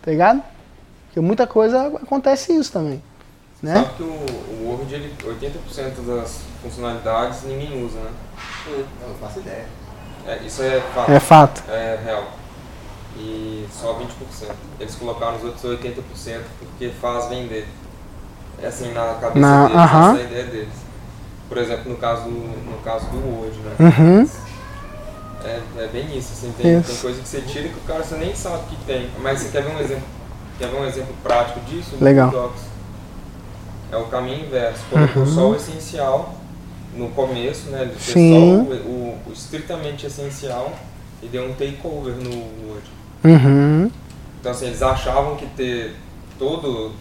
tá 0.01 0.11
ligado? 0.11 0.41
Porque 1.07 1.19
muita 1.19 1.45
coisa 1.45 1.87
acontece 2.01 2.53
isso 2.55 2.71
também. 2.71 3.03
Né? 3.61 3.75
Sabe 3.75 3.89
que 3.95 4.03
o, 4.03 4.05
o 4.07 4.69
Word, 4.69 4.93
ele, 4.93 5.13
80% 5.23 6.05
das 6.05 6.41
funcionalidades 6.63 7.43
ninguém 7.43 7.85
usa, 7.85 7.99
né? 7.99 8.11
Eu 8.67 8.85
não 9.07 9.15
faço 9.15 9.39
ideia. 9.39 9.65
É, 10.25 10.37
isso 10.37 10.63
é 10.63 10.81
fato. 10.93 11.11
É 11.11 11.19
fato. 11.19 11.63
É 11.69 11.99
real. 12.03 12.31
E 13.17 13.67
só 13.71 13.99
20%. 13.99 14.51
Eles 14.79 14.95
colocaram 14.95 15.37
os 15.37 15.43
outros 15.43 15.63
80% 15.63 16.41
porque 16.59 16.89
faz 17.01 17.27
vender. 17.27 17.67
É 18.61 18.67
assim, 18.67 18.91
na 18.93 19.15
cabeça 19.15 19.39
Na- 19.39 19.63
deles, 19.67 19.77
aham. 19.81 20.11
essa 20.11 20.19
é 20.19 20.23
a 20.23 20.27
ideia 20.29 20.45
deles. 20.45 20.73
Por 21.49 21.57
exemplo, 21.57 21.91
no 21.91 21.97
caso 21.97 22.23
do, 22.23 22.29
no 22.29 22.77
caso 22.83 23.05
do 23.07 23.17
Word, 23.17 23.57
né? 23.59 23.75
Uhum. 23.79 24.29
É, 25.43 25.59
é 25.79 25.87
bem 25.87 26.17
isso, 26.17 26.33
assim, 26.33 26.53
tem, 26.57 26.77
Isso. 26.79 26.91
tem 26.91 26.97
coisa 26.97 27.21
que 27.21 27.27
você 27.27 27.41
tira 27.41 27.67
que 27.67 27.77
o 27.77 27.81
cara 27.81 28.03
você 28.03 28.15
nem 28.15 28.33
sabe 28.35 28.63
que 28.69 28.75
tem. 28.85 29.09
Mas 29.21 29.39
você 29.39 29.49
quer 29.49 29.63
ver 29.63 29.75
um 29.75 29.79
exemplo, 29.79 30.03
quer 30.59 30.67
ver 30.67 30.77
um 30.79 30.85
exemplo 30.85 31.15
prático 31.23 31.59
disso? 31.61 31.97
Legal. 31.99 32.29
Docs. 32.29 32.61
É 33.91 33.97
o 33.97 34.05
caminho 34.05 34.45
inverso. 34.45 34.83
Colocou 34.89 35.23
Uhum. 35.23 35.33
só 35.33 35.49
o 35.49 35.55
essencial 35.55 36.35
no 36.95 37.09
começo, 37.09 37.69
né? 37.71 37.81
Ele 37.81 37.91
fez 37.93 38.13
Sim. 38.13 38.33
só 38.67 38.73
o, 38.73 38.75
o- 38.75 39.17
o 39.27 39.33
estritamente 39.33 40.05
essencial 40.05 40.71
e 41.23 41.27
deu 41.27 41.43
um 41.49 41.53
takeover 41.53 42.13
no 42.13 42.29
Word. 42.69 42.83
Uhum. 43.23 43.91
Então 44.39 44.51
assim, 44.51 44.67
eles 44.67 44.81
achavam 44.83 45.35
que 45.35 45.45
ter 45.47 45.95
todo, 46.37 46.91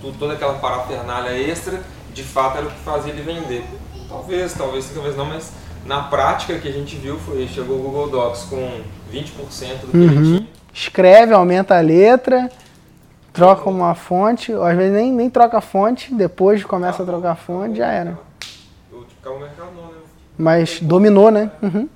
tu- 0.00 0.12
toda 0.18 0.34
aquela 0.34 0.54
parafernália 0.54 1.30
extra, 1.30 1.80
de 2.12 2.22
fato 2.22 2.58
era 2.58 2.66
o 2.66 2.70
que 2.70 2.78
fazia 2.80 3.12
ele 3.12 3.22
vender. 3.22 3.64
Talvez, 4.08 4.52
talvez, 4.54 4.90
talvez 4.92 5.16
não, 5.16 5.24
mas 5.26 5.52
na 5.86 6.02
prática 6.02 6.58
que 6.58 6.68
a 6.68 6.72
gente 6.72 6.96
viu 6.96 7.18
foi, 7.18 7.46
chegou 7.48 7.78
o 7.78 7.82
Google 7.82 8.08
Docs 8.10 8.44
com 8.44 8.80
20% 9.12 9.80
do 9.86 9.90
que 9.92 9.96
Uhum. 9.96 10.02
ele 10.04 10.38
tinha. 10.38 10.48
Escreve, 10.72 11.32
aumenta 11.34 11.76
a 11.76 11.80
letra, 11.80 12.50
troca 13.32 13.68
uma 13.68 13.94
fonte, 13.94 14.52
às 14.52 14.76
vezes 14.76 14.92
nem, 14.92 15.12
nem 15.12 15.30
troca 15.30 15.58
a 15.58 15.60
fonte, 15.60 16.12
depois 16.14 16.64
começa 16.64 17.02
a 17.02 17.06
trocar 17.06 17.32
a 17.32 17.36
fonte, 17.36 17.78
já 17.78 17.86
era. 17.90 18.18
O 18.92 19.04
tipo, 19.04 19.38
mercado 19.38 19.70
não, 19.76 19.86
né? 19.88 19.98
Mas 20.38 20.80
dominou, 20.80 21.30
né? 21.30 21.50
Uhum. 21.62 21.88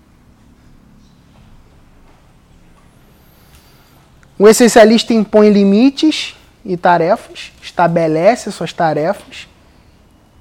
O 4.38 4.48
essencialista 4.48 5.12
impõe 5.14 5.50
limites 5.50 6.34
e 6.65 6.77
tarefas, 6.77 7.53
estabelece 7.62 8.51
suas 8.51 8.73
tarefas 8.73 9.47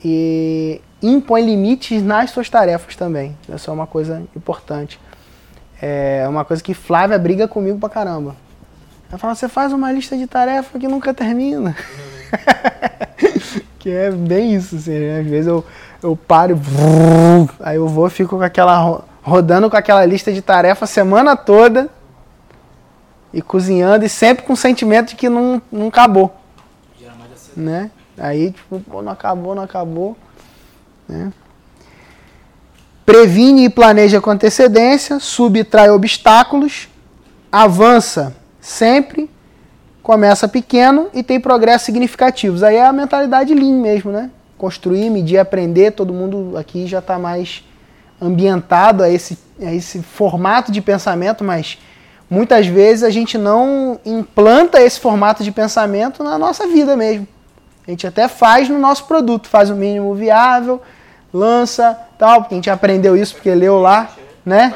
e 0.03 0.81
impõe 1.01 1.41
limites 1.45 2.01
nas 2.01 2.29
suas 2.31 2.49
tarefas 2.49 2.95
também. 2.95 3.37
Essa 3.51 3.71
é 3.71 3.73
uma 3.73 3.87
coisa 3.87 4.23
importante. 4.35 4.99
É 5.81 6.25
uma 6.29 6.45
coisa 6.45 6.63
que 6.63 6.73
Flávia 6.73 7.17
briga 7.19 7.47
comigo 7.47 7.77
pra 7.77 7.89
caramba. 7.89 8.35
Ela 9.09 9.17
fala, 9.17 9.35
você 9.35 9.49
faz 9.49 9.73
uma 9.73 9.91
lista 9.91 10.15
de 10.17 10.25
tarefas 10.25 10.79
que 10.79 10.87
nunca 10.87 11.13
termina. 11.13 11.75
que 13.77 13.89
é 13.89 14.09
bem 14.09 14.55
isso, 14.55 14.75
assim, 14.77 14.97
né? 14.97 15.19
Às 15.19 15.27
vezes 15.27 15.47
eu, 15.47 15.63
eu 16.01 16.15
paro 16.15 16.59
aí 17.59 17.75
eu 17.75 17.87
vou 17.87 18.09
fico 18.09 18.37
com 18.37 18.43
aquela 18.43 18.77
ro- 18.77 19.03
rodando 19.21 19.69
com 19.69 19.75
aquela 19.77 20.05
lista 20.05 20.31
de 20.31 20.41
tarefas 20.41 20.89
a 20.89 20.93
semana 20.93 21.35
toda 21.35 21.89
e 23.33 23.41
cozinhando 23.41 24.05
e 24.05 24.09
sempre 24.09 24.45
com 24.45 24.53
o 24.53 24.57
sentimento 24.57 25.09
de 25.09 25.15
que 25.15 25.27
não, 25.27 25.61
não 25.71 25.87
acabou, 25.87 26.35
ansiedade. 27.33 27.59
né? 27.59 27.91
Aí, 28.17 28.51
tipo, 28.51 28.79
pô, 28.79 29.01
não 29.01 29.11
acabou, 29.11 29.55
não 29.55 29.63
acabou, 29.63 30.15
né? 31.07 31.31
Previne 33.05 33.65
e 33.65 33.69
planeja 33.69 34.21
com 34.21 34.29
antecedência, 34.29 35.19
subtrai 35.19 35.89
obstáculos, 35.89 36.87
avança 37.51 38.33
sempre, 38.61 39.29
começa 40.01 40.47
pequeno 40.47 41.09
e 41.13 41.21
tem 41.21 41.39
progressos 41.39 41.85
significativos. 41.85 42.63
Aí 42.63 42.77
é 42.77 42.85
a 42.85 42.93
mentalidade 42.93 43.53
Lean 43.53 43.81
mesmo, 43.81 44.11
né? 44.11 44.29
Construir, 44.57 45.09
medir, 45.09 45.37
aprender, 45.37 45.91
todo 45.91 46.13
mundo 46.13 46.57
aqui 46.57 46.87
já 46.87 46.99
está 46.99 47.19
mais 47.19 47.63
ambientado 48.21 49.03
a 49.03 49.09
esse, 49.09 49.37
a 49.61 49.73
esse 49.73 50.01
formato 50.01 50.71
de 50.71 50.81
pensamento, 50.81 51.43
mas 51.43 51.77
muitas 52.33 52.65
vezes 52.65 53.03
a 53.03 53.11
gente 53.11 53.37
não 53.37 53.99
implanta 54.03 54.81
esse 54.81 54.99
formato 54.99 55.43
de 55.43 55.51
pensamento 55.51 56.23
na 56.23 56.35
nossa 56.35 56.65
vida 56.65 56.97
mesmo. 56.97 57.27
A 57.87 57.91
gente 57.91 58.07
até 58.07 58.27
faz 58.27 58.67
no 58.67 58.79
nosso 58.79 59.05
produto, 59.05 59.47
faz 59.47 59.69
o 59.69 59.75
mínimo 59.75 60.15
viável, 60.15 60.81
lança, 61.31 61.95
tal, 62.17 62.41
porque 62.41 62.55
a 62.55 62.57
gente 62.57 62.71
aprendeu 62.71 63.15
isso 63.15 63.35
porque 63.35 63.53
leu 63.53 63.79
lá, 63.79 64.09
né? 64.43 64.73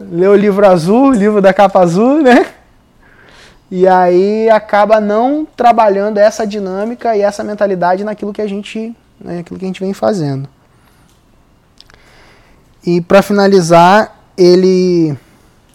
Lê 0.00 0.26
o 0.26 0.34
livro 0.34 0.66
azul, 0.66 1.10
o 1.10 1.12
livro 1.12 1.40
da 1.40 1.54
capa 1.54 1.78
azul, 1.78 2.22
né? 2.22 2.46
E 3.70 3.86
aí 3.86 4.50
acaba 4.50 5.00
não 5.00 5.46
trabalhando 5.56 6.18
essa 6.18 6.44
dinâmica 6.44 7.16
e 7.16 7.20
essa 7.20 7.44
mentalidade 7.44 8.02
naquilo 8.02 8.32
que 8.32 8.42
a 8.42 8.48
gente, 8.48 8.96
né, 9.20 9.36
naquilo 9.36 9.60
que 9.60 9.64
a 9.64 9.68
gente 9.68 9.80
vem 9.80 9.92
fazendo. 9.92 10.48
E 12.84 13.00
para 13.00 13.22
finalizar, 13.22 14.16
ele 14.36 15.16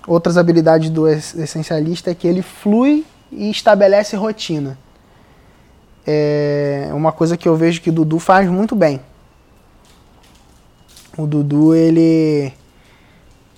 outras 0.07 0.37
habilidades 0.37 0.89
do 0.89 1.07
es- 1.07 1.35
essencialista 1.35 2.11
é 2.11 2.15
que 2.15 2.27
ele 2.27 2.41
flui 2.41 3.05
e 3.31 3.49
estabelece 3.49 4.15
rotina. 4.15 4.77
É 6.05 6.89
uma 6.93 7.11
coisa 7.11 7.37
que 7.37 7.47
eu 7.47 7.55
vejo 7.55 7.81
que 7.81 7.89
o 7.89 7.93
Dudu 7.93 8.19
faz 8.19 8.49
muito 8.49 8.75
bem. 8.75 8.99
O 11.17 11.25
Dudu, 11.25 11.73
ele 11.73 12.51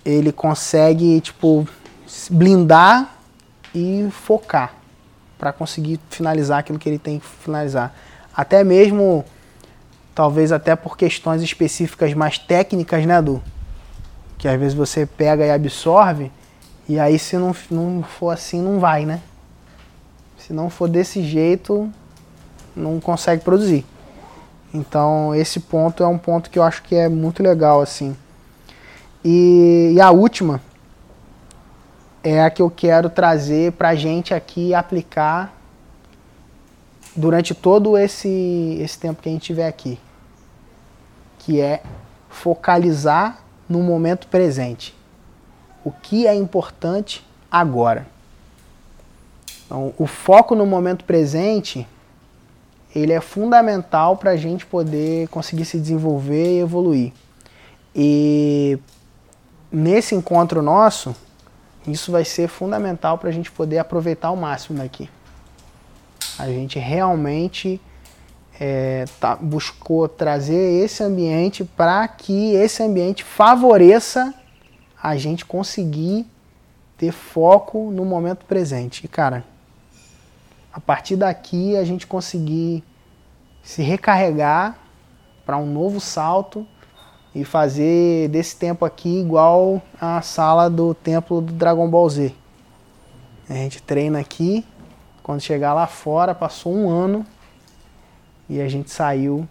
ele 0.04 0.32
consegue, 0.32 1.20
tipo, 1.20 1.68
blindar 2.30 3.16
e 3.74 4.08
focar 4.12 4.76
para 5.38 5.52
conseguir 5.52 6.00
finalizar 6.12 6.60
aquilo 6.60 6.78
que 6.78 6.88
ele 6.88 7.00
tem 7.00 7.18
que 7.20 7.26
finalizar. 7.26 7.92
Até 8.36 8.64
mesmo, 8.64 9.26
talvez 10.14 10.52
até 10.52 10.76
por 10.76 10.96
questões 10.96 11.42
específicas 11.42 12.14
mais 12.14 12.38
técnicas, 12.38 13.04
né, 13.06 13.20
Du? 13.20 13.42
Que 14.38 14.48
às 14.48 14.60
vezes 14.60 14.74
você 14.74 15.06
pega 15.06 15.45
e 15.45 15.52
absorve, 15.52 16.32
e 16.88 16.99
aí 16.99 17.18
se 17.18 17.38
não, 17.38 17.56
não 17.72 18.03
for 18.03 18.32
assim, 18.32 18.62
não 18.62 18.80
vai, 18.80 19.06
né? 19.06 19.22
Se 20.38 20.53
não 20.53 20.70
for 20.70 20.88
desse 20.88 21.24
jeito, 21.24 21.90
não 22.76 22.99
consegue 22.99 23.44
produzir. 23.44 23.86
Então, 24.74 25.34
esse 25.34 25.60
ponto 25.60 26.03
é 26.03 26.07
um 26.07 26.18
ponto 26.18 26.49
que 26.49 26.60
eu 26.60 26.64
acho 26.64 26.84
que 26.84 26.95
é 26.95 27.07
muito 27.07 27.41
legal, 27.41 27.82
assim. 27.82 28.16
E, 29.24 29.94
e 29.95 30.02
a 30.02 30.12
última 30.12 30.62
é 32.24 32.44
a 32.44 32.49
que 32.49 32.62
eu 32.62 32.70
quero 32.70 33.10
trazer 33.10 33.72
para 33.72 33.90
a 33.90 33.95
gente 33.95 34.34
aqui 34.34 34.74
aplicar 34.74 35.53
durante 37.16 37.56
todo 37.56 37.98
esse, 37.98 38.78
esse 38.82 38.99
tempo 38.99 39.22
que 39.22 39.30
a 39.30 39.32
gente 39.32 39.41
estiver 39.41 39.68
aqui, 39.68 39.98
que 41.40 41.62
é 41.62 41.82
focalizar 42.30 43.45
no 43.68 43.82
momento 43.82 44.28
presente. 44.28 44.96
O 45.84 45.92
que 45.92 46.28
é 46.28 46.34
importante 46.34 47.26
agora. 47.52 48.08
Então, 49.66 49.94
o 49.98 50.06
foco 50.06 50.56
no 50.56 50.66
momento 50.66 51.06
presente 51.06 51.88
ele 52.96 53.12
é 53.12 53.20
fundamental 53.20 54.16
para 54.16 54.32
a 54.32 54.38
gente 54.38 54.66
poder 54.66 55.28
conseguir 55.28 55.66
se 55.66 55.78
desenvolver 55.78 56.56
e 56.56 56.60
evoluir. 56.60 57.12
E 57.94 58.80
nesse 59.70 60.16
encontro 60.16 60.62
nosso, 60.62 61.14
isso 61.86 62.12
vai 62.12 62.24
ser 62.24 62.48
fundamental 62.48 63.18
para 63.18 63.30
a 63.30 63.34
gente 63.34 63.52
poder 63.52 63.80
aproveitar 63.80 64.30
ao 64.30 64.36
máximo 64.38 64.78
daqui. 64.78 65.10
A 66.40 66.48
gente 66.48 66.80
realmente 66.80 67.82
é, 68.60 69.06
tá, 69.19 69.36
buscou 69.36 70.07
trazer 70.07 70.84
esse 70.84 71.03
ambiente 71.03 71.64
para 71.64 72.07
que 72.07 72.53
esse 72.53 72.82
ambiente 72.82 73.23
favoreça 73.23 74.34
a 75.02 75.18
gente 75.18 75.45
conseguir 75.45 76.26
ter 76.98 77.11
foco 77.11 77.91
no 77.91 78.06
momento 78.06 78.45
presente. 78.45 79.06
E 79.06 79.07
cara, 79.07 79.44
a 80.73 80.80
partir 80.80 81.15
daqui 81.15 81.76
a 81.76 81.84
gente 81.84 82.07
conseguir 82.07 82.84
se 83.61 83.82
recarregar 83.82 84.77
para 85.45 85.57
um 85.57 85.65
novo 85.65 85.99
salto 85.99 86.65
e 87.34 87.44
fazer 87.44 88.30
desse 88.30 88.56
tempo 88.56 88.86
aqui 88.86 89.19
igual 89.19 89.82
a 89.99 90.22
sala 90.22 90.69
do 90.69 90.94
templo 90.94 91.41
do 91.41 91.52
Dragon 91.52 91.90
Ball 91.90 92.10
Z. 92.10 92.34
A 93.49 93.53
gente 93.53 93.84
treina 93.84 94.19
aqui, 94.19 94.65
quando 95.22 95.41
chegar 95.41 95.73
lá 95.73 95.86
fora, 95.86 96.34
passou 96.34 96.73
um 96.73 96.90
ano 96.90 97.26
e 98.50 98.62
a 98.62 98.68
gente 98.68 98.92
saiu 98.92 99.48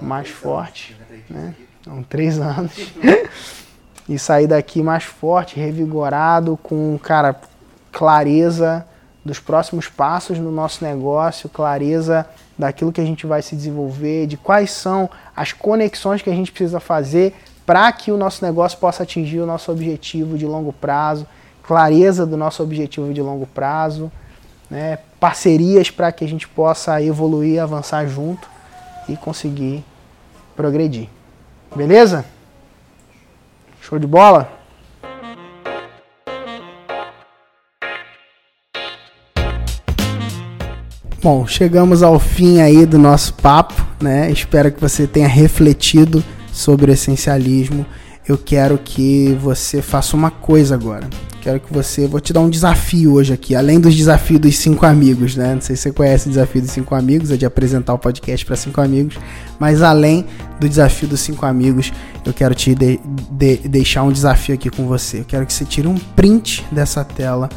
mais 0.00 0.28
forte, 0.28 0.96
né? 1.28 1.54
São 1.84 2.02
três 2.02 2.38
anos. 2.38 2.72
e 4.08 4.18
sair 4.18 4.46
daqui 4.46 4.82
mais 4.82 5.04
forte, 5.04 5.58
revigorado, 5.58 6.58
com, 6.62 6.98
cara, 7.02 7.34
clareza 7.90 8.86
dos 9.24 9.38
próximos 9.38 9.88
passos 9.88 10.38
no 10.38 10.50
nosso 10.50 10.84
negócio, 10.84 11.48
clareza 11.48 12.26
daquilo 12.58 12.92
que 12.92 13.00
a 13.00 13.04
gente 13.04 13.26
vai 13.26 13.40
se 13.40 13.56
desenvolver, 13.56 14.26
de 14.26 14.36
quais 14.36 14.70
são 14.70 15.08
as 15.34 15.52
conexões 15.52 16.20
que 16.20 16.28
a 16.28 16.34
gente 16.34 16.52
precisa 16.52 16.78
fazer 16.78 17.34
para 17.64 17.90
que 17.92 18.12
o 18.12 18.16
nosso 18.16 18.44
negócio 18.44 18.78
possa 18.78 19.02
atingir 19.02 19.40
o 19.40 19.46
nosso 19.46 19.72
objetivo 19.72 20.36
de 20.36 20.44
longo 20.44 20.72
prazo, 20.72 21.26
clareza 21.62 22.26
do 22.26 22.36
nosso 22.36 22.62
objetivo 22.62 23.12
de 23.14 23.22
longo 23.22 23.46
prazo, 23.46 24.12
né? 24.70 24.98
Parcerias 25.24 25.90
para 25.90 26.12
que 26.12 26.22
a 26.22 26.28
gente 26.28 26.46
possa 26.46 27.00
evoluir, 27.00 27.58
avançar 27.58 28.06
junto 28.06 28.46
e 29.08 29.16
conseguir 29.16 29.82
progredir. 30.54 31.08
Beleza? 31.74 32.26
Show 33.80 33.98
de 33.98 34.06
bola? 34.06 34.52
Bom, 41.22 41.46
chegamos 41.46 42.02
ao 42.02 42.20
fim 42.20 42.60
aí 42.60 42.84
do 42.84 42.98
nosso 42.98 43.32
papo, 43.32 43.82
né? 44.02 44.30
Espero 44.30 44.70
que 44.70 44.78
você 44.78 45.06
tenha 45.06 45.26
refletido 45.26 46.22
sobre 46.52 46.90
o 46.90 46.92
essencialismo. 46.92 47.86
Eu 48.28 48.36
quero 48.36 48.76
que 48.76 49.32
você 49.40 49.80
faça 49.80 50.14
uma 50.14 50.30
coisa 50.30 50.74
agora. 50.74 51.08
Quero 51.44 51.60
que 51.60 51.70
você. 51.70 52.06
Vou 52.06 52.20
te 52.20 52.32
dar 52.32 52.40
um 52.40 52.48
desafio 52.48 53.12
hoje 53.12 53.34
aqui, 53.34 53.54
além 53.54 53.78
dos 53.78 53.94
desafios 53.94 54.40
dos 54.40 54.56
cinco 54.56 54.86
amigos, 54.86 55.36
né? 55.36 55.52
Não 55.52 55.60
sei 55.60 55.76
se 55.76 55.82
você 55.82 55.92
conhece 55.92 56.26
o 56.26 56.30
desafio 56.30 56.62
dos 56.62 56.70
cinco 56.70 56.94
amigos, 56.94 57.30
é 57.30 57.36
de 57.36 57.44
apresentar 57.44 57.92
o 57.92 57.98
podcast 57.98 58.46
para 58.46 58.56
cinco 58.56 58.80
amigos. 58.80 59.18
Mas 59.58 59.82
além 59.82 60.24
do 60.58 60.66
desafio 60.66 61.06
dos 61.06 61.20
cinco 61.20 61.44
amigos, 61.44 61.92
eu 62.24 62.32
quero 62.32 62.54
te 62.54 62.74
de, 62.74 62.98
de, 63.30 63.56
deixar 63.68 64.04
um 64.04 64.10
desafio 64.10 64.54
aqui 64.54 64.70
com 64.70 64.86
você. 64.86 65.20
Eu 65.20 65.26
quero 65.26 65.44
que 65.44 65.52
você 65.52 65.66
tire 65.66 65.86
um 65.86 65.98
print 66.16 66.64
dessa 66.72 67.04
tela, 67.04 67.50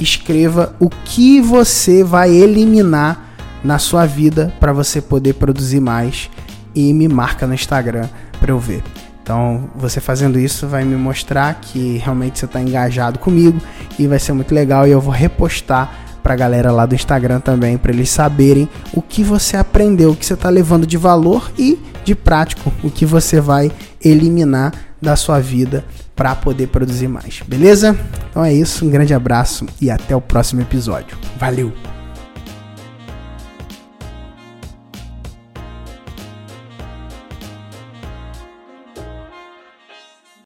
escreva 0.00 0.74
o 0.80 0.90
que 0.90 1.40
você 1.40 2.02
vai 2.02 2.34
eliminar 2.34 3.30
na 3.62 3.78
sua 3.78 4.06
vida 4.06 4.52
para 4.58 4.72
você 4.72 5.00
poder 5.00 5.34
produzir 5.34 5.78
mais 5.78 6.28
e 6.74 6.92
me 6.92 7.06
marca 7.06 7.46
no 7.46 7.54
Instagram 7.54 8.08
para 8.40 8.50
eu 8.50 8.58
ver. 8.58 8.82
Então, 9.30 9.70
você 9.76 10.00
fazendo 10.00 10.40
isso 10.40 10.66
vai 10.66 10.82
me 10.82 10.96
mostrar 10.96 11.54
que 11.54 11.98
realmente 11.98 12.36
você 12.36 12.46
está 12.46 12.60
engajado 12.60 13.20
comigo 13.20 13.60
e 13.96 14.08
vai 14.08 14.18
ser 14.18 14.32
muito 14.32 14.52
legal. 14.52 14.88
E 14.88 14.90
eu 14.90 15.00
vou 15.00 15.14
repostar 15.14 16.18
para 16.20 16.34
a 16.34 16.36
galera 16.36 16.72
lá 16.72 16.84
do 16.84 16.96
Instagram 16.96 17.38
também, 17.38 17.78
para 17.78 17.92
eles 17.92 18.10
saberem 18.10 18.68
o 18.92 19.00
que 19.00 19.22
você 19.22 19.56
aprendeu, 19.56 20.10
o 20.10 20.16
que 20.16 20.26
você 20.26 20.34
está 20.34 20.48
levando 20.48 20.84
de 20.84 20.96
valor 20.96 21.48
e 21.56 21.78
de 22.04 22.12
prático, 22.12 22.72
o 22.82 22.90
que 22.90 23.06
você 23.06 23.40
vai 23.40 23.70
eliminar 24.04 24.72
da 25.00 25.14
sua 25.14 25.38
vida 25.38 25.84
para 26.16 26.34
poder 26.34 26.66
produzir 26.66 27.06
mais. 27.06 27.40
Beleza? 27.46 27.96
Então 28.30 28.44
é 28.44 28.52
isso, 28.52 28.84
um 28.84 28.90
grande 28.90 29.14
abraço 29.14 29.64
e 29.80 29.92
até 29.92 30.14
o 30.16 30.20
próximo 30.20 30.60
episódio. 30.60 31.16
Valeu! 31.38 31.89